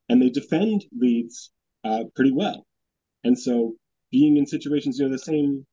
And 0.10 0.22
they 0.22 0.30
defend 0.30 0.86
leads 0.96 1.52
uh, 1.84 2.04
pretty 2.16 2.32
well. 2.32 2.66
And 3.24 3.38
so 3.38 3.76
being 4.12 4.38
in 4.38 4.46
situations, 4.46 5.00
you 5.00 5.06
know, 5.06 5.12
the 5.12 5.20
same 5.20 5.66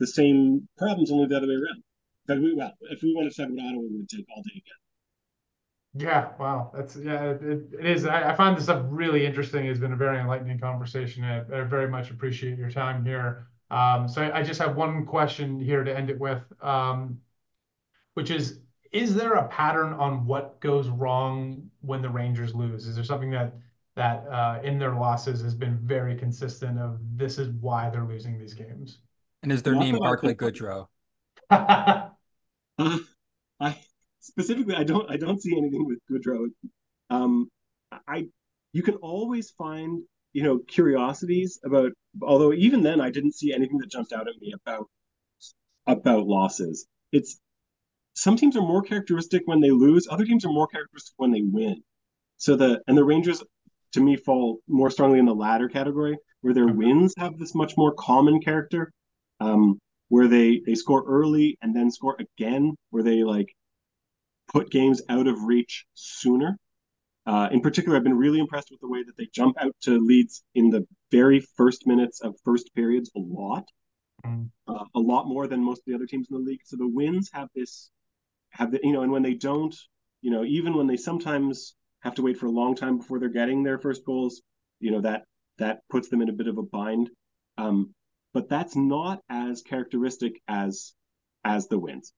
the 0.00 0.06
same 0.06 0.68
problems, 0.76 1.10
only 1.10 1.26
the 1.26 1.36
other 1.36 1.48
way 1.48 1.54
around. 1.54 1.82
But 2.26 2.40
we 2.40 2.54
well, 2.54 2.72
if 2.90 3.02
we 3.02 3.14
want 3.14 3.30
to 3.30 3.36
talk 3.36 3.50
about 3.50 3.66
Ottawa, 3.66 3.82
we 3.82 3.96
would 3.98 4.08
take 4.08 4.26
all 4.34 4.42
day 4.42 4.52
again. 4.56 4.62
Yeah, 5.94 6.28
wow, 6.38 6.70
that's 6.74 6.96
yeah, 6.96 7.30
it, 7.30 7.42
it 7.80 7.86
is. 7.86 8.04
I, 8.04 8.30
I, 8.30 8.34
find 8.34 8.56
this 8.56 8.64
stuff 8.64 8.84
really 8.88 9.24
interesting. 9.24 9.64
It's 9.64 9.80
been 9.80 9.94
a 9.94 9.96
very 9.96 10.18
enlightening 10.18 10.58
conversation. 10.58 11.24
I, 11.24 11.38
I 11.38 11.62
very 11.62 11.88
much 11.88 12.10
appreciate 12.10 12.58
your 12.58 12.70
time 12.70 13.04
here. 13.04 13.48
Um, 13.70 14.06
so 14.06 14.22
I, 14.22 14.40
I, 14.40 14.42
just 14.42 14.60
have 14.60 14.76
one 14.76 15.06
question 15.06 15.58
here 15.58 15.82
to 15.82 15.96
end 15.96 16.10
it 16.10 16.18
with, 16.18 16.42
um, 16.62 17.18
which 18.14 18.30
is 18.30 18.60
is 18.92 19.14
there 19.14 19.34
a 19.34 19.48
pattern 19.48 19.92
on 19.94 20.26
what 20.26 20.60
goes 20.60 20.88
wrong 20.88 21.70
when 21.80 22.02
the 22.02 22.08
Rangers 22.08 22.54
lose? 22.54 22.86
Is 22.86 22.94
there 22.94 23.04
something 23.04 23.30
that 23.30 23.54
that 23.96 24.26
uh, 24.28 24.60
in 24.62 24.78
their 24.78 24.94
losses 24.94 25.42
has 25.42 25.54
been 25.54 25.76
very 25.82 26.16
consistent 26.16 26.78
of 26.78 26.98
this 27.16 27.38
is 27.38 27.48
why 27.60 27.90
they're 27.90 28.04
losing 28.04 28.38
these 28.38 28.54
games? 28.54 28.98
And 29.42 29.50
is 29.52 29.62
their 29.62 29.74
Not 29.74 29.80
name 29.80 29.98
Barclay 29.98 30.34
Goodrow? 30.34 30.86
uh, 31.50 32.08
I 33.60 33.76
specifically, 34.20 34.74
I 34.74 34.84
don't, 34.84 35.10
I 35.10 35.16
don't 35.16 35.42
see 35.42 35.56
anything 35.56 35.84
with 35.86 35.98
Goodrow. 36.10 36.46
Um, 37.10 37.48
I, 38.06 38.28
you 38.72 38.82
can 38.82 38.94
always 38.96 39.50
find, 39.50 40.02
you 40.32 40.42
know, 40.42 40.58
curiosities 40.58 41.58
about. 41.64 41.92
Although 42.22 42.52
even 42.52 42.82
then, 42.82 43.00
I 43.00 43.10
didn't 43.10 43.34
see 43.34 43.52
anything 43.52 43.78
that 43.78 43.90
jumped 43.90 44.12
out 44.12 44.28
at 44.28 44.40
me 44.40 44.52
about 44.54 44.86
about 45.86 46.26
losses. 46.26 46.86
It's 47.12 47.40
some 48.18 48.36
teams 48.36 48.56
are 48.56 48.62
more 48.62 48.82
characteristic 48.82 49.42
when 49.44 49.60
they 49.60 49.70
lose, 49.70 50.08
other 50.10 50.24
teams 50.24 50.44
are 50.44 50.52
more 50.52 50.66
characteristic 50.66 51.14
when 51.18 51.30
they 51.30 51.42
win. 51.42 51.80
So 52.36 52.56
the 52.56 52.80
and 52.88 52.98
the 52.98 53.04
Rangers 53.04 53.44
to 53.92 54.00
me 54.00 54.16
fall 54.16 54.58
more 54.66 54.90
strongly 54.90 55.20
in 55.20 55.24
the 55.24 55.34
latter 55.34 55.68
category, 55.68 56.18
where 56.40 56.52
their 56.52 56.66
wins 56.66 57.14
have 57.16 57.38
this 57.38 57.54
much 57.54 57.76
more 57.76 57.94
common 57.94 58.40
character, 58.40 58.92
um, 59.38 59.78
where 60.08 60.26
they 60.26 60.60
they 60.66 60.74
score 60.74 61.04
early 61.06 61.58
and 61.62 61.74
then 61.76 61.92
score 61.92 62.16
again, 62.18 62.74
where 62.90 63.04
they 63.04 63.22
like 63.22 63.54
put 64.48 64.70
games 64.70 65.00
out 65.08 65.28
of 65.28 65.44
reach 65.44 65.86
sooner. 65.94 66.58
Uh, 67.24 67.48
in 67.52 67.60
particular, 67.60 67.96
I've 67.96 68.04
been 68.04 68.18
really 68.18 68.40
impressed 68.40 68.72
with 68.72 68.80
the 68.80 68.88
way 68.88 69.04
that 69.04 69.16
they 69.16 69.28
jump 69.32 69.56
out 69.60 69.76
to 69.82 69.96
leads 69.96 70.42
in 70.56 70.70
the 70.70 70.84
very 71.12 71.40
first 71.56 71.86
minutes 71.86 72.20
of 72.20 72.34
first 72.44 72.74
periods 72.74 73.12
a 73.14 73.20
lot, 73.20 73.64
mm. 74.26 74.50
uh, 74.66 74.84
a 74.94 74.98
lot 74.98 75.28
more 75.28 75.46
than 75.46 75.62
most 75.62 75.80
of 75.80 75.84
the 75.86 75.94
other 75.94 76.06
teams 76.06 76.26
in 76.30 76.36
the 76.36 76.42
league. 76.42 76.62
So 76.64 76.76
the 76.76 76.88
wins 76.88 77.30
have 77.32 77.48
this 77.54 77.90
have 78.50 78.70
the 78.72 78.80
you 78.82 78.92
know 78.92 79.02
and 79.02 79.12
when 79.12 79.22
they 79.22 79.34
don't 79.34 79.74
you 80.22 80.30
know 80.30 80.44
even 80.44 80.74
when 80.74 80.86
they 80.86 80.96
sometimes 80.96 81.74
have 82.00 82.14
to 82.14 82.22
wait 82.22 82.38
for 82.38 82.46
a 82.46 82.50
long 82.50 82.74
time 82.74 82.98
before 82.98 83.18
they're 83.18 83.28
getting 83.28 83.62
their 83.62 83.78
first 83.78 84.04
goals 84.04 84.42
you 84.80 84.90
know 84.90 85.00
that 85.00 85.24
that 85.58 85.80
puts 85.90 86.08
them 86.08 86.22
in 86.22 86.28
a 86.28 86.32
bit 86.32 86.48
of 86.48 86.58
a 86.58 86.62
bind 86.62 87.10
um, 87.56 87.94
but 88.32 88.48
that's 88.48 88.76
not 88.76 89.20
as 89.28 89.62
characteristic 89.62 90.40
as 90.48 90.94
as 91.44 91.68
the 91.68 91.78
wins 91.78 92.12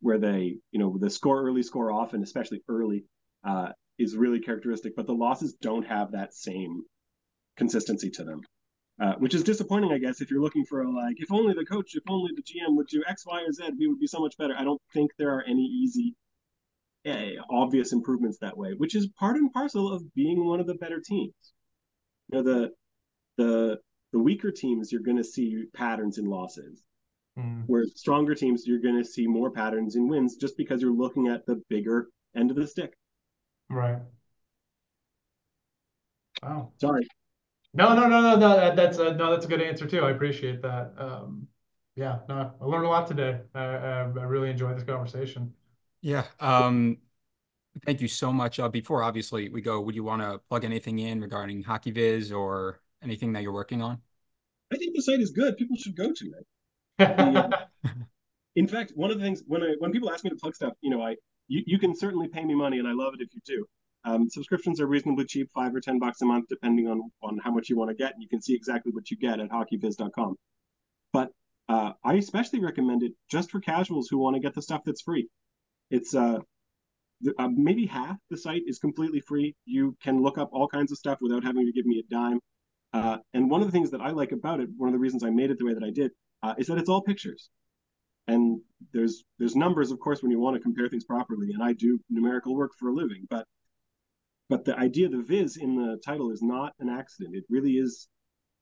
where 0.00 0.18
they, 0.18 0.58
you 0.70 0.78
know, 0.78 0.96
the 0.98 1.10
score 1.10 1.42
early, 1.42 1.62
score 1.62 1.90
often, 1.90 2.22
especially 2.22 2.62
early, 2.68 3.04
uh, 3.44 3.70
is 3.98 4.16
really 4.16 4.40
characteristic. 4.40 4.94
But 4.94 5.06
the 5.06 5.14
losses 5.14 5.54
don't 5.54 5.86
have 5.86 6.12
that 6.12 6.34
same 6.34 6.82
consistency 7.56 8.10
to 8.10 8.24
them, 8.24 8.42
uh, 9.00 9.14
which 9.14 9.34
is 9.34 9.44
disappointing, 9.44 9.92
I 9.92 9.98
guess, 9.98 10.20
if 10.20 10.30
you're 10.30 10.42
looking 10.42 10.64
for 10.64 10.82
a 10.82 10.90
like, 10.90 11.16
if 11.18 11.30
only 11.30 11.54
the 11.54 11.64
coach, 11.64 11.94
if 11.94 12.02
only 12.08 12.32
the 12.34 12.42
GM 12.42 12.76
would 12.76 12.88
do 12.88 13.02
X, 13.06 13.24
Y, 13.26 13.42
or 13.42 13.52
Z, 13.52 13.70
we 13.78 13.86
would 13.86 14.00
be 14.00 14.06
so 14.06 14.20
much 14.20 14.36
better. 14.36 14.54
I 14.56 14.64
don't 14.64 14.82
think 14.92 15.12
there 15.16 15.34
are 15.34 15.44
any 15.46 15.62
easy, 15.62 16.16
uh, 17.06 17.42
obvious 17.50 17.92
improvements 17.92 18.38
that 18.40 18.56
way, 18.56 18.72
which 18.76 18.94
is 18.94 19.06
part 19.18 19.36
and 19.36 19.52
parcel 19.52 19.92
of 19.92 20.02
being 20.14 20.44
one 20.44 20.60
of 20.60 20.66
the 20.66 20.74
better 20.74 21.00
teams. 21.00 21.34
You 22.28 22.38
know, 22.38 22.42
the 22.42 22.70
the 23.36 23.78
the 24.12 24.18
weaker 24.18 24.50
teams, 24.50 24.90
you're 24.90 25.02
going 25.02 25.16
to 25.16 25.24
see 25.24 25.64
patterns 25.74 26.18
in 26.18 26.26
losses. 26.26 26.82
Mm. 27.38 27.64
Whereas 27.66 27.92
stronger 27.94 28.34
teams, 28.34 28.66
you're 28.66 28.80
going 28.80 28.96
to 28.96 29.04
see 29.04 29.26
more 29.26 29.50
patterns 29.50 29.96
in 29.96 30.08
wins 30.08 30.36
just 30.36 30.56
because 30.56 30.82
you're 30.82 30.92
looking 30.92 31.28
at 31.28 31.46
the 31.46 31.62
bigger 31.68 32.08
end 32.34 32.50
of 32.50 32.56
the 32.56 32.66
stick. 32.66 32.94
Right. 33.70 33.98
Wow. 36.42 36.72
Sorry. 36.78 37.06
No, 37.74 37.94
no, 37.94 38.08
no, 38.08 38.20
no, 38.20 38.36
no. 38.36 38.56
That, 38.56 38.76
that's 38.76 38.98
a, 38.98 39.14
no, 39.14 39.30
that's 39.30 39.44
a 39.44 39.48
good 39.48 39.62
answer 39.62 39.86
too. 39.86 40.00
I 40.00 40.10
appreciate 40.10 40.62
that. 40.62 40.92
Um, 40.96 41.46
yeah, 41.96 42.18
no, 42.28 42.52
I 42.60 42.64
learned 42.64 42.86
a 42.86 42.88
lot 42.88 43.06
today. 43.06 43.40
I, 43.54 43.60
I, 43.60 44.00
I 44.00 44.04
really 44.04 44.50
enjoyed 44.50 44.76
this 44.76 44.84
conversation. 44.84 45.52
Yeah. 46.00 46.24
Um, 46.40 46.98
thank 47.84 48.00
you 48.00 48.08
so 48.08 48.32
much. 48.32 48.60
Uh, 48.60 48.68
before 48.68 49.02
obviously 49.02 49.48
we 49.48 49.60
go, 49.60 49.80
would 49.80 49.94
you 49.94 50.04
want 50.04 50.22
to 50.22 50.38
plug 50.48 50.64
anything 50.64 50.98
in 50.98 51.20
regarding 51.20 51.62
HockeyViz 51.62 52.36
or 52.36 52.80
anything 53.02 53.32
that 53.32 53.42
you're 53.42 53.52
working 53.52 53.82
on? 53.82 54.00
I 54.72 54.76
think 54.76 54.94
the 54.94 55.02
site 55.02 55.20
is 55.20 55.30
good. 55.30 55.56
People 55.56 55.76
should 55.76 55.96
go 55.96 56.12
to 56.12 56.24
it. 56.24 56.46
The, 56.98 57.06
uh, 57.84 57.90
in 58.56 58.68
fact, 58.68 58.92
one 58.94 59.10
of 59.10 59.18
the 59.18 59.24
things 59.24 59.42
when 59.46 59.62
I 59.62 59.74
when 59.78 59.92
people 59.92 60.10
ask 60.10 60.24
me 60.24 60.30
to 60.30 60.36
plug 60.36 60.54
stuff, 60.54 60.74
you 60.80 60.90
know, 60.90 61.02
I 61.02 61.16
you, 61.48 61.62
you 61.66 61.78
can 61.78 61.94
certainly 61.96 62.28
pay 62.28 62.44
me 62.44 62.54
money, 62.54 62.78
and 62.78 62.86
I 62.86 62.92
love 62.92 63.14
it 63.14 63.22
if 63.22 63.28
you 63.34 63.40
do. 63.44 63.66
Um, 64.04 64.28
subscriptions 64.30 64.80
are 64.80 64.86
reasonably 64.86 65.24
cheap, 65.24 65.50
five 65.54 65.74
or 65.74 65.80
ten 65.80 65.98
bucks 65.98 66.20
a 66.22 66.26
month, 66.26 66.46
depending 66.48 66.88
on 66.88 67.10
on 67.22 67.38
how 67.38 67.50
much 67.50 67.68
you 67.68 67.76
want 67.76 67.90
to 67.90 67.96
get. 67.96 68.14
And 68.14 68.22
you 68.22 68.28
can 68.28 68.40
see 68.40 68.54
exactly 68.54 68.92
what 68.92 69.10
you 69.10 69.16
get 69.16 69.40
at 69.40 69.50
hockeyviz.com. 69.50 70.36
But 71.12 71.30
uh, 71.68 71.92
I 72.04 72.14
especially 72.14 72.60
recommend 72.60 73.02
it 73.02 73.12
just 73.30 73.50
for 73.50 73.60
casuals 73.60 74.08
who 74.08 74.18
want 74.18 74.36
to 74.36 74.40
get 74.40 74.54
the 74.54 74.62
stuff 74.62 74.82
that's 74.84 75.02
free. 75.02 75.28
It's 75.90 76.14
uh, 76.14 76.38
uh, 77.38 77.48
maybe 77.48 77.86
half 77.86 78.16
the 78.30 78.36
site 78.36 78.62
is 78.66 78.78
completely 78.78 79.20
free. 79.20 79.54
You 79.64 79.96
can 80.02 80.22
look 80.22 80.38
up 80.38 80.50
all 80.52 80.68
kinds 80.68 80.92
of 80.92 80.98
stuff 80.98 81.18
without 81.20 81.44
having 81.44 81.66
to 81.66 81.72
give 81.72 81.86
me 81.86 81.98
a 81.98 82.14
dime. 82.14 82.40
Uh, 82.92 83.18
and 83.34 83.50
one 83.50 83.60
of 83.60 83.66
the 83.66 83.72
things 83.72 83.90
that 83.90 84.00
I 84.00 84.10
like 84.10 84.32
about 84.32 84.60
it, 84.60 84.68
one 84.76 84.88
of 84.88 84.92
the 84.92 84.98
reasons 84.98 85.24
I 85.24 85.30
made 85.30 85.50
it 85.50 85.58
the 85.58 85.66
way 85.66 85.74
that 85.74 85.84
I 85.84 85.90
did, 85.90 86.12
uh, 86.42 86.54
is 86.56 86.68
that 86.68 86.78
it's 86.78 86.88
all 86.88 87.02
pictures. 87.02 87.50
And 88.28 88.60
there's 88.92 89.24
there's 89.38 89.56
numbers, 89.56 89.90
of 89.90 89.98
course, 90.00 90.22
when 90.22 90.30
you 90.30 90.38
want 90.38 90.56
to 90.56 90.62
compare 90.62 90.88
things 90.88 91.04
properly. 91.04 91.52
And 91.52 91.62
I 91.62 91.72
do 91.72 91.98
numerical 92.10 92.54
work 92.54 92.72
for 92.78 92.88
a 92.88 92.94
living, 92.94 93.26
but 93.28 93.46
but 94.48 94.64
the 94.64 94.76
idea 94.78 95.06
of 95.06 95.12
the 95.12 95.22
viz 95.22 95.56
in 95.56 95.76
the 95.76 95.98
title 96.04 96.30
is 96.30 96.42
not 96.42 96.72
an 96.80 96.88
accident. 96.88 97.36
It 97.36 97.44
really 97.48 97.72
is, 97.72 98.08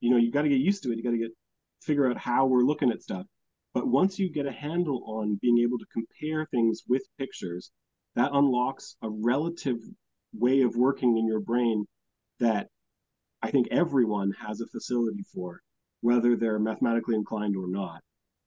you 0.01 0.11
know, 0.11 0.17
you 0.17 0.31
got 0.31 0.43
to 0.43 0.49
get 0.49 0.61
used 0.61 0.83
to 0.83 0.93
it. 0.93 0.97
You 0.97 1.05
got 1.05 1.11
to 1.11 1.19
get 1.19 1.33
figure 1.83 2.11
out 2.11 2.19
how 2.19 2.47
we're 2.47 2.65
looking 2.65 2.91
at 2.91 3.03
stuff. 3.03 3.27
But 3.73 3.87
once 3.87 4.19
you 4.19 4.31
get 4.31 4.47
a 4.47 4.53
handle 4.53 5.03
on 5.07 5.39
being 5.43 5.59
able 5.59 5.79
to 5.79 5.87
compare 5.93 6.47
things 6.47 6.83
with 6.89 7.03
pictures, 7.19 7.71
that 8.15 8.31
unlocks 8.33 8.97
a 9.03 9.11
relative 9.11 9.79
way 10.33 10.63
of 10.63 10.77
working 10.77 11.19
in 11.19 11.27
your 11.27 11.41
brain 11.41 11.85
that 12.41 12.69
I 13.43 13.51
think 13.51 13.69
everyone 13.71 14.33
has 14.33 14.61
a 14.61 14.67
facility 14.67 15.23
for, 15.35 15.61
whether 16.01 16.37
they're 16.37 16.59
mathematically 16.59 17.15
inclined 17.15 17.57
or 17.57 17.69
not. 17.69 18.01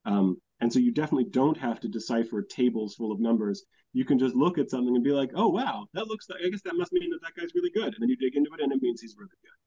Um, 0.05 0.37
and 0.61 0.71
so 0.71 0.79
you 0.79 0.91
definitely 0.91 1.29
don't 1.29 1.57
have 1.57 1.79
to 1.81 1.87
decipher 1.87 2.41
tables 2.41 2.95
full 2.95 3.11
of 3.11 3.19
numbers. 3.19 3.63
You 3.93 4.05
can 4.05 4.19
just 4.19 4.35
look 4.35 4.57
at 4.57 4.69
something 4.69 4.95
and 4.95 5.03
be 5.03 5.11
like, 5.11 5.31
oh, 5.35 5.47
wow, 5.47 5.87
that 5.93 6.07
looks 6.07 6.29
like, 6.29 6.41
I 6.45 6.49
guess 6.49 6.61
that 6.63 6.75
must 6.75 6.93
mean 6.93 7.09
that 7.11 7.21
that 7.23 7.39
guy's 7.39 7.55
really 7.55 7.71
good. 7.71 7.93
And 7.93 7.97
then 7.99 8.09
you 8.09 8.17
dig 8.17 8.35
into 8.35 8.51
it 8.53 8.61
and 8.61 8.71
it 8.71 8.81
means 8.81 9.01
he's 9.01 9.15
really 9.17 9.29
good. 9.41 9.57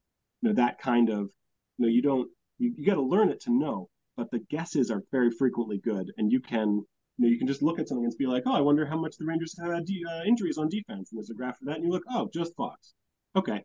You 0.41 0.49
know, 0.49 0.55
that 0.55 0.79
kind 0.79 1.09
of, 1.09 1.29
you 1.77 1.85
know, 1.85 1.87
you 1.87 2.01
don't, 2.01 2.29
you, 2.57 2.73
you 2.77 2.85
got 2.85 2.95
to 2.95 3.01
learn 3.01 3.29
it 3.29 3.41
to 3.41 3.51
know, 3.51 3.89
but 4.15 4.31
the 4.31 4.39
guesses 4.49 4.91
are 4.91 5.03
very 5.11 5.31
frequently 5.31 5.79
good. 5.79 6.11
And 6.17 6.31
you 6.31 6.39
can, 6.39 6.85
you 7.17 7.25
know, 7.25 7.27
you 7.27 7.37
can 7.37 7.47
just 7.47 7.61
look 7.61 7.79
at 7.79 7.87
something 7.87 8.05
and 8.05 8.17
be 8.17 8.27
like, 8.27 8.43
oh, 8.45 8.55
I 8.55 8.61
wonder 8.61 8.85
how 8.85 8.97
much 8.97 9.17
the 9.17 9.25
Rangers 9.25 9.55
have 9.59 9.73
had 9.73 9.85
de- 9.85 10.05
uh, 10.09 10.23
injuries 10.23 10.57
on 10.57 10.69
defense. 10.69 11.11
And 11.11 11.17
there's 11.17 11.29
a 11.29 11.33
graph 11.33 11.57
for 11.59 11.65
that. 11.65 11.75
And 11.75 11.85
you 11.85 11.91
look, 11.91 12.03
oh, 12.09 12.29
just 12.33 12.55
Fox. 12.55 12.93
Okay. 13.35 13.61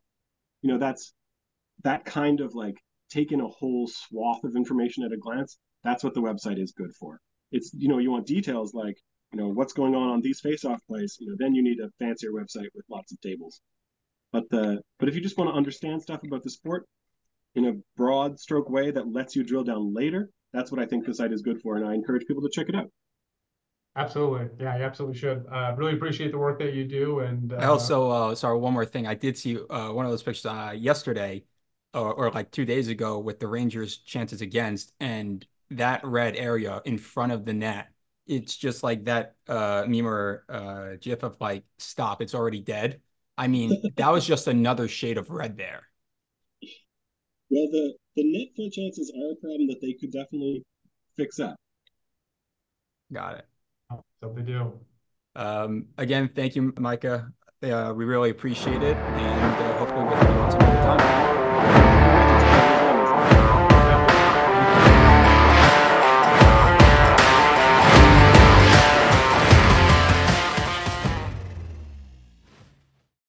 You 0.63 0.73
know, 0.73 0.79
that's, 0.79 1.13
that 1.85 2.05
kind 2.05 2.41
of 2.41 2.55
like 2.55 2.77
taking 3.11 3.41
a 3.41 3.49
whole 3.49 3.87
swath 3.87 4.43
of 4.45 4.57
information 4.57 5.05
at 5.05 5.13
a 5.13 5.17
glance, 5.17 5.59
that's 5.85 6.05
what 6.05 6.15
the 6.15 6.21
website 6.21 6.61
is 6.61 6.73
good 6.73 6.95
for. 6.95 7.21
It's, 7.53 7.73
you 7.73 7.89
know, 7.89 7.99
you 7.99 8.11
want 8.11 8.27
details 8.27 8.75
like, 8.75 8.97
you 9.33 9.39
know, 9.39 9.49
what's 9.49 9.73
going 9.73 9.95
on 9.95 10.09
on 10.09 10.21
these 10.21 10.41
face-off 10.41 10.81
plays, 10.87 11.17
you 11.21 11.29
know, 11.29 11.37
then 11.39 11.55
you 11.55 11.63
need 11.63 11.81
a 11.81 11.91
fancier 11.99 12.31
website 12.33 12.69
with 12.75 12.85
lots 12.91 13.13
of 13.13 13.21
tables. 13.21 13.61
But 14.33 14.49
the, 14.51 14.81
but 14.99 15.09
if 15.09 15.15
you 15.15 15.21
just 15.21 15.39
want 15.39 15.51
to 15.51 15.57
understand 15.57 16.03
stuff 16.03 16.21
about 16.25 16.43
the 16.43 16.51
sport 16.51 16.87
in 17.55 17.65
a 17.67 17.75
broad 17.97 18.39
stroke 18.39 18.69
way 18.69 18.91
that 18.91 19.13
lets 19.13 19.35
you 19.35 19.45
drill 19.45 19.65
down 19.65 19.95
later, 19.95 20.31
that's 20.53 20.71
what 20.71 20.81
I 20.81 20.87
think 20.87 21.07
the 21.07 21.15
site 21.15 21.33
is 21.33 21.43
good 21.43 21.61
for. 21.63 21.77
And 21.77 21.87
I 21.87 21.95
encourage 21.95 22.27
people 22.27 22.43
to 22.43 22.51
check 22.51 22.69
it 22.69 22.75
out. 22.75 22.91
Absolutely. 23.97 24.49
Yeah, 24.61 24.77
you 24.77 24.85
absolutely 24.85 25.19
should. 25.19 25.45
Uh, 25.51 25.75
really 25.77 25.95
appreciate 25.95 26.31
the 26.31 26.39
work 26.39 26.59
that 26.61 26.73
you 26.73 26.85
do. 26.85 27.21
And 27.21 27.53
uh, 27.53 27.57
I 27.57 27.65
also, 27.65 28.11
uh, 28.11 28.35
sorry, 28.35 28.59
one 28.59 28.73
more 28.73 28.85
thing. 28.85 29.07
I 29.07 29.15
did 29.15 29.37
see 29.37 29.59
uh, 29.59 29.93
one 29.93 30.05
of 30.05 30.13
those 30.13 30.23
pictures 30.23 30.47
uh, 30.47 30.73
yesterday 30.77 31.45
or, 31.95 32.13
or 32.15 32.31
like 32.31 32.51
two 32.51 32.65
days 32.65 32.89
ago 32.89 33.19
with 33.19 33.41
the 33.41 33.49
Rangers' 33.49 33.97
chances 33.97 34.41
against, 34.41 34.93
and 35.01 35.45
that 35.71 36.05
red 36.05 36.37
area 36.37 36.83
in 36.85 36.99
front 36.99 37.33
of 37.33 37.45
the 37.45 37.53
net. 37.53 37.89
It's 38.27 38.57
just 38.57 38.83
like 38.83 39.05
that 39.05 39.37
uh, 39.49 39.85
meme 39.87 40.07
or 40.07 40.45
uh, 40.49 40.97
gif 41.01 41.23
of 41.23 41.37
like, 41.41 41.65
stop, 41.79 42.21
it's 42.21 42.35
already 42.35 42.61
dead. 42.61 43.01
I 43.37 43.49
mean, 43.49 43.83
that 43.97 44.13
was 44.13 44.27
just 44.27 44.47
another 44.47 44.89
shade 44.89 45.19
of 45.19 45.31
red 45.31 45.57
there. 45.57 45.83
Well, 47.51 47.69
the, 47.71 47.95
the 48.17 48.25
net 48.25 48.49
front 48.55 48.73
chances 48.73 49.11
are 49.17 49.33
a 49.33 49.37
problem 49.37 49.69
that 49.69 49.81
they 49.81 49.95
could 49.95 50.13
definitely 50.13 50.63
fix 51.17 51.41
up. 51.41 51.57
Got 53.13 53.39
it. 53.39 53.47
So 54.21 54.33
they 54.35 54.43
do. 54.43 54.73
Um, 55.35 55.87
again, 55.97 56.31
thank 56.35 56.57
you, 56.57 56.75
Micah. 56.79 57.33
Uh, 57.63 57.93
we 57.97 58.05
really 58.05 58.31
appreciate 58.31 58.83
it, 58.83 58.97
and 58.97 59.55
uh, 59.55 59.79
hopefully 59.79 60.05
we'll 60.05 61.38